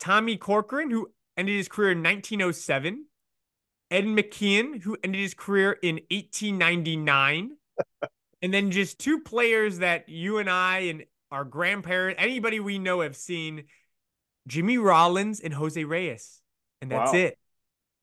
Tommy 0.00 0.36
Corcoran, 0.36 0.90
who 0.90 1.08
ended 1.36 1.54
his 1.54 1.68
career 1.68 1.92
in 1.92 2.02
1907. 2.02 3.04
Ed 3.92 4.04
McKean, 4.06 4.82
who 4.82 4.96
ended 5.04 5.20
his 5.20 5.34
career 5.34 5.72
in 5.82 5.96
1899. 6.10 7.56
and 8.42 8.54
then 8.54 8.72
just 8.72 8.98
two 8.98 9.20
players 9.20 9.78
that 9.78 10.08
you 10.08 10.38
and 10.38 10.50
I 10.50 10.78
and 10.78 11.04
our 11.30 11.44
grandparents, 11.44 12.20
anybody 12.22 12.60
we 12.60 12.78
know 12.78 13.00
have 13.00 13.16
seen 13.16 13.64
Jimmy 14.46 14.78
Rollins 14.78 15.40
and 15.40 15.52
Jose 15.54 15.82
Reyes. 15.82 16.40
And 16.80 16.90
that's 16.90 17.12
wow. 17.12 17.18
it. 17.18 17.38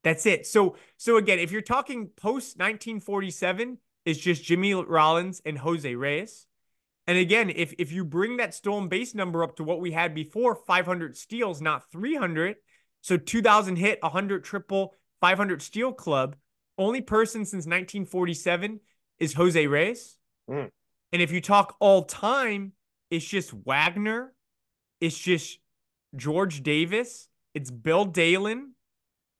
That's 0.03 0.25
it. 0.25 0.45
So 0.45 0.75
so 0.97 1.17
again, 1.17 1.39
if 1.39 1.51
you're 1.51 1.61
talking 1.61 2.09
post 2.15 2.57
1947, 2.57 3.79
it's 4.05 4.19
just 4.19 4.43
Jimmy 4.43 4.73
Rollins 4.73 5.41
and 5.45 5.57
Jose 5.57 5.95
Reyes. 5.95 6.45
And 7.07 7.17
again, 7.17 7.51
if 7.53 7.73
if 7.79 7.91
you 7.91 8.05
bring 8.05 8.37
that 8.37 8.53
stolen 8.53 8.87
base 8.87 9.15
number 9.15 9.43
up 9.43 9.55
to 9.57 9.63
what 9.63 9.79
we 9.79 9.91
had 9.91 10.13
before, 10.13 10.55
500 10.55 11.17
steals, 11.17 11.61
not 11.61 11.89
300, 11.91 12.57
so 13.01 13.17
2000 13.17 13.77
hit, 13.77 13.99
100 14.01 14.43
triple, 14.43 14.93
500 15.21 15.61
steal 15.61 15.91
club, 15.91 16.35
only 16.77 17.01
person 17.01 17.45
since 17.45 17.65
1947 17.65 18.79
is 19.19 19.33
Jose 19.33 19.67
Reyes. 19.67 20.17
Mm. 20.49 20.69
And 21.13 21.21
if 21.21 21.31
you 21.31 21.41
talk 21.41 21.75
all 21.79 22.03
time, 22.03 22.73
it's 23.15 23.25
just 23.25 23.51
Wagner, 23.51 24.33
it's 24.99 25.17
just 25.17 25.59
George 26.15 26.63
Davis, 26.63 27.27
it's 27.53 27.71
Bill 27.71 28.05
Dahlen, 28.05 28.71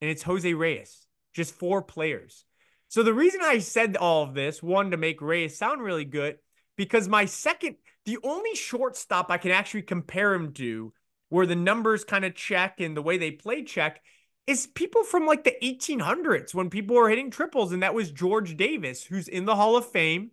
and 0.01 0.09
it's 0.09 0.23
Jose 0.23 0.53
Reyes. 0.53 1.05
Just 1.33 1.53
four 1.53 1.81
players. 1.81 2.45
So 2.87 3.03
the 3.03 3.13
reason 3.13 3.41
I 3.43 3.59
said 3.59 3.97
all 3.97 4.23
of 4.23 4.33
this, 4.33 4.63
one 4.63 4.91
to 4.91 4.97
make 4.97 5.21
Reyes 5.21 5.57
sound 5.57 5.81
really 5.81 6.05
good, 6.05 6.37
because 6.77 7.07
my 7.07 7.25
second, 7.25 7.75
the 8.05 8.17
only 8.23 8.55
shortstop 8.55 9.29
I 9.29 9.37
can 9.37 9.51
actually 9.51 9.81
compare 9.81 10.33
him 10.33 10.53
to, 10.53 10.93
where 11.29 11.45
the 11.45 11.55
numbers 11.55 12.05
kind 12.05 12.23
of 12.23 12.35
check 12.35 12.79
and 12.79 12.95
the 12.95 13.01
way 13.01 13.17
they 13.17 13.31
play 13.31 13.63
check, 13.63 14.01
is 14.47 14.67
people 14.67 15.03
from 15.03 15.25
like 15.25 15.43
the 15.43 15.55
1800s 15.61 16.53
when 16.53 16.69
people 16.69 16.95
were 16.95 17.09
hitting 17.09 17.31
triples, 17.31 17.71
and 17.71 17.83
that 17.83 17.95
was 17.95 18.11
George 18.11 18.55
Davis, 18.55 19.03
who's 19.03 19.27
in 19.27 19.45
the 19.45 19.55
Hall 19.55 19.75
of 19.75 19.91
Fame. 19.91 20.31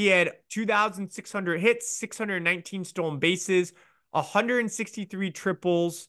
He 0.00 0.06
had 0.06 0.32
2,600 0.48 1.60
hits, 1.60 1.94
619 1.98 2.84
stolen 2.84 3.18
bases, 3.18 3.74
163 4.12 5.30
triples. 5.30 6.08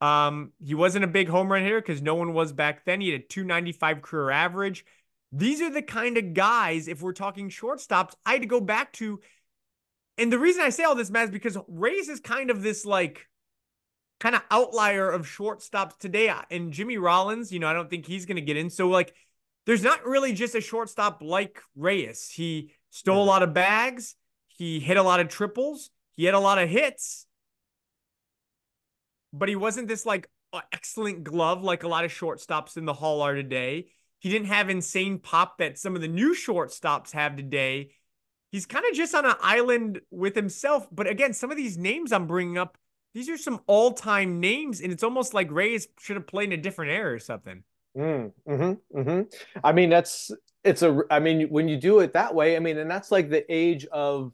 Um, 0.00 0.52
he 0.64 0.76
wasn't 0.76 1.02
a 1.02 1.08
big 1.08 1.28
home 1.28 1.50
run 1.50 1.64
hitter 1.64 1.80
because 1.80 2.00
no 2.00 2.14
one 2.14 2.34
was 2.34 2.52
back 2.52 2.84
then. 2.84 3.00
He 3.00 3.10
had 3.10 3.20
a 3.20 3.24
295 3.24 4.00
career 4.00 4.30
average. 4.30 4.86
These 5.32 5.60
are 5.60 5.70
the 5.70 5.82
kind 5.82 6.18
of 6.18 6.34
guys, 6.34 6.86
if 6.86 7.02
we're 7.02 7.14
talking 7.14 7.50
shortstops, 7.50 8.14
I 8.24 8.34
had 8.34 8.42
to 8.42 8.46
go 8.46 8.60
back 8.60 8.92
to. 8.92 9.18
And 10.18 10.32
the 10.32 10.38
reason 10.38 10.62
I 10.62 10.70
say 10.70 10.84
all 10.84 10.94
this, 10.94 11.10
Matt, 11.10 11.24
is 11.24 11.30
because 11.30 11.58
Reyes 11.66 12.08
is 12.08 12.20
kind 12.20 12.48
of 12.48 12.62
this 12.62 12.86
like 12.86 13.26
kind 14.20 14.36
of 14.36 14.42
outlier 14.52 15.10
of 15.10 15.26
shortstops 15.26 15.98
today. 15.98 16.32
And 16.48 16.72
Jimmy 16.72 16.96
Rollins, 16.96 17.50
you 17.50 17.58
know, 17.58 17.66
I 17.66 17.72
don't 17.72 17.90
think 17.90 18.06
he's 18.06 18.24
going 18.24 18.36
to 18.36 18.40
get 18.40 18.56
in. 18.56 18.70
So, 18.70 18.86
like, 18.86 19.12
there's 19.66 19.82
not 19.82 20.06
really 20.06 20.32
just 20.32 20.54
a 20.54 20.60
shortstop 20.60 21.22
like 21.22 21.60
Reyes. 21.74 22.30
He 22.32 22.70
stole 22.92 23.24
a 23.24 23.26
lot 23.26 23.42
of 23.42 23.54
bags, 23.54 24.14
he 24.46 24.78
hit 24.78 24.98
a 24.98 25.02
lot 25.02 25.18
of 25.18 25.28
triples, 25.28 25.90
he 26.12 26.26
had 26.26 26.34
a 26.34 26.38
lot 26.38 26.58
of 26.58 26.68
hits, 26.68 27.26
but 29.32 29.48
he 29.48 29.56
wasn't 29.56 29.88
this 29.88 30.04
like 30.04 30.28
excellent 30.72 31.24
glove 31.24 31.64
like 31.64 31.82
a 31.82 31.88
lot 31.88 32.04
of 32.04 32.12
shortstops 32.12 32.76
in 32.76 32.84
the 32.84 32.92
hall 32.92 33.22
are 33.22 33.34
today. 33.34 33.86
He 34.18 34.28
didn't 34.28 34.48
have 34.48 34.68
insane 34.68 35.18
pop 35.18 35.58
that 35.58 35.78
some 35.78 35.96
of 35.96 36.02
the 36.02 36.08
new 36.08 36.34
shortstops 36.34 37.12
have 37.12 37.34
today. 37.34 37.92
He's 38.50 38.66
kind 38.66 38.84
of 38.84 38.94
just 38.94 39.14
on 39.14 39.24
an 39.24 39.36
island 39.40 40.02
with 40.10 40.36
himself. 40.36 40.86
But 40.92 41.06
again, 41.06 41.32
some 41.32 41.50
of 41.50 41.56
these 41.56 41.78
names 41.78 42.12
I'm 42.12 42.26
bringing 42.26 42.58
up 42.58 42.76
these 43.14 43.28
are 43.28 43.36
some 43.36 43.60
all-time 43.66 44.40
names, 44.40 44.80
and 44.80 44.92
it's 44.92 45.02
almost 45.02 45.34
like 45.34 45.50
Reyes 45.50 45.88
should 45.98 46.16
have 46.16 46.26
played 46.26 46.52
in 46.52 46.58
a 46.58 46.62
different 46.62 46.92
era 46.92 47.14
or 47.14 47.18
something. 47.18 47.62
Mm, 47.96 48.32
mm-hmm, 48.48 48.98
mm-hmm. 48.98 49.22
I 49.62 49.72
mean, 49.72 49.90
that's 49.90 50.30
it's 50.64 50.82
a. 50.82 51.00
I 51.10 51.18
mean, 51.18 51.48
when 51.48 51.68
you 51.68 51.76
do 51.76 52.00
it 52.00 52.12
that 52.12 52.34
way, 52.34 52.56
I 52.56 52.58
mean, 52.60 52.78
and 52.78 52.90
that's 52.90 53.10
like 53.10 53.30
the 53.30 53.44
age 53.52 53.86
of 53.86 54.32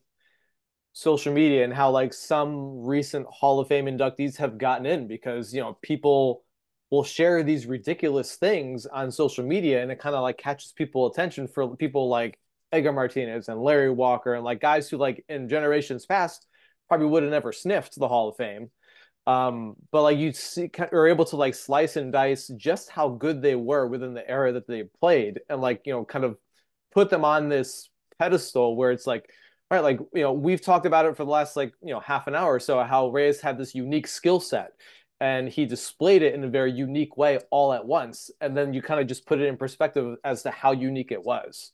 social 0.93 1.33
media 1.33 1.63
and 1.65 1.73
how 1.73 1.91
like 1.91 2.13
some 2.13 2.85
recent 2.85 3.27
Hall 3.27 3.61
of 3.61 3.69
Fame 3.69 3.87
inductees 3.87 4.37
have 4.37 4.59
gotten 4.59 4.85
in 4.85 5.07
because 5.07 5.55
you 5.55 5.61
know 5.61 5.79
people 5.81 6.45
will 6.91 7.05
share 7.05 7.43
these 7.43 7.67
ridiculous 7.67 8.35
things 8.37 8.85
on 8.87 9.13
social 9.13 9.45
media 9.45 9.83
and 9.83 9.93
it 9.93 10.01
kind 10.01 10.17
of 10.17 10.23
like 10.23 10.39
catches 10.39 10.73
people 10.73 11.07
attention 11.07 11.47
for 11.47 11.77
people 11.77 12.09
like 12.09 12.39
Edgar 12.73 12.93
Martinez 12.93 13.49
and 13.49 13.63
Larry 13.63 13.91
Walker 13.91 14.35
and 14.35 14.45
like 14.45 14.61
guys 14.61 14.89
who 14.89 14.97
like 14.97 15.25
in 15.29 15.49
generations 15.49 16.05
past 16.05 16.47
probably 16.89 17.07
would 17.07 17.23
have 17.23 17.31
never 17.31 17.53
sniffed 17.53 17.97
the 17.97 18.09
Hall 18.09 18.31
of 18.31 18.37
Fame. 18.37 18.71
Um, 19.29 19.77
but 19.93 20.03
like 20.03 20.19
you 20.19 20.33
see, 20.33 20.71
are 20.91 21.07
able 21.07 21.27
to 21.27 21.37
like 21.37 21.55
slice 21.55 21.97
and 21.97 22.11
dice 22.11 22.49
just 22.57 22.89
how 22.89 23.11
good 23.11 23.43
they 23.43 23.55
were 23.55 23.87
within 23.87 24.15
the 24.15 24.29
era 24.29 24.53
that 24.53 24.67
they 24.67 24.85
played, 24.85 25.41
and 25.51 25.61
like 25.61 25.83
you 25.85 25.93
know, 25.93 26.05
kind 26.07 26.25
of 26.25 26.39
put 26.95 27.11
them 27.11 27.27
on 27.27 27.51
this 27.51 27.91
pedestal 28.19 28.75
where 28.75 28.91
it's 28.91 29.07
like, 29.07 29.31
all 29.71 29.77
right, 29.77 29.85
like 29.85 30.01
you 30.15 30.23
know, 30.23 30.33
we've 30.33 30.63
talked 30.63 30.87
about 30.87 31.05
it 31.05 31.15
for 31.15 31.25
the 31.25 31.31
last 31.31 31.57
like 31.57 31.75
you 31.83 31.93
know 31.93 32.01
half 32.01 32.27
an 32.27 32.35
hour 32.35 32.55
or 32.55 32.61
so 32.61 32.83
how 32.83 33.11
Reyes 33.11 33.39
had 33.43 33.59
this 33.59 33.75
unique 33.75 34.07
skill 34.07 34.41
set, 34.41 34.71
and 35.21 35.47
he 35.47 35.67
displayed 35.67 36.23
it 36.23 36.35
in 36.35 36.43
a 36.43 36.49
very 36.49 36.73
unique 36.73 37.19
way 37.19 37.39
all 37.51 37.75
at 37.75 37.85
once, 37.85 38.31
and 38.41 38.57
then 38.57 38.73
you 38.73 38.81
kind 38.81 38.99
of 38.99 39.07
just 39.07 39.27
put 39.27 39.43
it 39.43 39.47
in 39.47 39.59
perspective 39.59 40.17
as 40.25 40.45
to 40.45 40.51
how 40.51 40.73
unique 40.73 41.13
it 41.13 41.23
was. 41.23 41.73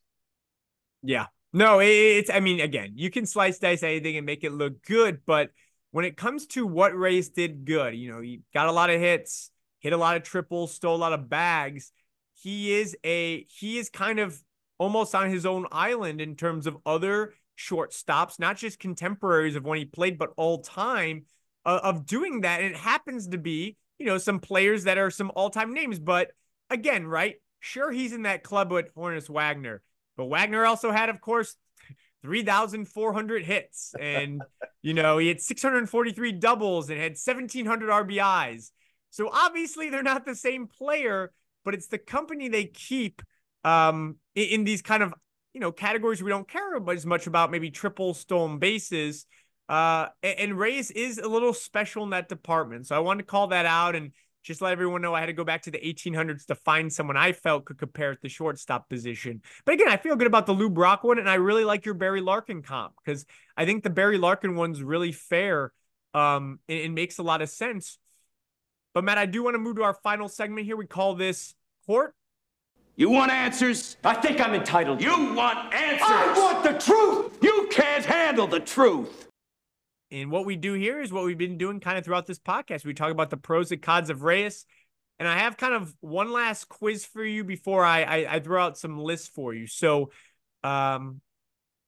Yeah, 1.05 1.27
no, 1.53 1.79
it's, 1.81 2.31
I 2.31 2.41
mean, 2.41 2.59
again, 2.59 2.95
you 2.97 3.11
can 3.11 3.27
slice 3.27 3.61
dice 3.61 3.85
anything 3.85 4.17
and 4.17 4.27
make 4.27 4.43
it 4.43 4.51
look 4.51 4.83
good, 4.83 5.21
but 5.25 5.51
when 5.95 6.05
it 6.05 6.17
comes 6.17 6.47
to 6.49 6.67
what 6.67 6.99
Reyes 6.99 7.29
did 7.29 7.65
good, 7.65 7.95
you 7.95 8.11
know, 8.11 8.21
he 8.21 8.41
got 8.53 8.67
a 8.67 8.73
lot 8.73 8.91
of 8.91 8.99
hits, 8.99 9.53
hit 9.79 9.93
a 9.93 9.97
lot 9.97 10.17
of 10.17 10.25
triples, 10.25 10.75
stole 10.75 10.97
a 10.97 10.99
lot 10.99 11.13
of 11.13 11.29
bags. 11.31 11.93
He 12.33 12.73
is 12.73 12.97
a, 13.05 13.45
he 13.45 13.79
is 13.79 13.91
kind 13.91 14.19
of 14.19 14.37
almost 14.77 15.15
on 15.15 15.31
his 15.31 15.47
own 15.47 15.69
island 15.71 16.21
in 16.21 16.35
terms 16.35 16.67
of 16.67 16.77
other 16.85 17.35
shortstops, 17.57 18.41
not 18.41 18.57
just 18.57 18.81
contemporaries 18.81 19.55
of 19.55 19.63
when 19.63 19.79
he 19.79 19.85
played, 19.85 20.19
but 20.19 20.31
all 20.37 20.63
time 20.63 21.27
uh, 21.65 21.79
of 21.85 22.07
doing 22.07 22.41
that. 22.41 22.61
And 22.61 22.75
it 22.75 22.77
happens 22.77 23.29
to 23.29 23.39
be, 23.39 23.77
you 24.01 24.07
know, 24.07 24.19
some 24.19 24.41
players 24.41 24.83
that 24.85 24.99
are 24.99 25.13
some 25.13 25.31
all 25.37 25.49
time 25.49 25.73
names. 25.73 26.01
But 26.01 26.33
again, 26.71 27.07
right? 27.07 27.37
Sure, 27.61 27.93
he's 27.93 28.13
in 28.13 28.23
that 28.23 28.43
club 28.43 28.73
with 28.73 28.93
Honus 28.97 29.31
Wagner. 29.31 29.81
But 30.17 30.25
Wagner 30.25 30.65
also 30.65 30.91
had, 30.91 31.09
of 31.09 31.21
course, 31.21 31.55
3,400 32.25 33.45
hits. 33.45 33.95
And, 34.01 34.43
you 34.81 34.95
know, 34.95 35.19
he 35.19 35.29
had 35.29 35.43
643 35.43 36.33
doubles 36.33 36.89
and 36.89 36.99
had 36.99 37.13
1,700 37.13 37.91
RBIs. 37.91 38.71
So 39.11 39.29
obviously 39.31 39.91
they're 39.91 40.03
not 40.03 40.25
the 40.25 40.35
same 40.35 40.67
player, 40.67 41.33
but 41.67 41.75
it's 41.75 41.89
the 41.89 41.99
company 41.99 42.49
they 42.49 42.65
keep 42.65 43.21
um, 43.63 44.17
in, 44.35 44.45
in 44.49 44.65
these 44.65 44.81
kind 44.81 45.03
of, 45.03 45.13
you 45.53 45.61
know, 45.61 45.71
categories 45.71 46.23
we 46.23 46.31
don't 46.31 46.49
care 46.49 46.75
about 46.75 46.97
as 46.97 47.05
much 47.05 47.27
about, 47.27 47.51
maybe 47.51 47.71
triple 47.71 48.15
stolen 48.15 48.59
bases. 48.59 49.27
Uh, 49.69 50.07
and, 50.23 50.39
and 50.39 50.59
Reyes 50.59 50.91
is 50.91 51.19
a 51.19 51.29
little 51.29 51.53
special 51.53 52.05
in 52.05 52.11
that 52.11 52.31
department. 52.31 52.87
So 52.87 52.97
I 52.97 53.01
wanted 53.01 53.25
to 53.25 53.27
call 53.27 53.49
that 53.49 53.67
out. 53.67 53.95
And 53.95 54.13
just 54.45 54.61
let 54.61 54.73
everyone 54.73 55.01
know 55.01 55.15
I 55.15 55.21
had 55.21 55.27
to 55.27 55.33
go 55.33 55.43
back 55.43 55.63
to 55.63 55.71
the 55.71 55.79
1800s 55.79 56.47
to 56.47 56.55
find 56.55 56.93
someone 56.93 57.17
I 57.17 57.33
felt 57.33 57.65
could 57.65 57.79
compare 57.79 58.13
at 58.13 58.21
the 58.21 58.29
shortstop 58.29 58.89
position. 58.89 59.43
But 59.65 59.75
again, 59.75 59.89
I 59.89 59.97
feel 59.97 60.17
good 60.17 60.27
about 60.27 60.47
the 60.47 60.53
Lou 60.53 60.71
Brock 60.71 61.03
one, 61.03 61.19
and 61.19 61.29
I 61.29 61.35
really 61.35 61.65
like 61.65 61.87
your 61.87 61.95
Barry 61.95 62.21
Larkin 62.21 62.63
comp 62.63 62.93
because 63.03 63.25
I 63.57 63.65
think 63.65 63.83
the 63.83 63.91
Barry 63.91 64.19
Larkin 64.19 64.55
one's 64.55 64.83
really 64.83 65.13
fair 65.13 65.73
um, 66.13 66.61
and, 66.69 66.79
and 66.79 66.95
makes 66.95 67.19
a 67.19 67.23
lot 67.23 67.43
of 67.43 67.49
sense. 67.49 67.99
But 68.93 69.03
Matt, 69.03 69.19
I 69.19 69.27
do 69.27 69.43
want 69.43 69.55
to 69.55 69.59
move 69.59 69.77
to 69.77 69.83
our 69.83 69.95
final 69.95 70.29
segment 70.29 70.67
here. 70.67 70.77
We 70.77 70.87
call 70.87 71.15
this 71.15 71.55
Court. 71.87 72.15
You 72.97 73.11
want 73.11 73.33
answers? 73.33 73.97
I 74.05 74.15
think 74.15 74.41
I'm 74.41 74.55
entitled. 74.55 75.03
You 75.03 75.35
want 75.35 75.75
answers? 75.75 76.07
I 76.09 76.33
want 76.39 76.63
the 76.63 76.79
truth! 76.79 77.39
You 77.43 77.69
can't 77.73 78.05
handle 78.05 78.47
the 78.47 78.61
truth! 78.61 79.29
And 80.11 80.31
what 80.31 80.47
we 80.47 80.57
do 80.57 80.75
here 80.75 81.01
is 81.01 81.13
what 81.13 81.25
we've 81.25 81.39
been 81.39 81.59
doing 81.59 81.81
kind 81.81 81.99
of 81.99 82.05
throughout 82.05 82.27
this 82.27 82.39
podcast. 82.39 82.85
We 82.85 82.95
talk 82.95 83.11
about 83.11 83.31
the 83.31 83.37
pros 83.37 83.73
and 83.73 83.83
cons 83.83 84.11
of 84.11 84.23
Reyes. 84.23 84.65
And 85.19 85.29
I 85.29 85.39
have 85.39 85.57
kind 85.57 85.75
of 85.75 85.95
one 86.01 86.33
last 86.33 86.69
quiz 86.69 87.05
for 87.05 87.25
you 87.25 87.45
before 87.45 87.85
I, 87.85 88.03
I, 88.03 88.35
I 88.35 88.41
throw 88.41 88.63
out 88.63 88.79
some 88.79 88.99
lists 88.99 89.29
for 89.29 89.55
you. 89.55 89.67
So 89.67 90.11
um, 90.63 91.21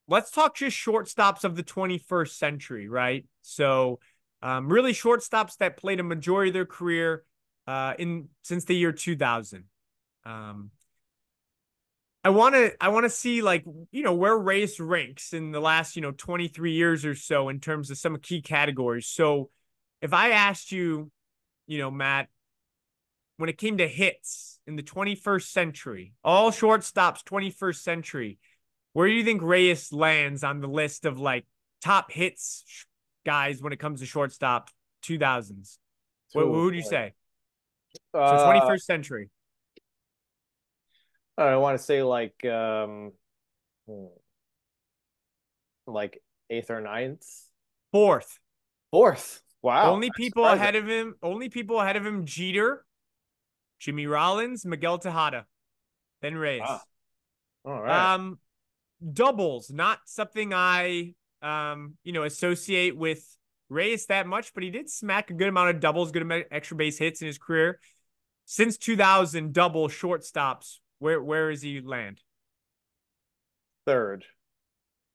let's 0.08 0.30
talk 0.30 0.56
just 0.56 0.76
shortstops 0.76 1.44
of 1.44 1.56
the 1.56 1.62
21st 1.62 2.38
century, 2.38 2.88
right? 2.88 3.24
So 3.42 3.98
um, 4.42 4.68
really 4.68 4.92
shortstops 4.92 5.56
that 5.58 5.76
played 5.76 6.00
a 6.00 6.04
majority 6.04 6.50
of 6.50 6.54
their 6.54 6.66
career 6.66 7.24
uh, 7.66 7.94
in 7.98 8.28
since 8.42 8.64
the 8.64 8.76
year 8.76 8.92
2000. 8.92 9.64
Um, 10.24 10.70
I 12.26 12.30
want 12.30 12.56
to 12.56 12.72
I 12.80 12.88
want 12.88 13.04
to 13.04 13.10
see 13.10 13.40
like 13.40 13.64
you 13.92 14.02
know 14.02 14.12
where 14.12 14.36
Reyes 14.36 14.80
ranks 14.80 15.32
in 15.32 15.52
the 15.52 15.60
last 15.60 15.94
you 15.94 16.02
know 16.02 16.10
23 16.10 16.72
years 16.72 17.04
or 17.04 17.14
so 17.14 17.48
in 17.48 17.60
terms 17.60 17.88
of 17.88 17.98
some 17.98 18.18
key 18.18 18.42
categories. 18.42 19.06
So 19.06 19.48
if 20.02 20.12
I 20.12 20.30
asked 20.30 20.72
you, 20.72 21.12
you 21.68 21.78
know, 21.78 21.88
Matt, 21.88 22.26
when 23.36 23.48
it 23.48 23.58
came 23.58 23.78
to 23.78 23.86
hits 23.86 24.58
in 24.66 24.74
the 24.74 24.82
21st 24.82 25.52
century, 25.52 26.14
all 26.24 26.50
shortstops 26.50 27.22
21st 27.22 27.76
century, 27.76 28.38
where 28.92 29.06
do 29.06 29.14
you 29.14 29.22
think 29.22 29.40
Reyes 29.40 29.92
lands 29.92 30.42
on 30.42 30.60
the 30.60 30.66
list 30.66 31.04
of 31.04 31.20
like 31.20 31.46
top 31.80 32.10
hits 32.10 32.64
guys 33.24 33.62
when 33.62 33.72
it 33.72 33.78
comes 33.78 34.00
to 34.00 34.06
shortstop 34.06 34.68
2000s? 35.04 35.78
What, 36.32 36.48
what 36.48 36.62
would 36.64 36.74
you 36.74 36.82
say? 36.82 37.14
So 38.12 38.18
Uh, 38.20 38.52
21st 38.52 38.82
century. 38.82 39.30
I 41.38 41.56
want 41.56 41.78
to 41.78 41.82
say 41.82 42.02
like 42.02 42.44
um, 42.44 43.12
hmm, 43.86 44.06
like 45.86 46.22
eighth 46.50 46.70
or 46.70 46.80
ninth, 46.80 47.24
Fourth. 47.92 48.38
fourth. 48.90 49.42
Wow. 49.62 49.92
only 49.92 50.10
people 50.16 50.44
surprising. 50.44 50.60
ahead 50.62 50.76
of 50.76 50.86
him, 50.86 51.14
only 51.22 51.48
people 51.48 51.80
ahead 51.80 51.96
of 51.96 52.06
him, 52.06 52.24
Jeter, 52.24 52.84
Jimmy 53.80 54.06
Rollins, 54.06 54.64
Miguel 54.64 54.98
Tejada, 54.98 55.46
then 56.22 56.36
Reyes. 56.36 56.60
Wow. 56.60 56.80
All 57.64 57.82
right. 57.82 58.14
Um, 58.14 58.38
doubles, 59.12 59.70
not 59.70 59.98
something 60.06 60.54
I 60.54 61.14
um, 61.42 61.94
you 62.04 62.12
know, 62.12 62.24
associate 62.24 62.96
with 62.96 63.24
Reyes 63.68 64.06
that 64.06 64.26
much, 64.26 64.54
but 64.54 64.62
he 64.62 64.70
did 64.70 64.88
smack 64.88 65.30
a 65.30 65.34
good 65.34 65.48
amount 65.48 65.70
of 65.70 65.80
doubles, 65.80 66.12
good 66.12 66.22
amount 66.22 66.42
of 66.42 66.48
extra 66.50 66.76
base 66.76 66.98
hits 66.98 67.20
in 67.20 67.26
his 67.26 67.38
career. 67.38 67.80
Since 68.44 68.78
2000, 68.78 69.52
double 69.52 69.88
shortstops. 69.88 70.78
Where 70.98 71.22
where 71.22 71.50
does 71.50 71.62
he 71.62 71.80
land? 71.80 72.20
Third. 73.86 74.24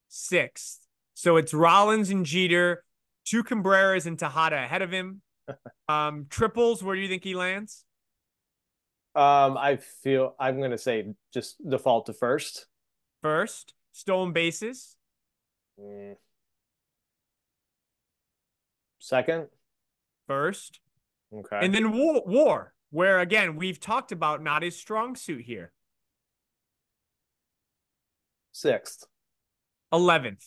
Sixth. 0.08 0.88
So 1.14 1.38
it's 1.38 1.54
Rollins 1.54 2.10
and 2.10 2.26
Jeter, 2.26 2.84
two 3.26 3.44
Cabreras 3.44 4.06
and 4.06 4.18
Tejada 4.18 4.58
ahead 4.64 4.82
of 4.82 4.92
him. 4.92 5.22
Um, 5.90 6.28
triples, 6.30 6.82
where 6.82 6.96
do 6.96 7.02
you 7.02 7.10
think 7.10 7.26
he 7.26 7.36
lands? 7.36 7.84
Um, 9.14 9.58
I 9.58 9.76
feel 10.04 10.36
I'm 10.40 10.62
gonna 10.62 10.78
say 10.78 11.14
just 11.34 11.58
default 11.68 12.06
to 12.06 12.14
first. 12.14 12.68
First, 13.22 13.74
stolen 13.92 14.32
bases, 14.32 14.96
Mm. 15.78 16.16
Second. 19.00 19.48
first, 20.28 20.80
Okay. 21.34 21.60
and 21.62 21.74
then 21.76 21.92
war, 21.92 22.24
war, 22.26 22.74
where 22.92 23.20
again 23.20 23.56
we've 23.56 23.80
talked 23.80 24.12
about 24.12 24.44
not 24.44 24.62
his 24.62 24.78
strong 24.78 25.16
suit 25.16 25.42
here. 25.42 25.72
Sixth. 28.52 29.06
Eleventh. 29.92 30.46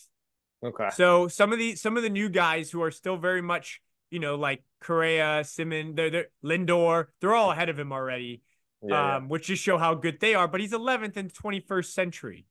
Okay. 0.63 0.89
So 0.93 1.27
some 1.27 1.51
of 1.51 1.59
the 1.59 1.75
some 1.75 1.97
of 1.97 2.03
the 2.03 2.09
new 2.09 2.29
guys 2.29 2.71
who 2.71 2.81
are 2.81 2.91
still 2.91 3.17
very 3.17 3.41
much, 3.41 3.81
you 4.09 4.19
know, 4.19 4.35
like 4.35 4.63
Correa, 4.79 5.41
Semien, 5.41 5.95
they're, 5.95 6.09
they're 6.09 6.27
Lindor, 6.43 7.07
they're 7.19 7.35
all 7.35 7.51
ahead 7.51 7.69
of 7.69 7.77
him 7.77 7.91
already. 7.91 8.41
Yeah, 8.81 9.17
um, 9.17 9.29
which 9.29 9.47
just 9.47 9.63
show 9.63 9.77
how 9.77 9.95
good 9.95 10.19
they 10.19 10.35
are. 10.35 10.47
But 10.47 10.61
he's 10.61 10.71
11th 10.71 11.17
in 11.17 11.27
the 11.27 11.33
21st 11.33 11.85
century. 11.85 12.45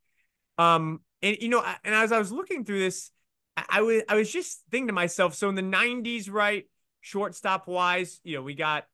Um, 0.59 1.01
and 1.22 1.36
you 1.40 1.49
know, 1.49 1.64
and 1.84 1.95
as 1.95 2.12
I 2.12 2.18
was 2.18 2.32
looking 2.32 2.64
through 2.64 2.80
this, 2.80 3.11
I, 3.57 3.64
I 3.68 3.82
was 3.82 4.03
I 4.09 4.14
was 4.16 4.32
just 4.32 4.62
thinking 4.70 4.88
to 4.88 4.92
myself. 4.92 5.34
So 5.34 5.49
in 5.49 5.55
the 5.55 5.62
90s, 5.62 6.30
right, 6.30 6.68
shortstop 7.01 7.66
wise, 7.66 8.20
you 8.24 8.36
know, 8.36 8.42
we 8.42 8.55
got 8.55 8.86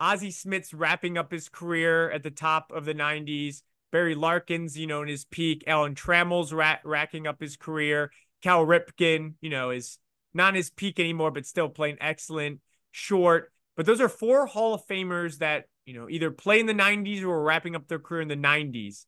Ozzie 0.00 0.30
Smith's 0.30 0.72
wrapping 0.72 1.18
up 1.18 1.30
his 1.30 1.48
career 1.50 2.10
at 2.10 2.22
the 2.22 2.30
top 2.30 2.72
of 2.72 2.86
the 2.86 2.94
90s. 2.94 3.62
Barry 3.92 4.14
Larkins, 4.14 4.78
you 4.78 4.86
know, 4.86 5.02
in 5.02 5.08
his 5.08 5.26
peak. 5.26 5.64
Alan 5.66 5.94
Trammell's 5.94 6.52
ra- 6.52 6.78
racking 6.84 7.26
up 7.26 7.40
his 7.40 7.56
career. 7.56 8.10
Cal 8.42 8.64
Ripken, 8.64 9.34
you 9.40 9.50
know, 9.50 9.70
is 9.70 9.98
not 10.32 10.54
his 10.54 10.70
peak 10.70 10.98
anymore, 10.98 11.30
but 11.30 11.46
still 11.46 11.68
playing 11.68 11.98
excellent. 12.00 12.60
Short, 12.92 13.52
but 13.76 13.86
those 13.86 14.00
are 14.00 14.08
four 14.08 14.46
Hall 14.46 14.74
of 14.74 14.84
Famers 14.86 15.38
that 15.38 15.66
you 15.86 15.94
know 15.94 16.08
either 16.08 16.30
play 16.32 16.58
in 16.58 16.66
the 16.66 16.74
90s 16.74 17.22
or 17.22 17.28
were 17.28 17.42
wrapping 17.42 17.76
up 17.76 17.86
their 17.86 18.00
career 18.00 18.20
in 18.20 18.28
the 18.28 18.36
90s. 18.36 19.04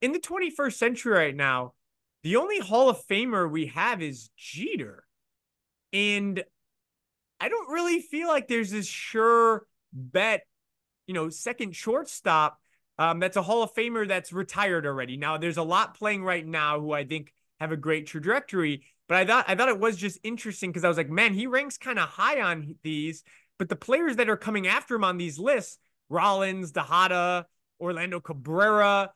In 0.00 0.12
the 0.12 0.18
21st 0.18 0.72
century 0.72 1.12
right 1.12 1.36
now, 1.36 1.74
the 2.24 2.36
only 2.36 2.58
Hall 2.58 2.88
of 2.88 3.06
Famer 3.06 3.48
we 3.48 3.66
have 3.66 4.02
is 4.02 4.30
Jeter, 4.36 5.04
and 5.92 6.42
I 7.38 7.48
don't 7.48 7.70
really 7.70 8.00
feel 8.00 8.26
like 8.26 8.48
there's 8.48 8.72
this 8.72 8.86
sure 8.86 9.66
bet, 9.92 10.42
you 11.06 11.14
know, 11.14 11.28
second 11.28 11.74
shortstop 11.74 12.58
um, 12.98 13.18
that's 13.18 13.36
a 13.36 13.42
Hall 13.42 13.62
of 13.62 13.74
Famer 13.74 14.06
that's 14.06 14.32
retired 14.32 14.86
already. 14.86 15.16
Now, 15.16 15.38
there's 15.38 15.56
a 15.56 15.62
lot 15.62 15.96
playing 15.96 16.22
right 16.22 16.46
now 16.46 16.80
who 16.80 16.92
I 16.92 17.04
think 17.04 17.32
have 17.58 17.72
a 17.72 17.76
great 17.76 18.06
trajectory, 18.06 18.82
but 19.08 19.16
I 19.16 19.24
thought 19.24 19.44
I 19.48 19.54
thought 19.54 19.68
it 19.68 19.80
was 19.80 19.96
just 19.96 20.18
interesting 20.22 20.70
because 20.70 20.84
I 20.84 20.88
was 20.88 20.96
like, 20.96 21.10
man, 21.10 21.32
he 21.34 21.46
ranks 21.46 21.78
kind 21.78 21.98
of 21.98 22.08
high 22.08 22.40
on 22.40 22.76
these, 22.82 23.24
but 23.58 23.68
the 23.68 23.76
players 23.76 24.16
that 24.16 24.28
are 24.28 24.36
coming 24.36 24.66
after 24.66 24.94
him 24.94 25.04
on 25.04 25.16
these 25.16 25.38
lists, 25.38 25.78
Rollins, 26.08 26.72
Tejada, 26.72 27.46
Orlando 27.80 28.20
Cabrera, 28.20 29.12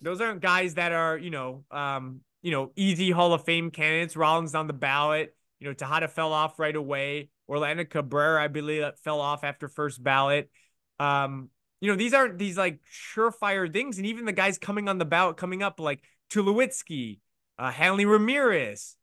those 0.00 0.20
aren't 0.20 0.40
guys 0.40 0.74
that 0.74 0.92
are, 0.92 1.18
you 1.18 1.30
know, 1.30 1.64
um, 1.70 2.20
you 2.42 2.50
know, 2.50 2.72
easy 2.76 3.10
Hall 3.10 3.32
of 3.32 3.44
Fame 3.44 3.70
candidates. 3.70 4.16
Rollins 4.16 4.54
on 4.54 4.66
the 4.66 4.72
ballot. 4.72 5.34
You 5.58 5.68
know, 5.68 5.72
Tejada 5.72 6.08
fell 6.08 6.32
off 6.32 6.58
right 6.58 6.76
away. 6.76 7.30
Orlando 7.48 7.84
Cabrera, 7.84 8.42
I 8.42 8.48
believe, 8.48 8.80
that 8.80 8.98
fell 8.98 9.20
off 9.20 9.44
after 9.44 9.68
first 9.68 10.02
ballot. 10.02 10.50
Um, 10.98 11.50
you 11.80 11.90
know, 11.90 11.96
these 11.96 12.14
aren't 12.14 12.38
these 12.38 12.56
like 12.56 12.80
surefire 13.14 13.72
things. 13.72 13.98
And 13.98 14.06
even 14.06 14.24
the 14.24 14.32
guys 14.32 14.58
coming 14.58 14.88
on 14.88 14.98
the 14.98 15.04
ballot 15.04 15.36
coming 15.36 15.62
up, 15.62 15.78
like 15.78 16.02
Tulowitzki, 16.30 17.20
uh, 17.58 17.70
Hanley 17.70 18.06
Ramirez, 18.06 18.96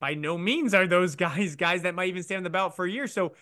by 0.00 0.14
no 0.14 0.38
means 0.38 0.74
are 0.74 0.86
those 0.86 1.16
guys 1.16 1.56
guys 1.56 1.82
that 1.82 1.94
might 1.94 2.08
even 2.08 2.22
stay 2.22 2.36
on 2.36 2.42
the 2.42 2.50
ballot 2.50 2.76
for 2.76 2.84
a 2.84 2.90
year. 2.90 3.06
So 3.06 3.32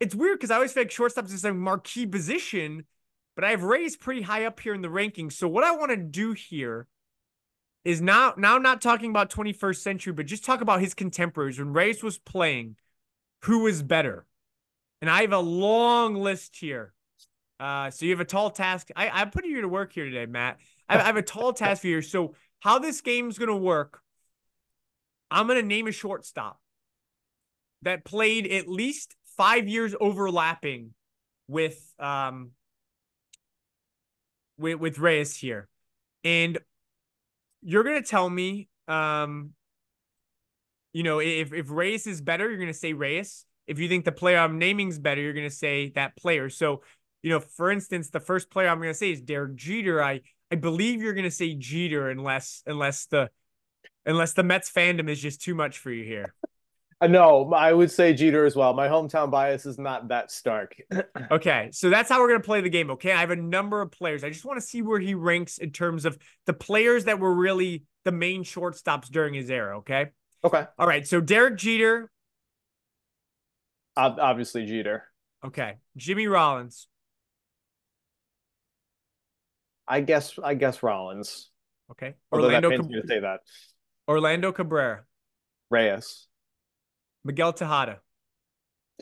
it's 0.00 0.14
weird 0.14 0.38
because 0.38 0.50
I 0.50 0.56
always 0.56 0.72
feel 0.72 0.84
like 0.84 0.90
shortstop 0.90 1.26
is 1.26 1.44
a 1.44 1.52
marquee 1.52 2.06
position, 2.06 2.84
but 3.34 3.44
I've 3.44 3.62
raised 3.62 4.00
pretty 4.00 4.22
high 4.22 4.44
up 4.44 4.60
here 4.60 4.74
in 4.74 4.82
the 4.82 4.88
rankings. 4.88 5.32
So 5.32 5.48
what 5.48 5.64
I 5.64 5.72
want 5.72 5.90
to 5.90 5.96
do 5.96 6.32
here 6.32 6.86
is 7.84 8.00
now 8.00 8.34
now 8.36 8.58
not 8.58 8.80
talking 8.80 9.10
about 9.10 9.30
21st 9.30 9.76
century, 9.76 10.12
but 10.12 10.26
just 10.26 10.44
talk 10.44 10.60
about 10.60 10.80
his 10.80 10.94
contemporaries 10.94 11.58
when 11.58 11.72
Reyes 11.72 12.02
was 12.02 12.18
playing. 12.18 12.76
Who 13.42 13.60
was 13.60 13.82
better? 13.82 14.26
And 15.00 15.10
I 15.10 15.22
have 15.22 15.32
a 15.32 15.38
long 15.38 16.14
list 16.14 16.56
here. 16.56 16.92
Uh, 17.60 17.90
so 17.90 18.04
you 18.04 18.12
have 18.12 18.20
a 18.20 18.24
tall 18.24 18.50
task. 18.50 18.88
I, 18.94 19.08
I'm 19.08 19.30
putting 19.30 19.50
you 19.50 19.62
to 19.62 19.68
work 19.68 19.92
here 19.92 20.04
today, 20.04 20.26
Matt. 20.26 20.58
I, 20.88 20.98
I 20.98 21.02
have 21.02 21.16
a 21.16 21.22
tall 21.22 21.52
task 21.54 21.82
for 21.82 21.88
you. 21.88 22.02
So 22.02 22.34
how 22.60 22.78
this 22.78 23.00
game's 23.00 23.38
gonna 23.38 23.56
work? 23.56 24.00
I'm 25.30 25.46
gonna 25.46 25.62
name 25.62 25.86
a 25.86 25.92
shortstop 25.92 26.60
that 27.82 28.04
played 28.04 28.46
at 28.46 28.68
least 28.68 29.14
five 29.36 29.68
years 29.68 29.94
overlapping 30.00 30.94
with 31.46 31.92
um 31.98 32.50
with 34.56 34.78
with 34.78 34.98
Reyes 34.98 35.36
here, 35.36 35.68
and 36.24 36.58
you're 37.62 37.84
gonna 37.84 38.02
tell 38.02 38.28
me 38.28 38.68
um 38.86 39.54
you 40.98 41.04
know 41.04 41.20
if 41.20 41.52
if 41.52 41.70
Reyes 41.70 42.08
is 42.08 42.20
better, 42.20 42.50
you're 42.50 42.58
gonna 42.58 42.74
say 42.74 42.92
Reyes. 42.92 43.44
If 43.68 43.78
you 43.78 43.88
think 43.88 44.04
the 44.04 44.10
player 44.10 44.38
I'm 44.38 44.58
naming 44.58 44.88
is 44.88 44.98
better, 44.98 45.20
you're 45.20 45.32
gonna 45.32 45.48
say 45.48 45.90
that 45.90 46.16
player. 46.16 46.50
So 46.50 46.82
you 47.22 47.30
know, 47.30 47.38
for 47.38 47.70
instance, 47.70 48.10
the 48.10 48.18
first 48.18 48.50
player 48.50 48.66
I'm 48.66 48.80
gonna 48.80 48.94
say 48.94 49.12
is 49.12 49.20
Derek 49.20 49.54
Jeter. 49.54 50.02
I 50.02 50.22
I 50.50 50.56
believe 50.56 51.00
you're 51.00 51.14
gonna 51.14 51.30
say 51.30 51.54
Jeter 51.54 52.10
unless 52.10 52.64
unless 52.66 53.06
the 53.06 53.30
unless 54.06 54.32
the 54.32 54.42
Mets 54.42 54.72
fandom 54.72 55.08
is 55.08 55.22
just 55.22 55.40
too 55.40 55.54
much 55.54 55.78
for 55.78 55.92
you 55.92 56.02
here. 56.02 56.34
Uh, 57.00 57.06
no, 57.06 57.52
I 57.52 57.72
would 57.72 57.92
say 57.92 58.12
Jeter 58.12 58.44
as 58.44 58.56
well. 58.56 58.74
My 58.74 58.88
hometown 58.88 59.30
bias 59.30 59.66
is 59.66 59.78
not 59.78 60.08
that 60.08 60.32
stark. 60.32 60.74
Okay, 61.30 61.68
so 61.70 61.90
that's 61.90 62.08
how 62.08 62.20
we're 62.20 62.28
gonna 62.28 62.40
play 62.40 62.60
the 62.60 62.70
game. 62.70 62.90
Okay, 62.90 63.12
I 63.12 63.20
have 63.20 63.30
a 63.30 63.36
number 63.36 63.82
of 63.82 63.92
players. 63.92 64.24
I 64.24 64.30
just 64.30 64.44
want 64.44 64.60
to 64.60 64.66
see 64.66 64.82
where 64.82 64.98
he 64.98 65.14
ranks 65.14 65.58
in 65.58 65.70
terms 65.70 66.06
of 66.06 66.18
the 66.46 66.54
players 66.54 67.04
that 67.04 67.20
were 67.20 67.32
really 67.32 67.84
the 68.04 68.10
main 68.10 68.42
shortstops 68.42 69.06
during 69.06 69.34
his 69.34 69.48
era. 69.48 69.78
Okay, 69.78 70.08
okay. 70.44 70.64
all 70.78 70.86
right. 70.86 71.06
So 71.06 71.20
Derek 71.20 71.56
Jeter. 71.56 72.10
Obviously 73.96 74.64
Jeter. 74.64 75.04
Okay, 75.44 75.76
Jimmy 75.96 76.26
Rollins. 76.26 76.86
I 79.86 80.00
guess 80.00 80.38
I 80.42 80.54
guess 80.54 80.82
Rollins. 80.82 81.50
Okay, 81.90 82.14
Although 82.30 82.46
Orlando 82.46 82.70
that 82.70 82.76
Cab- 82.76 82.90
to 82.90 83.08
say 83.08 83.20
that. 83.20 83.40
Orlando 84.06 84.52
Cabrera, 84.52 85.04
Reyes. 85.70 86.26
Miguel 87.24 87.52
Tejada. 87.52 88.00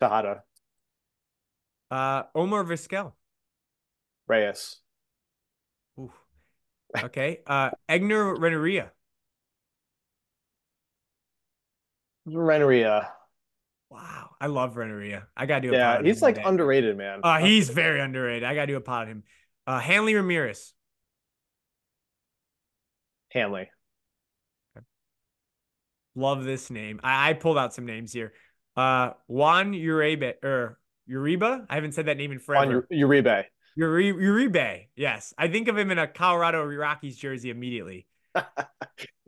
Tejada. 0.00 0.42
Uh, 1.90 2.24
Omar 2.34 2.64
Vizquel. 2.64 3.12
Reyes. 4.26 4.76
Ooh. 5.98 6.12
Okay. 6.96 7.40
Uh, 7.46 7.70
Edgar 7.88 8.34
Renteria. 8.34 8.92
Renteria. 12.26 13.12
Wow, 13.88 14.30
I 14.40 14.46
love 14.48 14.76
Renteria. 14.76 15.28
I 15.36 15.46
gotta 15.46 15.60
do. 15.62 15.70
A 15.74 15.76
Yeah, 15.76 16.02
he's 16.02 16.20
like 16.22 16.34
today. 16.36 16.48
underrated, 16.48 16.96
man. 16.96 17.20
Uh, 17.22 17.38
he's 17.38 17.68
very 17.70 18.00
underrated. 18.00 18.44
I 18.44 18.54
gotta 18.54 18.66
do 18.66 18.76
a 18.76 18.80
pod 18.80 19.02
on 19.02 19.08
him. 19.08 19.22
Uh, 19.66 19.78
Hanley 19.78 20.14
Ramirez. 20.14 20.72
Hanley. 23.30 23.70
Love 26.14 26.44
this 26.44 26.70
name. 26.70 27.00
I, 27.02 27.30
I 27.30 27.32
pulled 27.34 27.58
out 27.58 27.74
some 27.74 27.84
names 27.86 28.12
here. 28.12 28.32
Uh, 28.74 29.10
Juan 29.26 29.72
Uribe 29.72 30.42
or 30.42 30.78
Uribe. 31.08 31.66
I 31.68 31.74
haven't 31.74 31.92
said 31.92 32.06
that 32.06 32.16
name 32.16 32.32
in 32.32 32.38
forever. 32.38 32.86
Uribe. 32.90 33.44
Uri, 33.76 34.12
Uribe. 34.12 34.86
Yes, 34.96 35.34
I 35.36 35.48
think 35.48 35.68
of 35.68 35.76
him 35.76 35.90
in 35.90 35.98
a 35.98 36.06
Colorado 36.06 36.64
Rockies 36.64 37.16
jersey 37.16 37.50
immediately. 37.50 38.06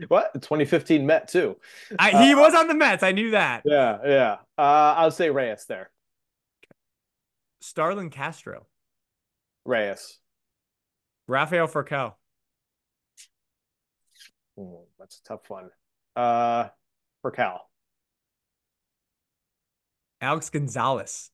What? 0.09 0.33
2015 0.35 1.05
Met 1.07 1.29
too. 1.29 1.57
I, 1.99 2.25
he 2.25 2.33
Uh, 2.35 2.39
was 2.39 2.55
on 2.55 2.69
the 2.69 2.75
Mets. 2.75 3.03
I 3.03 3.13
knew 3.13 3.33
that. 3.33 3.63
Yeah, 3.65 3.99
yeah. 4.05 4.33
Uh, 4.57 4.95
I 4.97 5.05
would 5.05 5.13
say 5.13 5.31
Reyes 5.31 5.65
there. 5.67 5.91
Starlin 7.61 8.11
Castro. 8.11 8.67
Reyes. 9.65 10.19
Rafael 11.27 11.67
Furcal. 11.69 12.15
Hmm, 14.57 14.75
that's 14.99 15.19
a 15.19 15.23
tough 15.25 15.49
one. 15.51 15.71
Uh, 16.17 16.69
Furcal. 17.25 17.59
Alex 20.21 20.51
Gonzalez. 20.51 21.31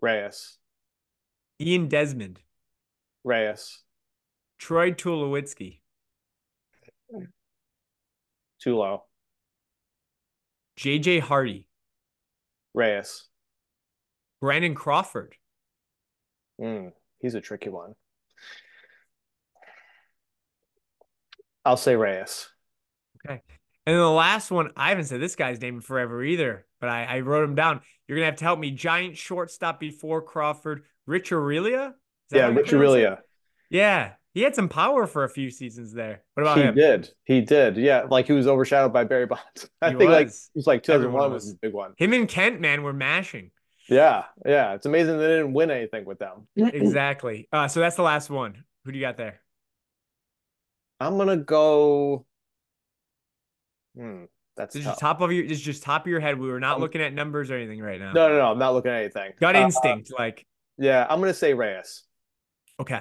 Reyes. 0.00 0.58
Ian 1.60 1.88
Desmond. 1.88 2.40
Reyes. 3.24 3.82
Troy 4.58 4.92
Tulowitzki. 4.92 5.80
Tulo. 8.64 9.00
JJ 10.78 11.20
Hardy. 11.20 11.66
Reyes. 12.74 13.24
Brandon 14.40 14.74
Crawford. 14.74 15.34
Hmm, 16.60 16.88
he's 17.20 17.34
a 17.34 17.40
tricky 17.40 17.70
one. 17.70 17.94
I'll 21.64 21.76
say 21.76 21.96
Reyes. 21.96 22.48
Okay. 23.26 23.42
And 23.86 23.94
then 23.94 24.02
the 24.02 24.10
last 24.10 24.50
one, 24.50 24.70
I 24.76 24.90
haven't 24.90 25.06
said 25.06 25.20
this 25.20 25.34
guy's 25.34 25.60
name 25.60 25.76
in 25.76 25.80
forever 25.80 26.22
either, 26.22 26.66
but 26.80 26.88
I, 26.90 27.04
I 27.04 27.20
wrote 27.20 27.44
him 27.44 27.54
down. 27.54 27.80
You're 28.06 28.18
gonna 28.18 28.26
have 28.26 28.36
to 28.36 28.44
help 28.44 28.58
me. 28.58 28.70
Giant 28.70 29.16
shortstop 29.16 29.80
before 29.80 30.22
Crawford, 30.22 30.84
Rich 31.06 31.30
Aurilia. 31.30 31.94
Yeah, 32.30 32.48
Rich? 32.48 32.70
Aurilia. 32.70 33.18
Yeah, 33.70 34.12
he 34.38 34.44
had 34.44 34.54
some 34.54 34.68
power 34.68 35.06
for 35.06 35.24
a 35.24 35.28
few 35.28 35.50
seasons 35.50 35.92
there. 35.92 36.22
What 36.34 36.42
about 36.44 36.56
He 36.58 36.62
him? 36.62 36.74
He 36.74 36.80
did. 36.80 37.10
He 37.24 37.40
did. 37.40 37.76
Yeah, 37.76 38.02
like 38.08 38.26
he 38.26 38.32
was 38.32 38.46
overshadowed 38.46 38.92
by 38.92 39.04
Barry 39.04 39.26
Bonds. 39.26 39.68
I 39.82 39.90
He 39.90 39.96
think 39.96 40.10
like 40.10 40.26
was. 40.28 40.50
it 40.54 40.58
was 40.58 40.66
like 40.66 40.88
Everyone 40.88 41.22
2001 41.22 41.32
was 41.32 41.44
was. 41.44 41.54
a 41.54 41.56
big 41.56 41.72
one. 41.74 41.94
Him 41.96 42.12
and 42.12 42.28
Kent, 42.28 42.60
man, 42.60 42.82
were 42.82 42.92
mashing. 42.92 43.50
Yeah, 43.88 44.24
yeah. 44.46 44.74
It's 44.74 44.86
amazing 44.86 45.18
they 45.18 45.26
didn't 45.26 45.54
win 45.54 45.70
anything 45.70 46.04
with 46.04 46.18
them. 46.18 46.46
Exactly. 46.56 47.48
Uh, 47.52 47.68
so 47.68 47.80
that's 47.80 47.96
the 47.96 48.02
last 48.02 48.30
one. 48.30 48.64
Who 48.84 48.92
do 48.92 48.98
you 48.98 49.04
got 49.04 49.16
there? 49.16 49.40
I'm 51.00 51.16
gonna 51.18 51.36
go. 51.36 52.26
Hmm, 53.96 54.24
that's 54.56 54.74
This 54.74 54.82
is 54.82 54.86
just 54.86 55.00
top 55.00 55.20
of 55.20 55.32
your. 55.32 55.46
This 55.46 55.58
is 55.58 55.64
just 55.64 55.82
top 55.82 56.02
of 56.02 56.08
your 56.08 56.20
head. 56.20 56.38
We 56.38 56.48
were 56.48 56.60
not 56.60 56.76
Um, 56.76 56.82
looking 56.82 57.00
at 57.00 57.12
numbers 57.12 57.50
or 57.50 57.56
anything 57.56 57.80
right 57.80 58.00
now. 58.00 58.12
No, 58.12 58.28
no, 58.28 58.36
no. 58.38 58.50
I'm 58.52 58.58
not 58.58 58.74
looking 58.74 58.90
at 58.90 58.98
anything. 58.98 59.32
Gut 59.40 59.56
Uh, 59.56 59.60
instinct, 59.60 60.12
like 60.16 60.46
yeah, 60.76 61.06
I'm 61.08 61.20
gonna 61.20 61.34
say 61.34 61.54
Reyes. 61.54 62.04
Okay. 62.78 63.00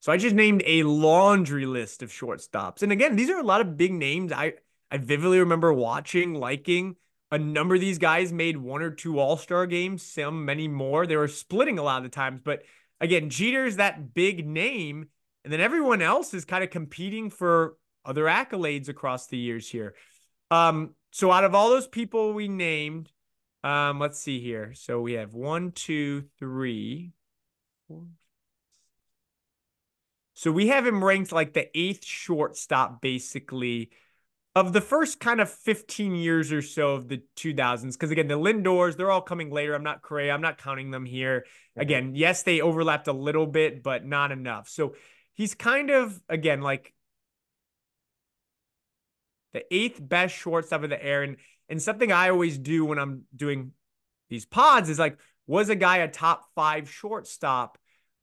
So 0.00 0.12
I 0.12 0.16
just 0.16 0.34
named 0.34 0.62
a 0.64 0.84
laundry 0.84 1.66
list 1.66 2.02
of 2.02 2.10
shortstops. 2.10 2.82
And 2.82 2.92
again, 2.92 3.16
these 3.16 3.30
are 3.30 3.38
a 3.38 3.44
lot 3.44 3.60
of 3.60 3.76
big 3.76 3.92
names. 3.92 4.32
I 4.32 4.54
I 4.90 4.98
vividly 4.98 5.40
remember 5.40 5.72
watching, 5.72 6.34
liking 6.34 6.96
a 7.30 7.38
number 7.38 7.74
of 7.74 7.80
these 7.80 7.98
guys 7.98 8.32
made 8.32 8.56
one 8.56 8.80
or 8.82 8.90
two 8.90 9.18
All-Star 9.18 9.66
games, 9.66 10.02
some 10.02 10.44
many 10.44 10.66
more. 10.66 11.06
They 11.06 11.16
were 11.16 11.28
splitting 11.28 11.78
a 11.78 11.82
lot 11.82 11.98
of 11.98 12.04
the 12.04 12.08
times, 12.08 12.40
but 12.42 12.62
again, 13.00 13.28
Jeter's 13.28 13.76
that 13.76 14.14
big 14.14 14.46
name 14.46 15.08
and 15.44 15.52
then 15.52 15.60
everyone 15.60 16.02
else 16.02 16.34
is 16.34 16.44
kind 16.44 16.64
of 16.64 16.70
competing 16.70 17.30
for 17.30 17.76
other 18.04 18.24
accolades 18.24 18.88
across 18.88 19.26
the 19.26 19.36
years 19.36 19.68
here. 19.68 19.94
Um 20.50 20.94
so 21.10 21.30
out 21.32 21.44
of 21.44 21.54
all 21.54 21.70
those 21.70 21.88
people 21.88 22.32
we 22.32 22.48
named, 22.48 23.10
um 23.62 23.98
let's 23.98 24.18
see 24.18 24.40
here. 24.40 24.72
So 24.74 25.00
we 25.00 25.14
have 25.14 25.34
one, 25.34 25.72
two, 25.72 26.24
three, 26.38 27.12
four, 27.86 28.04
so 30.38 30.52
we 30.52 30.68
have 30.68 30.86
him 30.86 31.02
ranked 31.02 31.32
like 31.32 31.52
the 31.52 31.68
eighth 31.76 32.04
shortstop, 32.04 33.00
basically, 33.00 33.90
of 34.54 34.72
the 34.72 34.80
first 34.80 35.18
kind 35.18 35.40
of 35.40 35.50
15 35.50 36.14
years 36.14 36.52
or 36.52 36.62
so 36.62 36.94
of 36.94 37.08
the 37.08 37.24
2000s. 37.34 37.94
Because 37.94 38.12
again, 38.12 38.28
the 38.28 38.38
Lindors, 38.38 38.94
they're 38.96 39.10
all 39.10 39.20
coming 39.20 39.50
later. 39.50 39.74
I'm 39.74 39.82
not 39.82 40.00
Correa. 40.00 40.32
I'm 40.32 40.40
not 40.40 40.58
counting 40.58 40.92
them 40.92 41.06
here. 41.06 41.44
Again, 41.76 42.12
yes, 42.14 42.44
they 42.44 42.60
overlapped 42.60 43.08
a 43.08 43.12
little 43.12 43.48
bit, 43.48 43.82
but 43.82 44.06
not 44.06 44.30
enough. 44.30 44.68
So 44.68 44.94
he's 45.34 45.56
kind 45.56 45.90
of, 45.90 46.22
again, 46.28 46.60
like 46.60 46.94
the 49.54 49.64
eighth 49.74 49.98
best 50.00 50.36
shortstop 50.36 50.84
of 50.84 50.90
the 50.90 51.04
air. 51.04 51.24
And, 51.24 51.38
and 51.68 51.82
something 51.82 52.12
I 52.12 52.30
always 52.30 52.58
do 52.58 52.84
when 52.84 53.00
I'm 53.00 53.24
doing 53.34 53.72
these 54.28 54.46
pods 54.46 54.88
is 54.88 55.00
like, 55.00 55.18
was 55.48 55.68
a 55.68 55.74
guy 55.74 55.96
a 55.96 56.06
top 56.06 56.44
five 56.54 56.88
shortstop? 56.88 57.76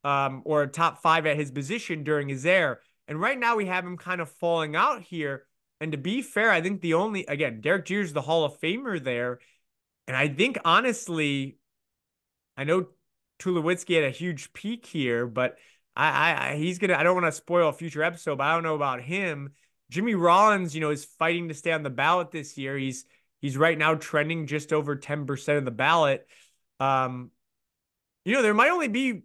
Um, 0.05 0.43
or 0.45 0.67
top 0.67 1.01
five 1.01 1.25
at 1.25 1.35
his 1.35 1.51
position 1.51 2.03
during 2.03 2.29
his 2.29 2.45
air. 2.45 2.79
And 3.07 3.19
right 3.19 3.37
now 3.37 3.55
we 3.55 3.65
have 3.65 3.83
him 3.83 3.97
kind 3.97 4.21
of 4.21 4.29
falling 4.29 4.75
out 4.75 5.01
here. 5.01 5.45
And 5.81 5.91
to 5.91 5.97
be 5.97 6.21
fair, 6.21 6.51
I 6.51 6.61
think 6.61 6.81
the 6.81 6.93
only 6.93 7.25
again, 7.25 7.59
Derek 7.59 7.85
Jeter's 7.85 8.13
the 8.13 8.21
Hall 8.21 8.45
of 8.45 8.59
Famer 8.61 9.03
there. 9.03 9.39
And 10.07 10.15
I 10.15 10.27
think 10.27 10.59
honestly, 10.63 11.57
I 12.55 12.63
know 12.63 12.87
Tulowitzki 13.39 13.95
had 13.95 14.03
a 14.03 14.11
huge 14.11 14.53
peak 14.53 14.85
here, 14.85 15.25
but 15.25 15.57
I, 15.95 16.51
I, 16.51 16.55
he's 16.55 16.77
gonna. 16.77 16.95
I 16.95 17.03
don't 17.03 17.15
want 17.15 17.25
to 17.25 17.31
spoil 17.31 17.69
a 17.69 17.73
future 17.73 18.03
episode, 18.03 18.37
but 18.37 18.43
I 18.45 18.53
don't 18.53 18.63
know 18.63 18.75
about 18.75 19.01
him. 19.01 19.53
Jimmy 19.89 20.13
Rollins, 20.13 20.75
you 20.75 20.81
know, 20.81 20.91
is 20.91 21.05
fighting 21.05 21.47
to 21.47 21.53
stay 21.53 21.71
on 21.71 21.83
the 21.83 21.89
ballot 21.89 22.31
this 22.31 22.57
year. 22.57 22.77
He's 22.77 23.05
he's 23.41 23.57
right 23.57 23.77
now 23.77 23.95
trending 23.95 24.45
just 24.45 24.71
over 24.71 24.95
ten 24.97 25.25
percent 25.25 25.57
of 25.57 25.65
the 25.65 25.71
ballot. 25.71 26.27
Um, 26.79 27.31
you 28.23 28.33
know, 28.33 28.41
there 28.41 28.53
might 28.53 28.71
only 28.71 28.89
be 28.89 29.23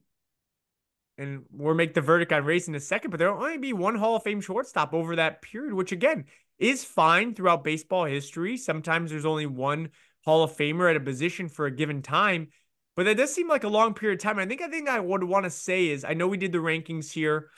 and 1.21 1.45
we'll 1.53 1.75
make 1.75 1.93
the 1.93 2.01
verdict 2.01 2.33
on 2.33 2.45
Reyes 2.45 2.67
in 2.67 2.75
a 2.75 2.81
second, 2.81 3.11
but 3.11 3.19
there'll 3.19 3.43
only 3.43 3.59
be 3.59 3.75
one 3.75 3.95
Hall 3.95 4.17
of 4.17 4.23
Fame 4.23 4.41
shortstop 4.41 4.95
over 4.95 5.17
that 5.17 5.43
period, 5.43 5.75
which 5.75 5.93
again 5.93 6.25
is 6.59 6.83
fine 6.83 7.35
throughout 7.35 7.63
baseball 7.63 8.07
history. 8.07 8.57
Sometimes 8.57 9.11
there's 9.11 9.27
only 9.27 9.47
one 9.47 9.91
Hall 10.25 10.43
of 10.43 10.57
Famer 10.57 10.89
at 10.89 10.97
a 10.97 11.01
position 11.01 11.49
for 11.49 11.67
a 11.67 11.71
given 11.71 12.01
time, 12.01 12.49
but 12.97 13.05
that 13.05 13.19
does 13.19 13.35
seem 13.35 13.49
like 13.49 13.65
a 13.65 13.69
long 13.69 13.93
period 13.93 14.19
of 14.19 14.23
time. 14.23 14.39
I 14.39 14.47
think 14.47 14.63
I 14.63 14.69
think 14.69 14.89
I 14.89 14.99
would 14.99 15.23
want 15.23 15.45
to 15.45 15.51
say 15.51 15.89
is 15.89 16.05
I 16.05 16.15
know 16.15 16.27
we 16.27 16.39
did 16.39 16.53
the 16.53 16.59
rankings 16.59 17.13
here, 17.13 17.51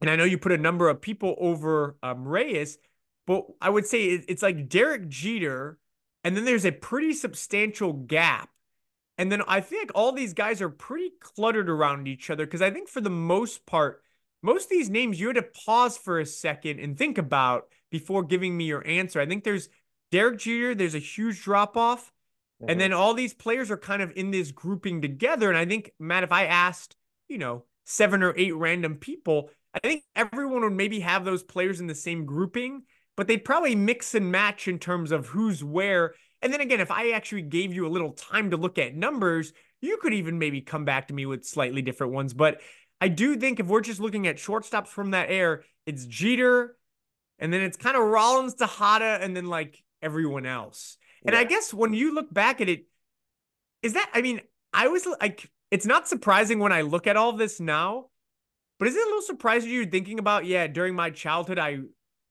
and 0.00 0.08
I 0.08 0.14
know 0.14 0.24
you 0.24 0.38
put 0.38 0.52
a 0.52 0.58
number 0.58 0.88
of 0.88 1.02
people 1.02 1.34
over 1.38 1.96
um, 2.04 2.26
Reyes, 2.26 2.78
but 3.26 3.44
I 3.60 3.68
would 3.68 3.86
say 3.86 4.04
it's 4.06 4.42
like 4.42 4.68
Derek 4.68 5.08
Jeter, 5.08 5.78
and 6.22 6.36
then 6.36 6.44
there's 6.44 6.66
a 6.66 6.72
pretty 6.72 7.14
substantial 7.14 7.92
gap 7.92 8.48
and 9.18 9.30
then 9.30 9.42
I 9.46 9.60
think 9.60 9.92
all 9.94 10.12
these 10.12 10.34
guys 10.34 10.60
are 10.60 10.68
pretty 10.68 11.10
cluttered 11.20 11.70
around 11.70 12.08
each 12.08 12.30
other 12.30 12.44
because 12.44 12.62
I 12.62 12.70
think 12.70 12.88
for 12.88 13.00
the 13.00 13.10
most 13.10 13.66
part, 13.66 14.02
most 14.42 14.64
of 14.64 14.70
these 14.70 14.90
names 14.90 15.20
you 15.20 15.28
had 15.28 15.36
to 15.36 15.42
pause 15.42 15.96
for 15.96 16.18
a 16.18 16.26
second 16.26 16.80
and 16.80 16.98
think 16.98 17.18
about 17.18 17.68
before 17.90 18.24
giving 18.24 18.56
me 18.56 18.64
your 18.64 18.86
answer. 18.86 19.20
I 19.20 19.26
think 19.26 19.44
there's 19.44 19.68
Derek 20.10 20.38
Jeter, 20.38 20.74
there's 20.74 20.94
a 20.94 21.00
huge 21.00 21.42
drop 21.42 21.76
off. 21.76 22.12
Mm-hmm. 22.60 22.70
And 22.70 22.80
then 22.80 22.92
all 22.92 23.14
these 23.14 23.34
players 23.34 23.70
are 23.70 23.76
kind 23.76 24.02
of 24.02 24.12
in 24.16 24.30
this 24.30 24.50
grouping 24.50 25.00
together. 25.00 25.48
And 25.48 25.58
I 25.58 25.64
think, 25.64 25.92
Matt, 25.98 26.24
if 26.24 26.32
I 26.32 26.46
asked, 26.46 26.96
you 27.28 27.38
know, 27.38 27.64
seven 27.84 28.22
or 28.22 28.34
eight 28.36 28.54
random 28.54 28.96
people, 28.96 29.50
I 29.74 29.80
think 29.80 30.04
everyone 30.14 30.62
would 30.62 30.72
maybe 30.72 31.00
have 31.00 31.24
those 31.24 31.42
players 31.42 31.80
in 31.80 31.86
the 31.86 31.94
same 31.94 32.26
grouping, 32.26 32.82
but 33.16 33.26
they'd 33.26 33.44
probably 33.44 33.74
mix 33.74 34.14
and 34.14 34.30
match 34.30 34.68
in 34.68 34.78
terms 34.78 35.10
of 35.10 35.26
who's 35.26 35.64
where. 35.64 36.14
And 36.44 36.52
then 36.52 36.60
again, 36.60 36.80
if 36.80 36.90
I 36.90 37.12
actually 37.12 37.42
gave 37.42 37.72
you 37.72 37.86
a 37.86 37.88
little 37.88 38.12
time 38.12 38.50
to 38.50 38.58
look 38.58 38.78
at 38.78 38.94
numbers, 38.94 39.54
you 39.80 39.96
could 39.96 40.12
even 40.12 40.38
maybe 40.38 40.60
come 40.60 40.84
back 40.84 41.08
to 41.08 41.14
me 41.14 41.24
with 41.24 41.46
slightly 41.46 41.80
different 41.80 42.12
ones. 42.12 42.34
But 42.34 42.60
I 43.00 43.08
do 43.08 43.36
think 43.36 43.60
if 43.60 43.66
we're 43.66 43.80
just 43.80 43.98
looking 43.98 44.26
at 44.26 44.36
shortstops 44.36 44.88
from 44.88 45.12
that 45.12 45.30
air, 45.30 45.64
it's 45.86 46.04
Jeter, 46.04 46.76
and 47.38 47.50
then 47.50 47.62
it's 47.62 47.78
kind 47.78 47.96
of 47.96 48.02
Rollins, 48.02 48.54
Tejada, 48.54 49.18
and 49.22 49.34
then 49.34 49.46
like 49.46 49.82
everyone 50.02 50.44
else. 50.44 50.98
And 51.26 51.34
Yeah. 51.34 51.40
I 51.40 51.44
guess 51.44 51.72
when 51.72 51.94
you 51.94 52.14
look 52.14 52.32
back 52.32 52.60
at 52.60 52.68
it, 52.68 52.84
is 53.82 53.94
that, 53.94 54.10
I 54.12 54.20
mean, 54.20 54.42
I 54.72 54.88
was 54.88 55.06
like, 55.06 55.50
it's 55.70 55.86
not 55.86 56.06
surprising 56.06 56.58
when 56.58 56.72
I 56.72 56.82
look 56.82 57.06
at 57.06 57.16
all 57.16 57.32
this 57.32 57.58
now, 57.58 58.10
but 58.78 58.86
is 58.88 58.94
it 58.94 59.02
a 59.02 59.06
little 59.06 59.22
surprising 59.22 59.70
to 59.70 59.74
you 59.74 59.86
thinking 59.86 60.18
about, 60.18 60.44
yeah, 60.44 60.66
during 60.66 60.94
my 60.94 61.08
childhood, 61.08 61.58
I, 61.58 61.78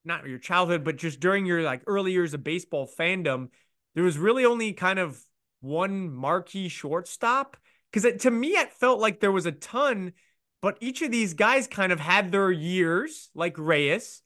not 0.06 0.28
your 0.28 0.38
childhood, 0.38 0.84
but 0.84 0.98
just 0.98 1.20
during 1.20 1.48
your 1.48 1.64
like 1.64 1.82
early 1.88 2.12
years 2.12 2.36
of 2.36 2.44
baseball 2.44 2.88
fandom, 2.88 3.50
there 3.96 4.04
was 4.04 4.18
really 4.18 4.46
only 4.46 4.74
kind 4.74 5.00
of 5.00 5.24
one 5.62 6.14
marquee 6.14 6.70
shortstop. 6.70 7.58
Because 7.92 8.22
to 8.24 8.32
me, 8.32 8.50
it 8.50 8.74
felt 8.74 9.00
like 9.00 9.20
there 9.20 9.32
was 9.32 9.46
a 9.46 9.52
ton, 9.52 10.14
but 10.62 10.78
each 10.82 11.02
of 11.02 11.12
these 11.12 11.34
guys 11.34 11.68
kind 11.68 11.92
of 11.92 12.00
had 12.00 12.32
their 12.32 12.52
years, 12.52 13.30
like 13.36 13.58
Reyes, 13.58 14.22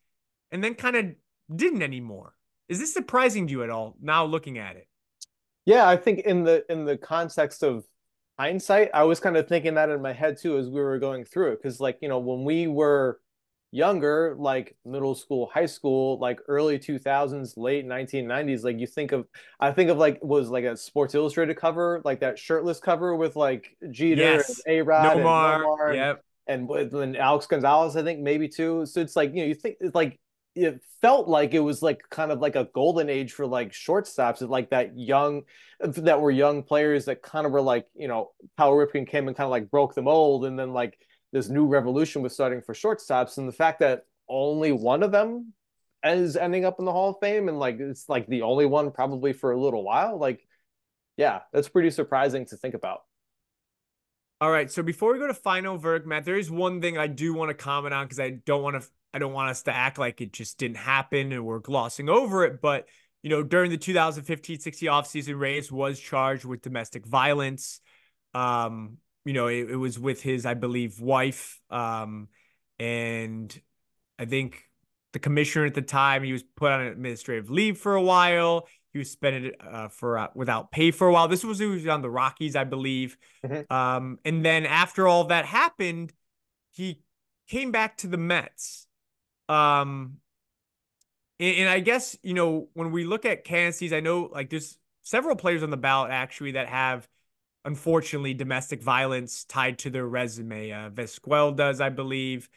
and 0.51 0.63
then 0.63 0.73
kind 0.73 0.95
of 0.95 1.05
didn't 1.53 1.81
anymore. 1.81 2.33
Is 2.69 2.79
this 2.79 2.93
surprising 2.93 3.47
to 3.47 3.51
you 3.51 3.63
at 3.63 3.69
all 3.69 3.95
now 4.01 4.25
looking 4.25 4.57
at 4.57 4.75
it? 4.77 4.87
Yeah, 5.65 5.87
I 5.87 5.97
think 5.97 6.19
in 6.19 6.43
the 6.43 6.63
in 6.71 6.85
the 6.85 6.97
context 6.97 7.61
of 7.61 7.83
hindsight, 8.39 8.91
I 8.93 9.03
was 9.03 9.19
kind 9.19 9.35
of 9.35 9.47
thinking 9.47 9.73
that 9.73 9.89
in 9.89 10.01
my 10.01 10.13
head 10.13 10.37
too 10.37 10.57
as 10.57 10.69
we 10.69 10.79
were 10.79 10.99
going 10.99 11.25
through 11.25 11.53
it. 11.53 11.61
Because 11.61 11.81
like, 11.81 11.97
you 12.01 12.07
know, 12.07 12.19
when 12.19 12.45
we 12.45 12.67
were 12.67 13.19
younger, 13.71 14.35
like 14.37 14.75
middle 14.85 15.15
school, 15.15 15.49
high 15.53 15.65
school, 15.65 16.19
like 16.19 16.39
early 16.47 16.79
2000s, 16.79 17.53
late 17.57 17.85
1990s, 17.85 18.63
like 18.63 18.79
you 18.79 18.87
think 18.87 19.11
of, 19.11 19.27
I 19.59 19.71
think 19.71 19.89
of 19.89 19.97
like, 19.97 20.23
was 20.23 20.49
like 20.49 20.63
a 20.63 20.77
Sports 20.77 21.15
Illustrated 21.15 21.57
cover, 21.57 22.01
like 22.05 22.21
that 22.21 22.39
shirtless 22.39 22.79
cover 22.79 23.15
with 23.15 23.35
like 23.35 23.75
Jeter 23.91 24.21
yes. 24.21 24.61
and 24.65 24.75
A-Rod 24.75 25.17
Nomar, 25.17 25.55
and 25.55 25.63
Nomar 25.63 25.95
yep. 25.95 26.23
and, 26.47 26.69
and, 26.69 26.93
and 26.93 27.17
Alex 27.17 27.45
Gonzalez, 27.45 27.95
I 27.95 28.03
think 28.03 28.19
maybe 28.21 28.47
too. 28.47 28.85
So 28.85 29.01
it's 29.01 29.15
like, 29.15 29.31
you 29.33 29.41
know, 29.41 29.47
you 29.47 29.55
think 29.55 29.77
it's 29.79 29.95
like, 29.95 30.19
it 30.57 30.81
felt 31.01 31.27
like 31.27 31.53
it 31.53 31.59
was 31.59 31.81
like 31.81 32.01
kind 32.09 32.31
of 32.31 32.39
like 32.39 32.55
a 32.55 32.67
golden 32.73 33.09
age 33.09 33.31
for 33.31 33.45
like 33.45 33.71
shortstops 33.71 34.47
like 34.47 34.71
that 34.71 34.97
young 34.97 35.43
that 35.79 36.19
were 36.19 36.31
young 36.31 36.63
players 36.63 37.05
that 37.05 37.21
kind 37.21 37.45
of 37.45 37.51
were 37.51 37.61
like 37.61 37.85
you 37.95 38.07
know 38.07 38.31
Cal 38.57 38.71
Ripken 38.71 39.07
came 39.07 39.27
and 39.27 39.37
kind 39.37 39.45
of 39.45 39.51
like 39.51 39.69
broke 39.69 39.93
the 39.93 40.01
mold 40.01 40.45
and 40.45 40.57
then 40.57 40.73
like 40.73 40.97
this 41.31 41.49
new 41.49 41.65
revolution 41.65 42.21
was 42.21 42.33
starting 42.33 42.61
for 42.61 42.73
shortstops 42.73 43.37
and 43.37 43.47
the 43.47 43.53
fact 43.53 43.79
that 43.79 44.05
only 44.29 44.71
one 44.71 45.03
of 45.03 45.11
them 45.11 45.53
is 46.03 46.35
ending 46.37 46.65
up 46.65 46.79
in 46.79 46.85
the 46.85 46.91
Hall 46.91 47.09
of 47.09 47.17
Fame 47.19 47.49
and 47.49 47.59
like 47.59 47.79
it's 47.79 48.07
like 48.07 48.27
the 48.27 48.43
only 48.43 48.65
one 48.65 48.91
probably 48.91 49.33
for 49.33 49.51
a 49.51 49.59
little 49.59 49.83
while 49.83 50.17
like 50.17 50.45
yeah 51.17 51.41
that's 51.51 51.69
pretty 51.69 51.89
surprising 51.89 52.45
to 52.45 52.57
think 52.57 52.75
about 52.75 53.01
all 54.39 54.51
right 54.51 54.71
so 54.71 54.83
before 54.83 55.13
we 55.13 55.19
go 55.19 55.27
to 55.27 55.33
final 55.33 55.77
verdict 55.77 56.07
Matt 56.07 56.25
there 56.25 56.37
is 56.37 56.51
one 56.51 56.81
thing 56.81 56.97
I 56.97 57.07
do 57.07 57.33
want 57.33 57.49
to 57.49 57.55
comment 57.55 57.93
on 57.93 58.05
because 58.05 58.19
I 58.19 58.29
don't 58.45 58.61
want 58.61 58.81
to 58.81 58.87
I 59.17 59.19
don't 59.19 59.33
want 59.33 59.49
us 59.49 59.63
to 59.63 59.75
act 59.75 59.97
like 59.97 60.21
it 60.21 60.31
just 60.31 60.59
didn't 60.59 60.77
happen 60.77 61.31
and 61.31 61.43
we're 61.43 61.59
glossing 61.59 62.07
over 62.07 62.45
it. 62.45 62.61
But, 62.61 62.87
you 63.23 63.31
know, 63.31 63.41
during 63.41 63.71
the 63.71 63.77
2015 63.77 64.59
60 64.59 64.85
offseason, 64.85 65.39
Reyes 65.39 65.71
was 65.71 65.99
charged 65.99 66.45
with 66.45 66.61
domestic 66.61 67.03
violence. 67.03 67.79
Um, 68.35 68.97
you 69.27 69.33
know, 69.33 69.47
it, 69.47 69.71
it 69.71 69.75
was 69.75 69.99
with 69.99 70.21
his, 70.21 70.45
I 70.45 70.53
believe, 70.53 70.99
wife. 70.99 71.59
Um, 71.69 72.29
and 72.79 73.59
I 74.17 74.25
think 74.25 74.63
the 75.13 75.19
commissioner 75.19 75.65
at 75.65 75.73
the 75.73 75.81
time, 75.81 76.23
he 76.23 76.31
was 76.31 76.43
put 76.43 76.71
on 76.71 76.81
administrative 76.81 77.49
leave 77.49 77.77
for 77.77 77.95
a 77.95 78.01
while. 78.01 78.67
He 78.93 78.99
was 78.99 79.09
suspended 79.09 79.55
uh, 79.59 79.89
for 79.89 80.17
uh, 80.17 80.27
without 80.33 80.71
pay 80.71 80.91
for 80.91 81.07
a 81.07 81.13
while. 81.13 81.27
This 81.27 81.43
was, 81.43 81.59
he 81.59 81.65
was 81.65 81.85
on 81.87 82.01
the 82.01 82.09
Rockies, 82.09 82.55
I 82.55 82.63
believe. 82.63 83.17
Mm-hmm. 83.45 83.71
Um, 83.71 84.19
and 84.25 84.43
then 84.43 84.65
after 84.65 85.07
all 85.07 85.25
that 85.25 85.45
happened, 85.45 86.13
he 86.71 87.01
came 87.47 87.71
back 87.71 87.97
to 87.97 88.07
the 88.07 88.17
Mets 88.17 88.87
um, 89.49 90.17
and, 91.39 91.55
and 91.57 91.69
I 91.69 91.79
guess 91.79 92.17
you 92.23 92.33
know 92.33 92.69
when 92.73 92.91
we 92.91 93.05
look 93.05 93.25
at 93.25 93.43
candidacies, 93.43 93.93
I 93.93 93.99
know 93.99 94.29
like 94.31 94.49
there's 94.49 94.77
several 95.03 95.35
players 95.35 95.63
on 95.63 95.69
the 95.69 95.77
ballot 95.77 96.11
actually 96.11 96.51
that 96.51 96.67
have 96.67 97.07
unfortunately 97.67 98.33
domestic 98.33 98.81
violence 98.81 99.43
tied 99.43 99.77
to 99.79 99.89
their 99.89 100.07
resume. 100.07 100.71
Uh, 100.71 100.89
Vizquel 100.89 101.53
does, 101.55 101.81
I 101.81 101.89
believe. 101.89 102.49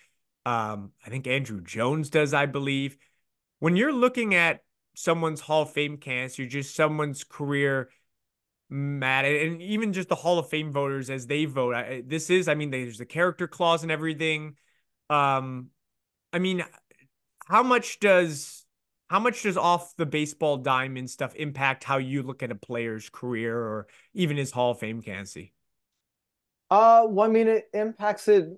Um, 0.46 0.92
I 1.04 1.10
think 1.10 1.24
Andruw 1.24 1.64
Jones 1.64 2.10
does, 2.10 2.32
I 2.32 2.46
believe. 2.46 2.96
When 3.58 3.74
you're 3.74 3.92
looking 3.92 4.36
at 4.36 4.62
someone's 4.94 5.40
Hall 5.40 5.62
of 5.62 5.72
Fame 5.72 5.96
cast, 5.96 6.38
you're 6.38 6.46
just 6.46 6.76
someone's 6.76 7.24
career, 7.24 7.90
Matt 8.70 9.24
and 9.24 9.60
even 9.60 9.92
just 9.92 10.08
the 10.08 10.14
Hall 10.14 10.38
of 10.38 10.48
Fame 10.48 10.70
voters 10.70 11.10
as 11.10 11.26
they 11.26 11.44
vote. 11.44 11.74
I, 11.74 12.04
this 12.06 12.30
is, 12.30 12.46
I 12.46 12.54
mean, 12.54 12.70
there's 12.70 13.00
a 13.00 13.04
character 13.04 13.48
clause 13.48 13.82
and 13.82 13.90
everything. 13.90 14.54
Um, 15.10 15.70
I 16.32 16.38
mean, 16.38 16.64
how 17.46 17.64
much 17.64 17.98
does 17.98 18.59
how 19.10 19.18
much 19.18 19.42
does 19.42 19.56
off 19.56 19.96
the 19.96 20.06
baseball 20.06 20.56
diamond 20.56 21.10
stuff 21.10 21.34
impact 21.34 21.82
how 21.82 21.98
you 21.98 22.22
look 22.22 22.44
at 22.44 22.52
a 22.52 22.54
player's 22.54 23.10
career 23.10 23.58
or 23.58 23.88
even 24.14 24.36
his 24.36 24.52
Hall 24.52 24.70
of 24.70 24.78
Fame 24.78 25.02
candidacy? 25.02 25.52
Uh, 26.70 27.06
well, 27.08 27.28
I 27.28 27.32
mean, 27.32 27.48
it 27.48 27.64
impacts 27.74 28.28
it. 28.28 28.48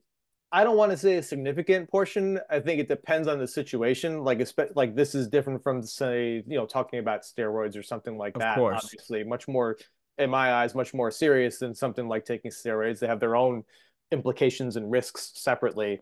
I 0.52 0.62
don't 0.62 0.76
want 0.76 0.92
to 0.92 0.98
say 0.98 1.16
a 1.16 1.22
significant 1.22 1.90
portion. 1.90 2.38
I 2.50 2.60
think 2.60 2.80
it 2.80 2.88
depends 2.88 3.28
on 3.28 3.38
the 3.38 3.48
situation. 3.48 4.24
Like, 4.24 4.46
like 4.74 4.94
this 4.94 5.14
is 5.14 5.26
different 5.26 5.62
from 5.62 5.82
say, 5.82 6.44
you 6.46 6.58
know, 6.58 6.66
talking 6.66 6.98
about 6.98 7.22
steroids 7.22 7.74
or 7.74 7.82
something 7.82 8.18
like 8.18 8.34
of 8.34 8.42
that. 8.42 8.56
Course. 8.56 8.84
Obviously, 8.84 9.24
much 9.24 9.48
more, 9.48 9.78
in 10.18 10.28
my 10.28 10.52
eyes, 10.52 10.74
much 10.74 10.92
more 10.92 11.10
serious 11.10 11.60
than 11.60 11.74
something 11.74 12.06
like 12.08 12.26
taking 12.26 12.50
steroids. 12.50 12.98
They 12.98 13.06
have 13.06 13.20
their 13.20 13.36
own 13.36 13.64
implications 14.10 14.76
and 14.76 14.90
risks 14.90 15.32
separately. 15.34 16.00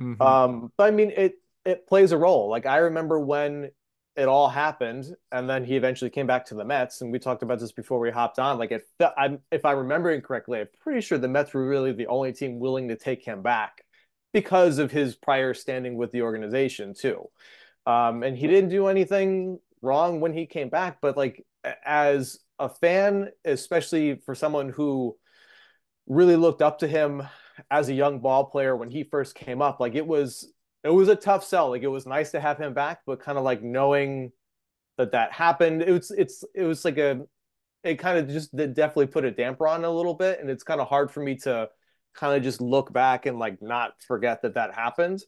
Mm-hmm. 0.00 0.22
Um, 0.22 0.72
but 0.76 0.84
I 0.84 0.92
mean, 0.92 1.10
it 1.10 1.32
it 1.64 1.88
plays 1.88 2.12
a 2.12 2.16
role. 2.16 2.48
Like 2.48 2.64
I 2.64 2.76
remember 2.76 3.18
when 3.18 3.70
it 4.18 4.26
all 4.26 4.48
happened, 4.48 5.14
and 5.30 5.48
then 5.48 5.64
he 5.64 5.76
eventually 5.76 6.10
came 6.10 6.26
back 6.26 6.44
to 6.46 6.54
the 6.56 6.64
Mets, 6.64 7.00
and 7.00 7.12
we 7.12 7.20
talked 7.20 7.44
about 7.44 7.60
this 7.60 7.70
before 7.70 8.00
we 8.00 8.10
hopped 8.10 8.40
on. 8.40 8.58
Like, 8.58 8.72
if 8.72 8.82
I'm 9.16 9.38
if 9.52 9.64
I'm 9.64 9.78
remembering 9.78 10.22
correctly, 10.22 10.60
I'm 10.60 10.68
pretty 10.82 11.00
sure 11.00 11.18
the 11.18 11.28
Mets 11.28 11.54
were 11.54 11.66
really 11.66 11.92
the 11.92 12.08
only 12.08 12.32
team 12.32 12.58
willing 12.58 12.88
to 12.88 12.96
take 12.96 13.24
him 13.24 13.42
back 13.42 13.84
because 14.32 14.78
of 14.78 14.90
his 14.90 15.14
prior 15.14 15.54
standing 15.54 15.96
with 15.96 16.10
the 16.10 16.22
organization 16.22 16.94
too. 16.94 17.28
Um, 17.86 18.24
and 18.24 18.36
he 18.36 18.48
didn't 18.48 18.70
do 18.70 18.88
anything 18.88 19.60
wrong 19.80 20.20
when 20.20 20.32
he 20.32 20.46
came 20.46 20.68
back, 20.68 20.98
but 21.00 21.16
like 21.16 21.46
as 21.86 22.40
a 22.58 22.68
fan, 22.68 23.30
especially 23.44 24.16
for 24.16 24.34
someone 24.34 24.68
who 24.68 25.16
really 26.08 26.36
looked 26.36 26.60
up 26.60 26.80
to 26.80 26.88
him 26.88 27.22
as 27.70 27.88
a 27.88 27.94
young 27.94 28.18
ball 28.18 28.44
player 28.46 28.76
when 28.76 28.90
he 28.90 29.04
first 29.04 29.36
came 29.36 29.62
up, 29.62 29.78
like 29.78 29.94
it 29.94 30.06
was 30.06 30.52
it 30.88 30.94
was 30.94 31.08
a 31.08 31.16
tough 31.16 31.44
sell. 31.44 31.70
Like 31.70 31.82
it 31.82 31.88
was 31.88 32.06
nice 32.06 32.30
to 32.32 32.40
have 32.40 32.58
him 32.58 32.74
back, 32.74 33.00
but 33.06 33.20
kind 33.20 33.38
of 33.38 33.44
like 33.44 33.62
knowing 33.62 34.32
that 34.96 35.12
that 35.12 35.32
happened, 35.32 35.82
it 35.82 35.92
was 35.92 36.10
it's 36.10 36.44
it 36.54 36.64
was 36.64 36.84
like 36.84 36.98
a 36.98 37.26
it 37.84 37.96
kind 37.96 38.18
of 38.18 38.28
just 38.28 38.54
definitely 38.56 39.06
put 39.06 39.24
a 39.24 39.30
damper 39.30 39.68
on 39.68 39.84
a 39.84 39.90
little 39.90 40.14
bit, 40.14 40.40
and 40.40 40.50
it's 40.50 40.64
kind 40.64 40.80
of 40.80 40.88
hard 40.88 41.10
for 41.10 41.20
me 41.22 41.36
to 41.36 41.68
kind 42.14 42.36
of 42.36 42.42
just 42.42 42.60
look 42.60 42.92
back 42.92 43.26
and 43.26 43.38
like 43.38 43.62
not 43.62 43.92
forget 44.06 44.42
that 44.42 44.54
that 44.54 44.74
happened. 44.74 45.22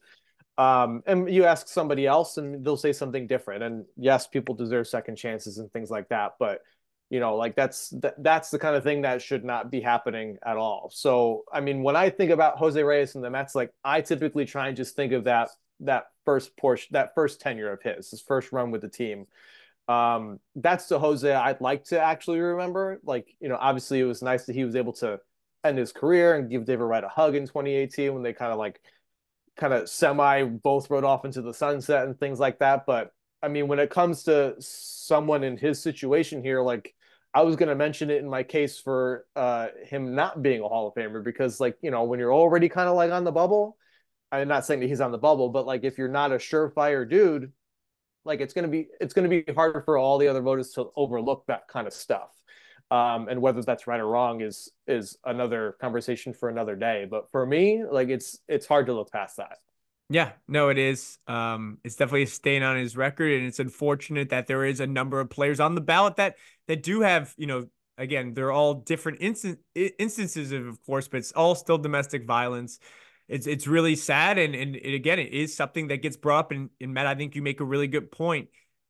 Um, 0.58 1.02
and 1.06 1.32
you 1.32 1.44
ask 1.44 1.68
somebody 1.68 2.06
else, 2.06 2.36
and 2.36 2.64
they'll 2.64 2.76
say 2.76 2.92
something 2.92 3.26
different. 3.26 3.62
And 3.62 3.84
yes, 3.96 4.26
people 4.26 4.54
deserve 4.54 4.88
second 4.88 5.16
chances 5.16 5.58
and 5.58 5.72
things 5.72 5.90
like 5.90 6.08
that, 6.08 6.32
but 6.38 6.60
you 7.10 7.18
know 7.18 7.34
like 7.36 7.56
that's 7.56 7.90
that, 7.90 8.14
that's 8.22 8.50
the 8.50 8.58
kind 8.58 8.76
of 8.76 8.84
thing 8.84 9.02
that 9.02 9.20
should 9.20 9.44
not 9.44 9.70
be 9.70 9.80
happening 9.80 10.38
at 10.46 10.56
all. 10.56 10.90
So 10.94 11.44
i 11.52 11.60
mean 11.60 11.82
when 11.82 11.96
i 11.96 12.08
think 12.08 12.30
about 12.30 12.56
jose 12.56 12.82
reyes 12.82 13.16
and 13.16 13.24
the 13.24 13.30
mets 13.30 13.54
like 13.54 13.72
i 13.84 14.00
typically 14.00 14.46
try 14.46 14.68
and 14.68 14.76
just 14.76 14.96
think 14.96 15.12
of 15.12 15.24
that 15.24 15.50
that 15.80 16.06
first 16.24 16.56
portion 16.56 16.88
that 16.92 17.14
first 17.14 17.40
tenure 17.40 17.72
of 17.72 17.82
his 17.82 18.10
his 18.10 18.20
first 18.20 18.52
run 18.52 18.70
with 18.70 18.80
the 18.80 18.88
team. 18.88 19.26
Um 19.88 20.38
that's 20.54 20.86
the 20.86 20.98
jose 20.98 21.32
i'd 21.32 21.60
like 21.60 21.84
to 21.84 22.00
actually 22.00 22.38
remember. 22.38 23.00
Like 23.02 23.34
you 23.40 23.48
know 23.48 23.58
obviously 23.60 24.00
it 24.00 24.04
was 24.04 24.22
nice 24.22 24.44
that 24.46 24.54
he 24.54 24.64
was 24.64 24.76
able 24.76 24.92
to 24.94 25.18
end 25.64 25.76
his 25.76 25.92
career 25.92 26.36
and 26.36 26.48
give 26.48 26.64
david 26.64 26.84
wright 26.84 27.04
a 27.04 27.08
hug 27.08 27.34
in 27.34 27.42
2018 27.46 28.14
when 28.14 28.22
they 28.22 28.32
kind 28.32 28.52
of 28.52 28.58
like 28.58 28.80
kind 29.56 29.74
of 29.74 29.88
semi 29.90 30.44
both 30.44 30.88
rode 30.88 31.04
off 31.04 31.24
into 31.24 31.42
the 31.42 31.52
sunset 31.52 32.06
and 32.06 32.18
things 32.18 32.38
like 32.38 32.60
that. 32.60 32.86
But 32.86 33.12
i 33.42 33.48
mean 33.48 33.66
when 33.66 33.80
it 33.80 33.90
comes 33.90 34.22
to 34.24 34.54
someone 34.60 35.42
in 35.42 35.56
his 35.56 35.82
situation 35.82 36.42
here 36.42 36.62
like 36.62 36.94
I 37.32 37.42
was 37.42 37.56
going 37.56 37.68
to 37.68 37.76
mention 37.76 38.10
it 38.10 38.18
in 38.18 38.28
my 38.28 38.42
case 38.42 38.80
for 38.80 39.26
uh, 39.36 39.68
him 39.84 40.14
not 40.14 40.42
being 40.42 40.60
a 40.60 40.68
Hall 40.68 40.88
of 40.88 40.94
Famer 40.94 41.22
because, 41.22 41.60
like, 41.60 41.76
you 41.80 41.90
know, 41.90 42.04
when 42.04 42.18
you're 42.18 42.34
already 42.34 42.68
kind 42.68 42.88
of 42.88 42.96
like 42.96 43.12
on 43.12 43.24
the 43.24 43.30
bubble, 43.30 43.76
I'm 44.32 44.48
not 44.48 44.66
saying 44.66 44.80
that 44.80 44.86
he's 44.86 45.00
on 45.00 45.12
the 45.12 45.18
bubble, 45.18 45.48
but 45.48 45.66
like 45.66 45.84
if 45.84 45.98
you're 45.98 46.08
not 46.08 46.32
a 46.32 46.36
surefire 46.36 47.08
dude, 47.08 47.52
like 48.24 48.40
it's 48.40 48.54
gonna 48.54 48.68
be 48.68 48.88
it's 49.00 49.14
gonna 49.14 49.28
be 49.28 49.44
harder 49.54 49.82
for 49.82 49.96
all 49.98 50.18
the 50.18 50.28
other 50.28 50.42
voters 50.42 50.70
to 50.72 50.90
overlook 50.96 51.44
that 51.46 51.68
kind 51.68 51.86
of 51.86 51.92
stuff. 51.92 52.30
Um, 52.90 53.28
and 53.28 53.40
whether 53.40 53.62
that's 53.62 53.86
right 53.86 54.00
or 54.00 54.06
wrong 54.06 54.40
is 54.40 54.70
is 54.86 55.16
another 55.24 55.76
conversation 55.80 56.32
for 56.32 56.48
another 56.48 56.76
day. 56.76 57.06
But 57.10 57.30
for 57.30 57.44
me, 57.46 57.84
like 57.84 58.08
it's 58.08 58.38
it's 58.48 58.66
hard 58.66 58.86
to 58.86 58.94
look 58.94 59.10
past 59.10 59.36
that. 59.38 59.58
Yeah, 60.12 60.32
no, 60.48 60.70
it 60.70 60.78
is. 60.78 61.18
Um, 61.28 61.78
it's 61.84 61.94
definitely 61.94 62.24
a 62.24 62.26
stain 62.26 62.64
on 62.64 62.76
his 62.76 62.96
record, 62.96 63.32
and 63.32 63.46
it's 63.46 63.60
unfortunate 63.60 64.30
that 64.30 64.48
there 64.48 64.64
is 64.64 64.80
a 64.80 64.86
number 64.86 65.20
of 65.20 65.30
players 65.30 65.60
on 65.60 65.76
the 65.76 65.80
ballot 65.80 66.16
that 66.16 66.36
that 66.66 66.82
do 66.82 67.02
have, 67.02 67.32
you 67.36 67.46
know, 67.46 67.68
again, 67.96 68.34
they're 68.34 68.50
all 68.50 68.74
different 68.74 69.20
instan- 69.20 69.58
instances 69.74 70.50
of, 70.50 70.66
of 70.66 70.82
course, 70.84 71.06
but 71.06 71.18
it's 71.18 71.30
all 71.32 71.54
still 71.54 71.78
domestic 71.78 72.26
violence. 72.26 72.80
It's 73.28 73.46
it's 73.46 73.68
really 73.68 73.94
sad, 73.94 74.36
and 74.38 74.52
and 74.56 74.74
it, 74.74 74.94
again, 74.94 75.20
it 75.20 75.32
is 75.32 75.54
something 75.54 75.88
that 75.88 76.02
gets 76.02 76.16
brought 76.16 76.40
up. 76.40 76.50
And, 76.50 76.70
and 76.80 76.92
Matt, 76.92 77.06
I 77.06 77.14
think 77.14 77.36
you 77.36 77.42
make 77.42 77.60
a 77.60 77.64
really 77.64 77.86
good 77.86 78.10
point. 78.10 78.48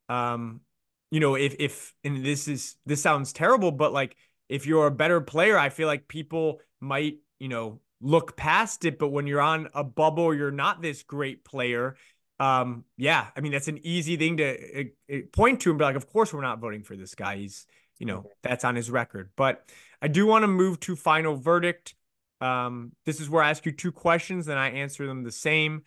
Um, 0.08 0.62
you 1.10 1.20
know, 1.20 1.34
if 1.34 1.54
if 1.58 1.94
and 2.02 2.24
this 2.24 2.48
is 2.48 2.76
this 2.86 3.02
sounds 3.02 3.34
terrible, 3.34 3.72
but 3.72 3.92
like 3.92 4.16
if 4.48 4.66
you're 4.66 4.86
a 4.86 4.90
better 4.90 5.20
player, 5.20 5.58
I 5.58 5.68
feel 5.68 5.86
like 5.86 6.08
people 6.08 6.60
might, 6.80 7.18
you 7.38 7.48
know, 7.48 7.80
look 8.00 8.36
past 8.36 8.84
it. 8.84 8.98
But 8.98 9.08
when 9.08 9.26
you're 9.26 9.40
on 9.40 9.68
a 9.74 9.84
bubble, 9.84 10.34
you're 10.34 10.50
not 10.50 10.82
this 10.82 11.02
great 11.02 11.44
player. 11.44 11.96
um, 12.40 12.84
yeah, 12.96 13.26
I 13.36 13.40
mean, 13.40 13.52
that's 13.52 13.68
an 13.68 13.78
easy 13.82 14.16
thing 14.16 14.38
to 14.38 14.88
uh, 15.12 15.16
point 15.32 15.60
to 15.60 15.70
and 15.70 15.78
be 15.78 15.84
like, 15.84 15.96
of 15.96 16.10
course, 16.10 16.32
we're 16.32 16.40
not 16.40 16.58
voting 16.58 16.82
for 16.82 16.96
this 16.96 17.14
guy. 17.14 17.36
He's, 17.36 17.66
you 17.98 18.06
know, 18.06 18.24
that's 18.42 18.64
on 18.64 18.74
his 18.74 18.90
record. 18.90 19.30
But 19.36 19.68
I 20.00 20.08
do 20.08 20.26
want 20.26 20.44
to 20.44 20.48
move 20.48 20.80
to 20.80 20.96
final 20.96 21.36
verdict. 21.36 21.94
Um, 22.40 22.92
this 23.04 23.20
is 23.20 23.28
where 23.28 23.42
I 23.42 23.50
ask 23.50 23.66
you 23.66 23.72
two 23.72 23.92
questions 23.92 24.48
and 24.48 24.58
I 24.58 24.70
answer 24.70 25.06
them 25.06 25.22
the 25.22 25.30
same. 25.30 25.82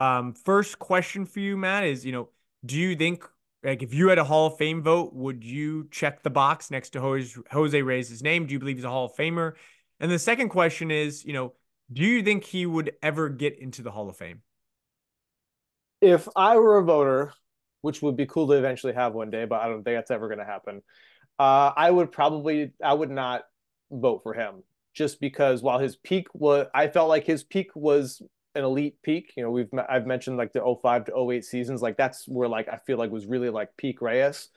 Um, 0.00 0.32
first 0.32 0.78
question 0.78 1.26
for 1.26 1.40
you, 1.40 1.58
Matt, 1.58 1.84
is, 1.84 2.06
you 2.06 2.12
know, 2.12 2.30
do 2.64 2.76
you 2.76 2.96
think 2.96 3.24
like 3.62 3.82
if 3.82 3.92
you 3.92 4.08
had 4.08 4.18
a 4.18 4.24
Hall 4.24 4.46
of 4.46 4.56
Fame 4.56 4.82
vote, 4.82 5.12
would 5.12 5.44
you 5.44 5.88
check 5.90 6.22
the 6.22 6.30
box 6.30 6.70
next 6.70 6.90
to 6.90 7.00
Jose, 7.00 7.34
Jose 7.50 7.82
Reyes' 7.82 8.22
name? 8.22 8.46
Do 8.46 8.54
you 8.54 8.58
believe 8.58 8.76
he's 8.76 8.84
a 8.84 8.88
Hall 8.88 9.04
of 9.04 9.14
Famer? 9.14 9.54
And 10.00 10.10
the 10.10 10.18
second 10.18 10.50
question 10.50 10.90
is, 10.90 11.24
you 11.24 11.32
know, 11.32 11.54
do 11.92 12.02
you 12.02 12.22
think 12.22 12.44
he 12.44 12.66
would 12.66 12.92
ever 13.02 13.28
get 13.28 13.58
into 13.58 13.82
the 13.82 13.90
Hall 13.90 14.08
of 14.08 14.16
Fame? 14.16 14.42
If 16.00 16.28
I 16.36 16.56
were 16.58 16.78
a 16.78 16.84
voter, 16.84 17.32
which 17.80 18.02
would 18.02 18.16
be 18.16 18.26
cool 18.26 18.46
to 18.48 18.54
eventually 18.54 18.92
have 18.92 19.14
one 19.14 19.30
day, 19.30 19.44
but 19.44 19.60
I 19.60 19.68
don't 19.68 19.82
think 19.82 19.96
that's 19.96 20.10
ever 20.10 20.28
going 20.28 20.38
to 20.38 20.44
happen. 20.44 20.82
Uh, 21.38 21.72
I 21.76 21.90
would 21.90 22.12
probably, 22.12 22.72
I 22.82 22.92
would 22.94 23.10
not 23.10 23.42
vote 23.90 24.22
for 24.22 24.34
him 24.34 24.62
just 24.94 25.20
because 25.20 25.62
while 25.62 25.78
his 25.78 25.96
peak 25.96 26.26
was, 26.34 26.66
I 26.74 26.88
felt 26.88 27.08
like 27.08 27.24
his 27.24 27.44
peak 27.44 27.70
was 27.74 28.20
an 28.54 28.64
elite 28.64 28.96
peak. 29.02 29.32
You 29.36 29.44
know, 29.44 29.50
we've 29.50 29.70
I've 29.88 30.06
mentioned 30.06 30.36
like 30.36 30.52
the 30.52 30.76
05 30.82 31.06
to 31.06 31.30
08 31.32 31.44
seasons, 31.44 31.82
like 31.82 31.96
that's 31.96 32.26
where 32.26 32.48
like 32.48 32.68
I 32.68 32.78
feel 32.78 32.98
like 32.98 33.10
was 33.10 33.26
really 33.26 33.50
like 33.50 33.76
peak 33.76 34.02
Reyes. 34.02 34.48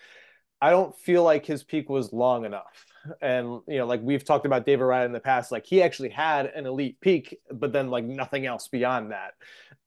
I 0.59 0.71
don't 0.71 0.97
feel 0.99 1.23
like 1.23 1.45
his 1.45 1.63
peak 1.63 1.89
was 1.89 2.11
long 2.11 2.45
enough. 2.45 2.85
And 3.21 3.61
you 3.67 3.77
know, 3.77 3.85
like 3.85 4.01
we've 4.01 4.23
talked 4.23 4.45
about 4.45 4.65
David 4.65 4.83
Wright 4.83 5.05
in 5.05 5.11
the 5.11 5.19
past, 5.19 5.51
like 5.51 5.65
he 5.65 5.81
actually 5.81 6.09
had 6.09 6.47
an 6.47 6.65
elite 6.65 6.99
peak, 7.01 7.37
but 7.51 7.73
then 7.73 7.89
like 7.89 8.05
nothing 8.05 8.45
else 8.45 8.67
beyond 8.67 9.11
that. 9.11 9.33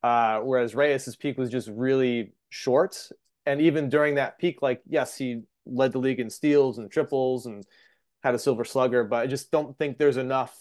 Uh, 0.03 0.39
whereas 0.39 0.75
Reyes's 0.75 1.15
peak 1.15 1.37
was 1.37 1.49
just 1.49 1.69
really 1.69 2.33
short. 2.49 3.09
And 3.45 3.61
even 3.61 3.89
during 3.89 4.15
that 4.15 4.37
peak, 4.39 4.61
like 4.61 4.81
yes, 4.87 5.17
he 5.17 5.41
led 5.65 5.91
the 5.91 5.99
league 5.99 6.19
in 6.19 6.29
steals 6.29 6.77
and 6.77 6.89
triples 6.91 7.45
and 7.45 7.65
had 8.23 8.35
a 8.35 8.39
silver 8.39 8.65
slugger, 8.65 9.03
but 9.03 9.17
I 9.17 9.27
just 9.27 9.51
don't 9.51 9.77
think 9.77 9.97
there's 9.97 10.17
enough 10.17 10.57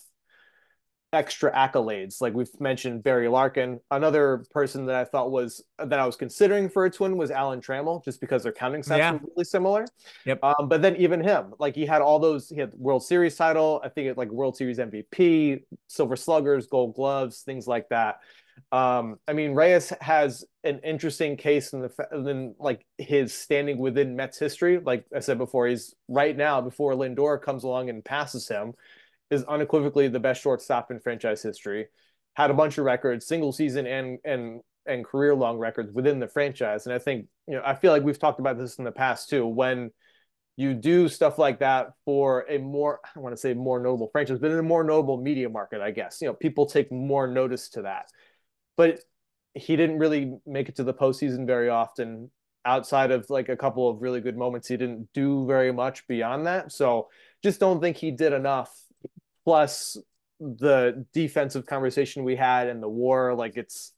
extra 1.14 1.52
accolades. 1.52 2.20
Like 2.20 2.34
we've 2.34 2.48
mentioned 2.60 3.02
Barry 3.02 3.28
Larkin. 3.28 3.80
Another 3.90 4.44
person 4.50 4.86
that 4.86 4.96
I 4.96 5.04
thought 5.04 5.30
was 5.30 5.62
that 5.78 5.98
I 5.98 6.04
was 6.04 6.16
considering 6.16 6.68
for 6.68 6.84
a 6.84 6.90
twin 6.90 7.16
was 7.16 7.30
Alan 7.30 7.60
Trammell, 7.60 8.04
just 8.04 8.20
because 8.20 8.42
their 8.42 8.52
counting 8.52 8.82
stats 8.82 8.98
yeah. 8.98 9.12
were 9.12 9.20
really 9.36 9.44
similar. 9.44 9.86
Yep. 10.26 10.42
Um, 10.42 10.68
but 10.68 10.82
then 10.82 10.96
even 10.96 11.22
him, 11.22 11.54
like 11.58 11.74
he 11.74 11.86
had 11.86 12.02
all 12.02 12.18
those, 12.18 12.48
he 12.48 12.56
had 12.56 12.74
World 12.74 13.04
Series 13.04 13.36
title, 13.36 13.80
I 13.84 13.88
think 13.88 14.08
it 14.08 14.18
like 14.18 14.30
World 14.30 14.56
Series 14.56 14.78
MVP, 14.78 15.62
Silver 15.88 16.16
Sluggers, 16.16 16.66
Gold 16.66 16.94
Gloves, 16.94 17.42
things 17.42 17.66
like 17.66 17.88
that. 17.90 18.20
Um, 18.72 19.18
I 19.26 19.32
mean, 19.32 19.52
Reyes 19.52 19.92
has 20.00 20.44
an 20.62 20.80
interesting 20.84 21.36
case 21.36 21.72
in 21.72 21.80
the 21.80 22.08
in 22.12 22.54
like 22.58 22.84
his 22.98 23.32
standing 23.34 23.78
within 23.78 24.16
Mets 24.16 24.38
history. 24.38 24.78
Like 24.78 25.06
I 25.14 25.20
said 25.20 25.38
before, 25.38 25.66
he's 25.66 25.94
right 26.08 26.36
now 26.36 26.60
before 26.60 26.94
Lindor 26.94 27.40
comes 27.40 27.64
along 27.64 27.90
and 27.90 28.04
passes 28.04 28.48
him 28.48 28.74
is 29.34 29.44
unequivocally 29.44 30.08
the 30.08 30.20
best 30.20 30.42
shortstop 30.42 30.90
in 30.90 31.00
franchise 31.00 31.42
history. 31.42 31.88
Had 32.34 32.50
a 32.50 32.54
bunch 32.54 32.78
of 32.78 32.84
records, 32.84 33.26
single 33.26 33.52
season 33.52 33.86
and 33.86 34.18
and 34.24 34.60
and 34.86 35.04
career 35.04 35.34
long 35.34 35.58
records 35.58 35.92
within 35.92 36.18
the 36.18 36.28
franchise. 36.28 36.86
And 36.86 36.94
I 36.94 36.98
think 36.98 37.26
you 37.46 37.54
know 37.54 37.62
I 37.64 37.74
feel 37.74 37.92
like 37.92 38.02
we've 38.02 38.18
talked 38.18 38.40
about 38.40 38.58
this 38.58 38.78
in 38.78 38.84
the 38.84 38.92
past 38.92 39.28
too. 39.28 39.46
When 39.46 39.90
you 40.56 40.72
do 40.72 41.08
stuff 41.08 41.38
like 41.38 41.58
that 41.60 41.88
for 42.04 42.46
a 42.48 42.58
more 42.58 43.00
I 43.14 43.18
want 43.18 43.34
to 43.34 43.40
say 43.40 43.54
more 43.54 43.80
notable 43.80 44.08
franchise, 44.10 44.38
but 44.38 44.50
in 44.50 44.58
a 44.58 44.62
more 44.62 44.84
notable 44.84 45.16
media 45.16 45.48
market, 45.48 45.80
I 45.80 45.90
guess 45.90 46.18
you 46.20 46.28
know 46.28 46.34
people 46.34 46.66
take 46.66 46.90
more 46.90 47.26
notice 47.26 47.68
to 47.70 47.82
that. 47.82 48.06
But 48.76 49.00
he 49.54 49.76
didn't 49.76 49.98
really 49.98 50.36
make 50.46 50.68
it 50.68 50.76
to 50.76 50.84
the 50.84 50.94
postseason 50.94 51.46
very 51.46 51.68
often. 51.68 52.30
Outside 52.66 53.10
of 53.10 53.28
like 53.28 53.50
a 53.50 53.56
couple 53.56 53.90
of 53.90 54.00
really 54.00 54.22
good 54.22 54.38
moments, 54.38 54.68
he 54.68 54.76
didn't 54.78 55.08
do 55.12 55.46
very 55.46 55.70
much 55.70 56.06
beyond 56.06 56.46
that. 56.46 56.72
So 56.72 57.08
just 57.42 57.60
don't 57.60 57.80
think 57.80 57.98
he 57.98 58.10
did 58.10 58.32
enough 58.32 58.74
plus 59.44 59.96
the 60.40 61.06
defensive 61.12 61.66
conversation 61.66 62.24
we 62.24 62.36
had 62.36 62.68
and 62.68 62.82
the 62.82 62.88
war 62.88 63.34
like 63.34 63.56
it's 63.56 63.92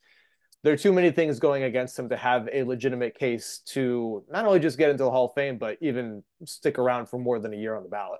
there 0.62 0.72
are 0.72 0.76
too 0.76 0.92
many 0.92 1.12
things 1.12 1.38
going 1.38 1.62
against 1.62 1.96
him 1.96 2.08
to 2.08 2.16
have 2.16 2.48
a 2.52 2.64
legitimate 2.64 3.16
case 3.16 3.62
to 3.66 4.24
not 4.28 4.44
only 4.46 4.58
just 4.58 4.76
get 4.76 4.90
into 4.90 5.04
the 5.04 5.10
Hall 5.10 5.26
of 5.26 5.34
Fame, 5.34 5.58
but 5.58 5.78
even 5.80 6.24
stick 6.44 6.76
around 6.76 7.06
for 7.06 7.20
more 7.20 7.38
than 7.38 7.52
a 7.54 7.56
year 7.56 7.76
on 7.76 7.84
the 7.84 7.88
ballot. 7.88 8.18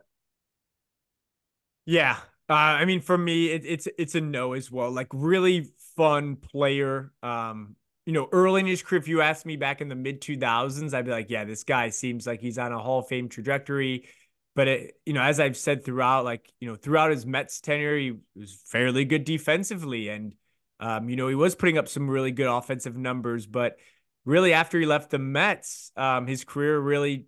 Yeah, 1.86 2.18
uh, 2.48 2.52
I 2.52 2.84
mean, 2.84 3.00
for 3.00 3.18
me, 3.18 3.50
it, 3.50 3.64
it's 3.64 3.88
it's 3.98 4.14
a 4.14 4.20
no 4.20 4.52
as 4.52 4.70
well. 4.70 4.92
Like, 4.92 5.08
really 5.12 5.66
fun 5.96 6.36
player. 6.36 7.12
Um, 7.22 7.74
you 8.04 8.12
know, 8.12 8.28
early 8.30 8.60
in 8.60 8.66
his 8.66 8.82
career, 8.82 9.00
if 9.00 9.08
you 9.08 9.22
asked 9.22 9.44
me 9.44 9.56
back 9.56 9.80
in 9.80 9.88
the 9.88 9.96
mid 9.96 10.20
two 10.20 10.38
thousands, 10.38 10.94
I'd 10.94 11.04
be 11.04 11.10
like, 11.10 11.30
yeah, 11.30 11.44
this 11.44 11.64
guy 11.64 11.88
seems 11.88 12.26
like 12.26 12.40
he's 12.40 12.58
on 12.58 12.72
a 12.72 12.78
Hall 12.78 13.00
of 13.00 13.08
Fame 13.08 13.28
trajectory. 13.28 14.08
But 14.56 14.68
it, 14.68 14.94
you 15.04 15.12
know, 15.12 15.22
as 15.22 15.38
I've 15.38 15.56
said 15.56 15.84
throughout, 15.84 16.24
like 16.24 16.50
you 16.58 16.68
know, 16.68 16.74
throughout 16.74 17.10
his 17.10 17.26
Mets 17.26 17.60
tenure, 17.60 17.96
he 17.96 18.14
was 18.34 18.58
fairly 18.66 19.04
good 19.04 19.24
defensively, 19.24 20.08
and 20.08 20.34
um, 20.80 21.08
you 21.08 21.16
know, 21.16 21.28
he 21.28 21.34
was 21.34 21.54
putting 21.54 21.78
up 21.78 21.88
some 21.88 22.08
really 22.08 22.32
good 22.32 22.48
offensive 22.48 22.96
numbers. 22.96 23.46
But 23.46 23.76
really, 24.24 24.54
after 24.54 24.80
he 24.80 24.86
left 24.86 25.10
the 25.10 25.18
Mets, 25.18 25.92
um, 25.94 26.26
his 26.26 26.42
career 26.44 26.80
really, 26.80 27.26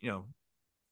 you 0.00 0.10
know, 0.10 0.24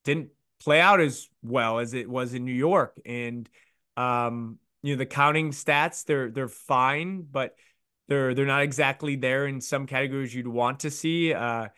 didn't 0.05 0.31
play 0.61 0.81
out 0.81 1.01
as 1.01 1.29
well 1.43 1.81
as 1.81 1.95
it 1.95 2.09
was 2.09 2.33
in 2.33 2.45
New 2.45 2.53
York. 2.53 3.01
And 3.05 3.49
um, 3.97 4.61
you 4.85 4.95
know, 4.95 4.99
the 4.99 5.07
counting 5.07 5.51
stats 5.51 6.05
they're 6.05 6.31
they're 6.31 6.49
fine, 6.49 7.27
but 7.29 7.57
they're 8.07 8.35
they're 8.35 8.47
not 8.47 8.63
exactly 8.63 9.17
there 9.17 9.49
in 9.49 9.61
some 9.61 9.87
categories 9.87 10.33
you'd 10.33 10.47
want 10.47 10.81
to 10.81 10.91
see. 10.91 11.35
Uh, 11.35 11.69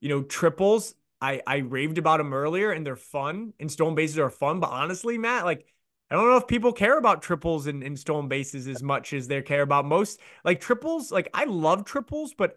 you 0.00 0.08
know, 0.08 0.22
triples 0.22 0.96
I 1.22 1.40
I 1.46 1.56
raved 1.58 1.98
about 1.98 2.18
them 2.18 2.34
earlier 2.34 2.72
and 2.72 2.84
they're 2.84 2.96
fun 2.96 3.54
and 3.60 3.70
stolen 3.70 3.94
bases 3.94 4.18
are 4.18 4.30
fun. 4.30 4.60
But 4.60 4.70
honestly, 4.70 5.16
Matt, 5.16 5.44
like 5.44 5.66
I 6.10 6.16
don't 6.16 6.28
know 6.28 6.36
if 6.36 6.46
people 6.46 6.72
care 6.72 6.98
about 6.98 7.22
triples 7.22 7.66
and, 7.66 7.82
and 7.82 7.98
stolen 7.98 8.28
bases 8.28 8.68
as 8.68 8.82
much 8.82 9.14
as 9.14 9.28
they 9.28 9.40
care 9.40 9.62
about 9.62 9.86
most 9.86 10.20
like 10.44 10.60
triples. 10.60 11.10
Like 11.10 11.30
I 11.32 11.44
love 11.44 11.84
triples, 11.84 12.34
but 12.34 12.56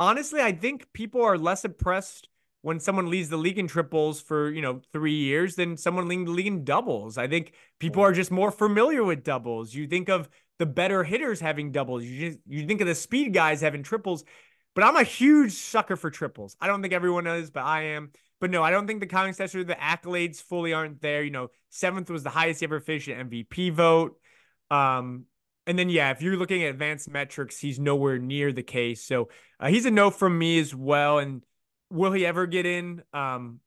honestly, 0.00 0.40
I 0.40 0.52
think 0.52 0.92
people 0.92 1.22
are 1.22 1.36
less 1.36 1.64
impressed 1.64 2.28
when 2.62 2.80
someone 2.80 3.10
leads 3.10 3.28
the 3.28 3.36
league 3.36 3.58
in 3.58 3.68
triples 3.68 4.22
for 4.22 4.50
you 4.50 4.62
know 4.62 4.80
three 4.92 5.16
years 5.16 5.56
than 5.56 5.76
someone 5.76 6.08
leading 6.08 6.24
the 6.24 6.30
league 6.30 6.46
in 6.46 6.64
doubles. 6.64 7.18
I 7.18 7.28
think 7.28 7.52
people 7.78 8.02
are 8.02 8.12
just 8.12 8.30
more 8.30 8.50
familiar 8.50 9.04
with 9.04 9.24
doubles. 9.24 9.74
You 9.74 9.86
think 9.86 10.08
of 10.08 10.30
the 10.58 10.66
better 10.66 11.04
hitters 11.04 11.40
having 11.40 11.72
doubles. 11.72 12.04
You 12.04 12.30
just, 12.30 12.38
you 12.46 12.66
think 12.66 12.80
of 12.80 12.86
the 12.86 12.94
speed 12.94 13.34
guys 13.34 13.60
having 13.60 13.82
triples. 13.82 14.24
But 14.74 14.84
I'm 14.84 14.96
a 14.96 15.04
huge 15.04 15.52
sucker 15.52 15.96
for 15.96 16.10
triples. 16.10 16.56
I 16.60 16.66
don't 16.66 16.82
think 16.82 16.94
everyone 16.94 17.26
is, 17.26 17.50
but 17.50 17.64
I 17.64 17.82
am. 17.82 18.10
But 18.40 18.50
no, 18.50 18.62
I 18.62 18.70
don't 18.70 18.86
think 18.86 19.00
the 19.00 19.06
counting 19.06 19.32
stats 19.32 19.54
or 19.54 19.64
the 19.64 19.74
accolades 19.74 20.42
fully 20.42 20.72
aren't 20.72 21.00
there. 21.00 21.22
You 21.22 21.30
know, 21.30 21.48
seventh 21.70 22.10
was 22.10 22.24
the 22.24 22.30
highest 22.30 22.62
ever 22.62 22.80
finished 22.80 23.08
MVP 23.08 23.72
vote. 23.72 24.18
Um, 24.70 25.26
and 25.66 25.78
then 25.78 25.88
yeah, 25.88 26.10
if 26.10 26.20
you're 26.20 26.36
looking 26.36 26.62
at 26.64 26.70
advanced 26.70 27.08
metrics, 27.08 27.58
he's 27.58 27.78
nowhere 27.78 28.18
near 28.18 28.52
the 28.52 28.62
case. 28.62 29.02
So 29.04 29.28
uh, 29.60 29.68
he's 29.68 29.86
a 29.86 29.90
no 29.90 30.10
from 30.10 30.36
me 30.36 30.58
as 30.58 30.74
well. 30.74 31.18
And 31.18 31.44
will 31.90 32.12
he 32.12 32.26
ever 32.26 32.46
get 32.46 32.66
in? 32.66 33.02
Um, 33.12 33.60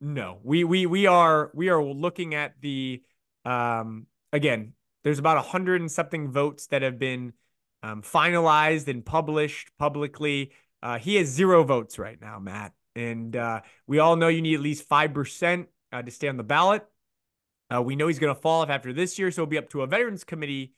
no. 0.00 0.38
We 0.42 0.64
we 0.64 0.86
we 0.86 1.06
are 1.06 1.50
we 1.54 1.68
are 1.68 1.82
looking 1.82 2.34
at 2.34 2.54
the 2.60 3.02
um 3.44 4.06
again. 4.32 4.72
There's 5.04 5.18
about 5.18 5.36
a 5.36 5.42
hundred 5.42 5.80
and 5.80 5.90
something 5.90 6.30
votes 6.32 6.66
that 6.68 6.82
have 6.82 6.98
been 6.98 7.34
um, 7.82 8.02
finalized 8.02 8.88
and 8.88 9.04
published 9.04 9.70
publicly. 9.78 10.52
Uh, 10.82 10.98
he 10.98 11.16
has 11.16 11.28
zero 11.28 11.64
votes 11.64 11.98
right 11.98 12.20
now, 12.20 12.38
Matt. 12.38 12.72
And 12.94 13.36
uh, 13.36 13.60
we 13.86 13.98
all 13.98 14.16
know 14.16 14.28
you 14.28 14.42
need 14.42 14.54
at 14.54 14.60
least 14.60 14.88
5% 14.88 15.66
uh, 15.92 16.02
to 16.02 16.10
stay 16.10 16.28
on 16.28 16.36
the 16.36 16.42
ballot. 16.42 16.84
Uh, 17.72 17.82
we 17.82 17.96
know 17.96 18.08
he's 18.08 18.18
going 18.18 18.34
to 18.34 18.40
fall 18.40 18.62
off 18.62 18.70
after 18.70 18.92
this 18.92 19.18
year, 19.18 19.30
so 19.30 19.42
it'll 19.42 19.50
be 19.50 19.58
up 19.58 19.70
to 19.70 19.82
a 19.82 19.86
veterans 19.86 20.24
committee. 20.24 20.72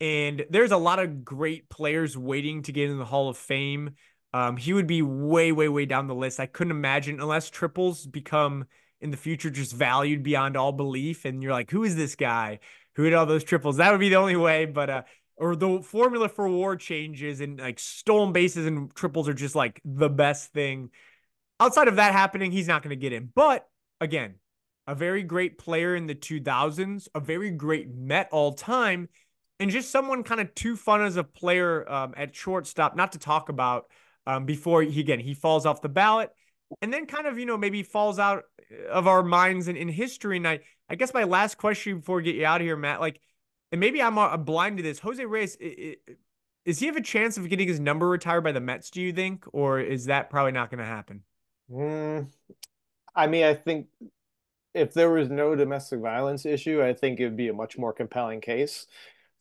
And 0.00 0.44
there's 0.50 0.72
a 0.72 0.76
lot 0.76 0.98
of 0.98 1.24
great 1.24 1.68
players 1.68 2.18
waiting 2.18 2.62
to 2.62 2.72
get 2.72 2.90
in 2.90 2.98
the 2.98 3.04
Hall 3.04 3.28
of 3.28 3.38
Fame. 3.38 3.94
Um, 4.32 4.56
he 4.56 4.72
would 4.72 4.88
be 4.88 5.00
way, 5.00 5.52
way, 5.52 5.68
way 5.68 5.86
down 5.86 6.08
the 6.08 6.14
list. 6.14 6.40
I 6.40 6.46
couldn't 6.46 6.72
imagine 6.72 7.20
unless 7.20 7.50
triples 7.50 8.04
become 8.04 8.66
in 9.00 9.10
the 9.10 9.16
future 9.16 9.50
just 9.50 9.72
valued 9.72 10.22
beyond 10.22 10.56
all 10.56 10.72
belief. 10.72 11.24
And 11.24 11.42
you're 11.42 11.52
like, 11.52 11.70
who 11.70 11.84
is 11.84 11.94
this 11.94 12.16
guy 12.16 12.58
who 12.96 13.04
had 13.04 13.14
all 13.14 13.26
those 13.26 13.44
triples? 13.44 13.76
That 13.76 13.92
would 13.92 14.00
be 14.00 14.08
the 14.08 14.16
only 14.16 14.36
way. 14.36 14.64
But 14.66 14.90
uh, 14.90 15.02
or 15.36 15.56
the 15.56 15.82
formula 15.82 16.28
for 16.28 16.48
war 16.48 16.76
changes 16.76 17.40
and 17.40 17.58
like 17.58 17.78
stolen 17.78 18.32
bases 18.32 18.66
and 18.66 18.94
triples 18.94 19.28
are 19.28 19.34
just 19.34 19.54
like 19.54 19.80
the 19.84 20.08
best 20.08 20.52
thing. 20.52 20.90
Outside 21.60 21.88
of 21.88 21.96
that 21.96 22.12
happening, 22.12 22.52
he's 22.52 22.68
not 22.68 22.82
going 22.82 22.90
to 22.90 23.00
get 23.00 23.12
in. 23.12 23.30
But 23.34 23.66
again, 24.00 24.36
a 24.86 24.94
very 24.94 25.22
great 25.22 25.58
player 25.58 25.96
in 25.96 26.06
the 26.06 26.14
2000s, 26.14 27.08
a 27.14 27.20
very 27.20 27.50
great 27.50 27.88
Met 27.94 28.28
all 28.32 28.52
time, 28.52 29.08
and 29.58 29.70
just 29.70 29.90
someone 29.90 30.22
kind 30.22 30.40
of 30.40 30.54
too 30.54 30.76
fun 30.76 31.02
as 31.02 31.16
a 31.16 31.24
player 31.24 31.90
um, 31.90 32.14
at 32.16 32.34
shortstop, 32.34 32.96
not 32.96 33.12
to 33.12 33.18
talk 33.18 33.48
about 33.48 33.86
um, 34.26 34.44
before 34.44 34.82
he 34.82 35.00
again 35.00 35.20
he 35.20 35.34
falls 35.34 35.66
off 35.66 35.80
the 35.80 35.88
ballot, 35.88 36.30
and 36.82 36.92
then 36.92 37.06
kind 37.06 37.26
of 37.26 37.38
you 37.38 37.46
know 37.46 37.56
maybe 37.56 37.82
falls 37.82 38.18
out 38.18 38.44
of 38.90 39.06
our 39.06 39.22
minds 39.22 39.68
in, 39.68 39.76
in 39.76 39.88
history. 39.88 40.36
And 40.36 40.46
I 40.48 40.60
I 40.88 40.96
guess 40.96 41.14
my 41.14 41.24
last 41.24 41.56
question 41.56 41.98
before 41.98 42.16
we 42.16 42.24
get 42.24 42.34
you 42.34 42.44
out 42.44 42.60
of 42.60 42.66
here, 42.66 42.76
Matt, 42.76 43.00
like 43.00 43.20
and 43.74 43.80
maybe 43.80 44.00
I'm 44.00 44.16
uh, 44.18 44.36
blind 44.36 44.76
to 44.76 44.84
this. 44.84 45.00
Jose 45.00 45.24
Reyes, 45.24 45.56
it, 45.58 45.98
he 46.64 46.86
have 46.86 46.94
a 46.94 47.00
chance 47.00 47.36
of 47.36 47.48
getting 47.48 47.66
his 47.66 47.80
number 47.80 48.08
retired 48.08 48.42
by 48.42 48.52
the 48.52 48.60
Mets, 48.60 48.88
do 48.88 49.02
you 49.02 49.12
think? 49.12 49.44
Or 49.52 49.80
is 49.80 50.04
that 50.04 50.30
probably 50.30 50.52
not 50.52 50.70
going 50.70 50.78
to 50.78 50.84
happen? 50.84 51.24
Mm, 51.68 52.28
I 53.16 53.26
mean, 53.26 53.42
I 53.42 53.54
think 53.54 53.88
if 54.74 54.94
there 54.94 55.10
was 55.10 55.28
no 55.28 55.56
domestic 55.56 55.98
violence 55.98 56.46
issue, 56.46 56.84
I 56.84 56.94
think 56.94 57.18
it 57.18 57.24
would 57.24 57.36
be 57.36 57.48
a 57.48 57.52
much 57.52 57.76
more 57.76 57.92
compelling 57.92 58.40
case. 58.40 58.86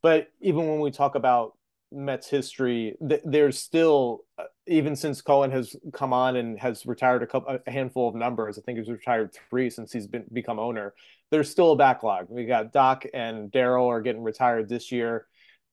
But 0.02 0.30
even 0.42 0.68
when 0.68 0.80
we 0.80 0.90
talk 0.90 1.14
about 1.14 1.56
Mets 1.92 2.28
history, 2.28 2.96
th 3.08 3.22
there's 3.24 3.60
still 3.60 4.26
uh, 4.40 4.46
even 4.66 4.96
since 4.96 5.22
Cohen 5.22 5.52
has 5.52 5.76
come 5.94 6.12
on 6.12 6.38
and 6.38 6.58
has 6.58 6.88
retired 6.88 7.22
a 7.22 7.28
couple 7.28 7.60
a 7.68 7.72
handful 7.72 8.10
of 8.10 8.16
numbers. 8.16 8.58
I 8.58 8.62
think 8.62 8.80
he's 8.80 8.90
retired 8.90 9.38
three 9.52 9.70
since 9.70 9.94
he's 9.94 10.08
been 10.08 10.26
become 10.34 10.58
owner. 10.58 10.96
There's 11.34 11.50
still 11.50 11.72
a 11.72 11.76
backlog. 11.76 12.28
We 12.30 12.46
got 12.46 12.72
Doc 12.72 13.06
and 13.12 13.52
Darryl 13.52 13.88
are 13.88 14.02
getting 14.02 14.22
retired 14.22 14.70
this 14.70 14.92
year. 14.92 15.26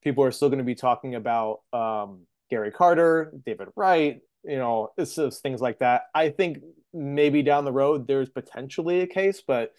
People 0.02 0.24
are 0.24 0.32
still 0.32 0.48
going 0.48 0.58
to 0.58 0.64
be 0.64 0.74
talking 0.74 1.14
about 1.16 1.60
um, 1.74 2.22
Gary 2.48 2.70
Carter, 2.70 3.34
David 3.44 3.68
Wright, 3.76 4.22
you 4.42 4.56
know, 4.56 4.92
it's 4.96 5.14
just 5.14 5.42
things 5.42 5.60
like 5.60 5.80
that. 5.80 6.04
I 6.14 6.30
think 6.30 6.58
maybe 6.94 7.42
down 7.42 7.66
the 7.66 7.72
road 7.72 8.06
there's 8.06 8.30
potentially 8.30 9.00
a 9.02 9.06
case, 9.06 9.42
but 9.46 9.72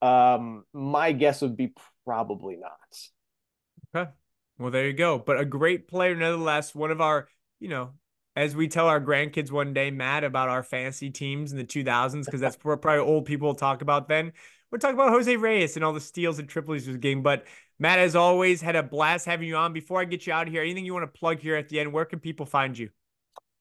um, 0.00 0.64
my 0.72 1.10
guess 1.10 1.42
would 1.42 1.56
be 1.56 1.72
probably 2.04 2.56
not. 2.56 3.96
Okay. 3.96 4.10
Well, 4.58 4.70
there 4.70 4.86
you 4.86 4.92
go. 4.92 5.18
But 5.18 5.40
a 5.40 5.44
great 5.44 5.88
player, 5.88 6.14
nonetheless. 6.14 6.74
One 6.74 6.90
of 6.90 7.00
our, 7.00 7.28
you 7.58 7.68
know, 7.68 7.90
as 8.36 8.54
we 8.54 8.68
tell 8.68 8.86
our 8.86 9.00
grandkids 9.00 9.50
one 9.50 9.74
day, 9.74 9.90
Matt, 9.90 10.22
about 10.22 10.48
our 10.48 10.62
fantasy 10.62 11.10
teams 11.10 11.50
in 11.50 11.58
the 11.58 11.64
2000s, 11.64 12.24
because 12.24 12.40
that's 12.40 12.56
what 12.62 12.80
probably 12.80 13.00
old 13.00 13.24
people 13.24 13.54
talk 13.54 13.82
about 13.82 14.08
then. 14.08 14.32
We're 14.70 14.78
talking 14.78 14.96
about 14.96 15.10
Jose 15.10 15.34
Reyes 15.36 15.76
and 15.76 15.84
all 15.84 15.92
the 15.92 16.00
steals 16.00 16.38
and 16.38 16.48
triples 16.48 16.86
was 16.86 16.98
getting. 16.98 17.22
But 17.22 17.46
Matt, 17.78 17.98
as 17.98 18.14
always, 18.14 18.60
had 18.60 18.76
a 18.76 18.82
blast 18.82 19.24
having 19.24 19.48
you 19.48 19.56
on. 19.56 19.72
Before 19.72 20.00
I 20.00 20.04
get 20.04 20.26
you 20.26 20.32
out 20.32 20.46
of 20.46 20.52
here, 20.52 20.62
anything 20.62 20.84
you 20.84 20.92
want 20.92 21.12
to 21.12 21.18
plug 21.18 21.40
here 21.40 21.56
at 21.56 21.68
the 21.68 21.80
end? 21.80 21.92
Where 21.92 22.04
can 22.04 22.20
people 22.20 22.44
find 22.44 22.76
you? 22.76 22.90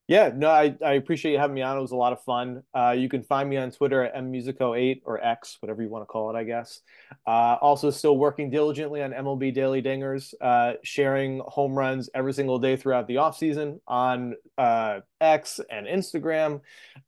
Yeah, 0.08 0.32
no, 0.34 0.50
I, 0.50 0.74
I 0.86 0.94
appreciate 0.94 1.34
you 1.34 1.38
having 1.38 1.56
me 1.56 1.62
on. 1.62 1.78
It 1.78 1.82
was 1.82 1.92
a 1.92 1.98
lot 1.98 2.14
of 2.14 2.24
fun. 2.24 2.64
Uh, 2.74 2.96
you 2.98 3.10
can 3.10 3.24
find 3.24 3.50
me 3.50 3.58
on 3.58 3.72
Twitter 3.72 4.04
at 4.04 4.16
mmusico8 4.16 5.02
or 5.04 5.22
X, 5.22 5.58
whatever 5.60 5.82
you 5.82 5.90
want 5.90 6.04
to 6.04 6.06
call 6.06 6.30
it, 6.30 6.40
I 6.40 6.46
guess. 6.46 6.80
Uh, 7.26 7.58
also, 7.60 7.90
still 7.90 8.18
working 8.18 8.50
diligently 8.50 9.04
on 9.04 9.12
MLB 9.12 9.54
Daily 9.54 9.82
Dingers, 9.82 10.34
uh, 10.40 10.76
sharing 10.82 11.42
home 11.46 11.78
runs 11.78 12.10
every 12.16 12.32
single 12.32 12.58
day 12.58 12.78
throughout 12.78 13.06
the 13.08 13.16
offseason 13.16 13.82
on 13.86 14.36
uh, 14.58 15.02
X 15.20 15.60
and 15.70 15.86
Instagram. 15.86 16.62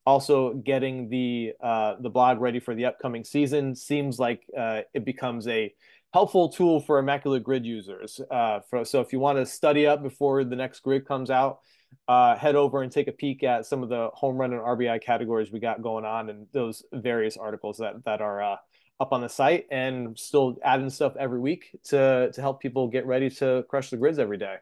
Also, 0.06 0.56
getting 0.56 1.08
the 1.08 1.54
uh, 1.64 1.96
the 2.02 2.10
blog 2.10 2.42
ready 2.42 2.60
for 2.60 2.76
the 2.76 2.84
upcoming 2.84 3.24
season. 3.24 3.76
Seems 3.76 4.20
like 4.20 4.44
uh, 4.58 4.82
it 4.94 5.06
becomes 5.06 5.48
a 5.48 5.74
helpful 6.12 6.50
tool 6.50 6.82
for 6.82 7.00
immaculate 7.00 7.44
grid 7.44 7.66
users. 7.66 8.20
for, 8.70 8.84
so, 8.84 9.00
if 9.00 9.14
you 9.14 9.20
want 9.20 9.38
to 9.38 9.46
study 9.46 9.88
up 9.88 10.04
before 10.04 10.44
the 10.44 10.58
next 10.58 10.82
grid 10.82 11.08
comes 11.08 11.30
out, 11.30 11.60
uh, 12.08 12.36
head 12.36 12.56
over 12.56 12.82
and 12.82 12.92
take 12.92 13.08
a 13.08 13.12
peek 13.12 13.44
at 13.44 13.66
some 13.66 13.84
of 13.84 13.90
the 13.90 14.10
home 14.14 14.38
run 14.38 14.52
and 14.52 14.62
RBI 14.62 15.02
categories 15.02 15.52
we 15.52 15.60
got 15.60 15.82
going 15.82 16.06
on 16.06 16.30
and 16.30 16.48
those 16.54 16.84
various 16.92 17.38
articles 17.38 17.78
that 17.78 18.04
that 18.06 18.22
are 18.22 18.42
uh, 18.42 18.56
up 19.00 19.14
on 19.14 19.22
the 19.22 19.30
site 19.30 19.66
and 19.72 20.18
still 20.18 20.58
adding 20.64 20.90
stuff 20.90 21.14
every 21.20 21.40
week 21.40 21.70
to 21.86 22.32
to 22.34 22.42
help 22.42 22.62
people 22.62 22.88
get 22.88 23.06
ready 23.06 23.30
to 23.30 23.64
crush 23.70 23.90
the 23.90 23.98
grids 23.98 24.20
every 24.20 24.38
day. 24.38 24.56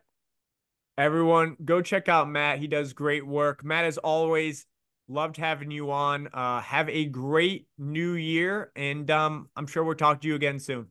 Everyone, 0.97 1.55
go 1.63 1.81
check 1.81 2.09
out 2.09 2.27
Matt. 2.27 2.59
He 2.59 2.67
does 2.67 2.93
great 2.93 3.25
work. 3.25 3.63
Matt, 3.63 3.85
as 3.85 3.99
always, 3.99 4.65
loved 5.07 5.37
having 5.37 5.69
you 5.69 5.91
on. 5.91 6.27
Uh, 6.33 6.59
have 6.61 6.89
a 6.89 7.05
great 7.05 7.67
new 7.77 8.13
year, 8.13 8.71
and 8.75 9.09
um, 9.11 9.47
I'm 9.55 9.67
sure 9.67 9.83
we'll 9.83 9.95
talk 9.95 10.21
to 10.21 10.27
you 10.27 10.35
again 10.35 10.59
soon. 10.59 10.87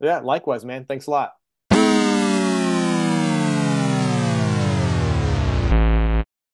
Yeah, 0.00 0.20
likewise, 0.20 0.64
man. 0.64 0.86
Thanks 0.86 1.06
a 1.08 1.10
lot. 1.10 1.32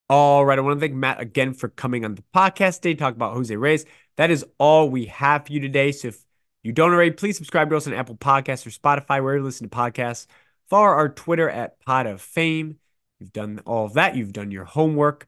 All 0.08 0.44
right. 0.44 0.58
I 0.58 0.62
want 0.62 0.78
to 0.78 0.80
thank 0.80 0.94
Matt 0.94 1.20
again 1.20 1.52
for 1.52 1.68
coming 1.68 2.04
on 2.04 2.14
the 2.14 2.24
podcast 2.34 2.80
today, 2.80 2.94
talk 2.94 3.14
about 3.14 3.34
Jose 3.34 3.54
Reyes. 3.54 3.84
That 4.16 4.30
is 4.30 4.44
all 4.58 4.88
we 4.88 5.06
have 5.06 5.46
for 5.46 5.52
you 5.52 5.60
today. 5.60 5.92
So 5.92 6.08
if 6.08 6.24
you 6.62 6.72
don't 6.72 6.92
already, 6.92 7.10
please 7.10 7.36
subscribe 7.36 7.70
to 7.70 7.76
us 7.76 7.86
on 7.86 7.92
Apple 7.92 8.16
Podcasts 8.16 8.66
or 8.66 8.70
Spotify, 8.70 9.22
wherever 9.22 9.38
you 9.38 9.42
listen 9.44 9.68
to 9.68 9.76
podcasts. 9.76 10.26
Follow 10.68 10.84
our 10.84 11.08
Twitter 11.08 11.48
at 11.48 11.80
Pod 11.80 12.06
of 12.06 12.20
Fame. 12.20 12.78
You've 13.18 13.32
done 13.32 13.60
all 13.66 13.86
of 13.86 13.94
that. 13.94 14.16
You've 14.16 14.32
done 14.32 14.50
your 14.50 14.64
homework. 14.64 15.26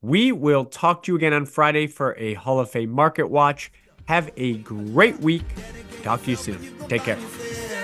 We 0.00 0.32
will 0.32 0.64
talk 0.64 1.02
to 1.04 1.12
you 1.12 1.16
again 1.16 1.32
on 1.32 1.46
Friday 1.46 1.86
for 1.86 2.16
a 2.16 2.34
Hall 2.34 2.60
of 2.60 2.70
Fame 2.70 2.90
market 2.90 3.28
watch. 3.28 3.72
Have 4.06 4.30
a 4.36 4.58
great 4.58 5.18
week. 5.20 5.44
Talk 6.02 6.22
to 6.24 6.30
you 6.30 6.36
soon. 6.36 6.58
Take 6.88 7.02
care. 7.02 7.77